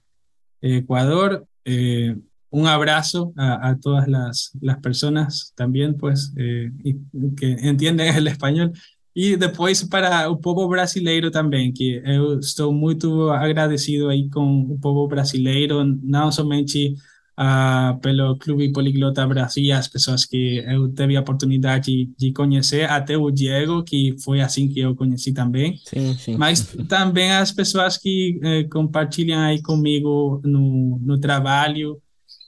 Ecuador. 0.61 1.45
Eh, 1.65 2.15
un 2.51 2.67
abrazo 2.67 3.33
a, 3.37 3.75
todas 3.79 4.07
las, 4.07 4.53
personas 4.81 5.53
también, 5.55 5.97
pues, 5.97 6.33
eh, 6.37 6.71
que 7.35 7.51
entienden 7.51 8.15
el 8.15 8.27
español 8.27 8.73
E 9.15 9.35
depois 9.35 9.83
para 9.83 10.29
o 10.29 10.37
povo 10.37 10.67
brasileiro 10.69 11.31
também, 11.31 11.73
que 11.73 12.01
eu 12.05 12.39
estou 12.39 12.71
muito 12.71 13.29
agradecido 13.31 14.07
aí 14.07 14.29
com 14.29 14.61
o 14.61 14.79
povo 14.79 15.07
brasileiro, 15.07 15.83
não 16.03 16.31
somente 16.31 16.95
uh, 17.39 17.97
pelo 17.99 18.37
Clube 18.37 18.71
Poliglota 18.71 19.25
Brasil, 19.25 19.73
as 19.73 19.87
pessoas 19.87 20.25
que 20.25 20.57
eu 20.67 20.89
tive 20.93 21.15
a 21.15 21.21
oportunidade 21.21 22.09
de 22.17 22.33
conhecer, 22.33 22.89
até 22.89 23.17
o 23.17 23.31
Diego, 23.31 23.83
que 23.83 24.15
foi 24.23 24.41
assim 24.41 24.67
que 24.67 24.81
eu 24.81 24.93
conheci 24.95 25.31
também, 25.31 25.77
sim, 25.85 26.13
sim. 26.17 26.35
mas 26.35 26.75
também 26.87 27.31
as 27.31 27.51
pessoas 27.51 27.97
que 27.97 28.39
eh, 28.43 28.63
compartilham 28.65 29.39
aí 29.39 29.61
comigo 29.61 30.41
no, 30.43 30.99
no 31.01 31.19
trabalho, 31.19 32.01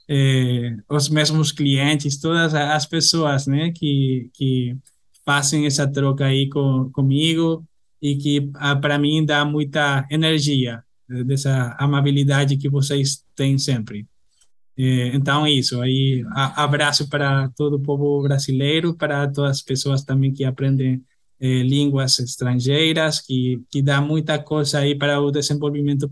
eh, 0.08 0.76
os 0.88 1.08
mesmos 1.08 1.50
clientes, 1.50 2.20
todas 2.20 2.54
as 2.54 2.86
pessoas, 2.86 3.46
né, 3.46 3.72
que, 3.72 4.28
que 4.34 4.76
façam 5.24 5.64
essa 5.64 5.86
troca 5.90 6.26
aí 6.26 6.48
com, 6.50 6.90
comigo 6.92 7.64
e 8.00 8.16
que 8.16 8.50
ah, 8.56 8.76
para 8.76 8.98
mim 8.98 9.24
dá 9.24 9.44
muita 9.44 10.06
energia 10.10 10.82
dessa 11.26 11.76
amabilidade 11.78 12.56
que 12.56 12.68
vocês 12.68 13.22
têm 13.36 13.58
sempre. 13.58 14.06
Eh, 14.76 15.10
então, 15.14 15.46
isso. 15.46 15.80
Aí, 15.80 16.24
abraço 16.34 17.08
para 17.08 17.48
todo 17.56 17.76
o 17.76 17.80
povo 17.80 18.22
brasileiro, 18.22 18.94
para 18.96 19.28
todas 19.28 19.52
as 19.58 19.62
pessoas 19.62 20.02
também 20.02 20.32
que 20.32 20.44
aprendem 20.44 21.02
eh, 21.40 21.62
línguas 21.62 22.18
estrangeiras, 22.18 23.20
que, 23.20 23.60
que 23.70 23.82
dá 23.82 24.00
muita 24.00 24.38
coisa 24.38 24.78
aí 24.78 24.94
para 24.94 25.20
o 25.20 25.30
desenvolvimento 25.30 26.10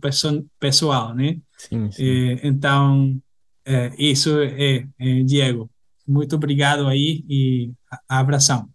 pessoal, 0.58 1.14
né? 1.14 1.38
Sim, 1.56 1.90
sim. 1.90 2.04
Eh, 2.04 2.40
então, 2.42 3.16
eh, 3.64 3.92
isso 3.98 4.40
é, 4.40 4.86
é, 4.98 5.22
Diego. 5.22 5.70
Muito 6.06 6.34
obrigado 6.34 6.86
aí 6.88 7.24
e 7.28 7.70
abração. 8.08 8.68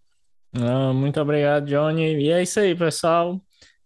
Ah, 0.54 0.94
muito 0.94 1.20
obrigado, 1.20 1.66
Johnny. 1.66 2.24
E 2.24 2.32
é 2.32 2.42
isso 2.42 2.60
aí, 2.60 2.74
pessoal. 2.74 3.45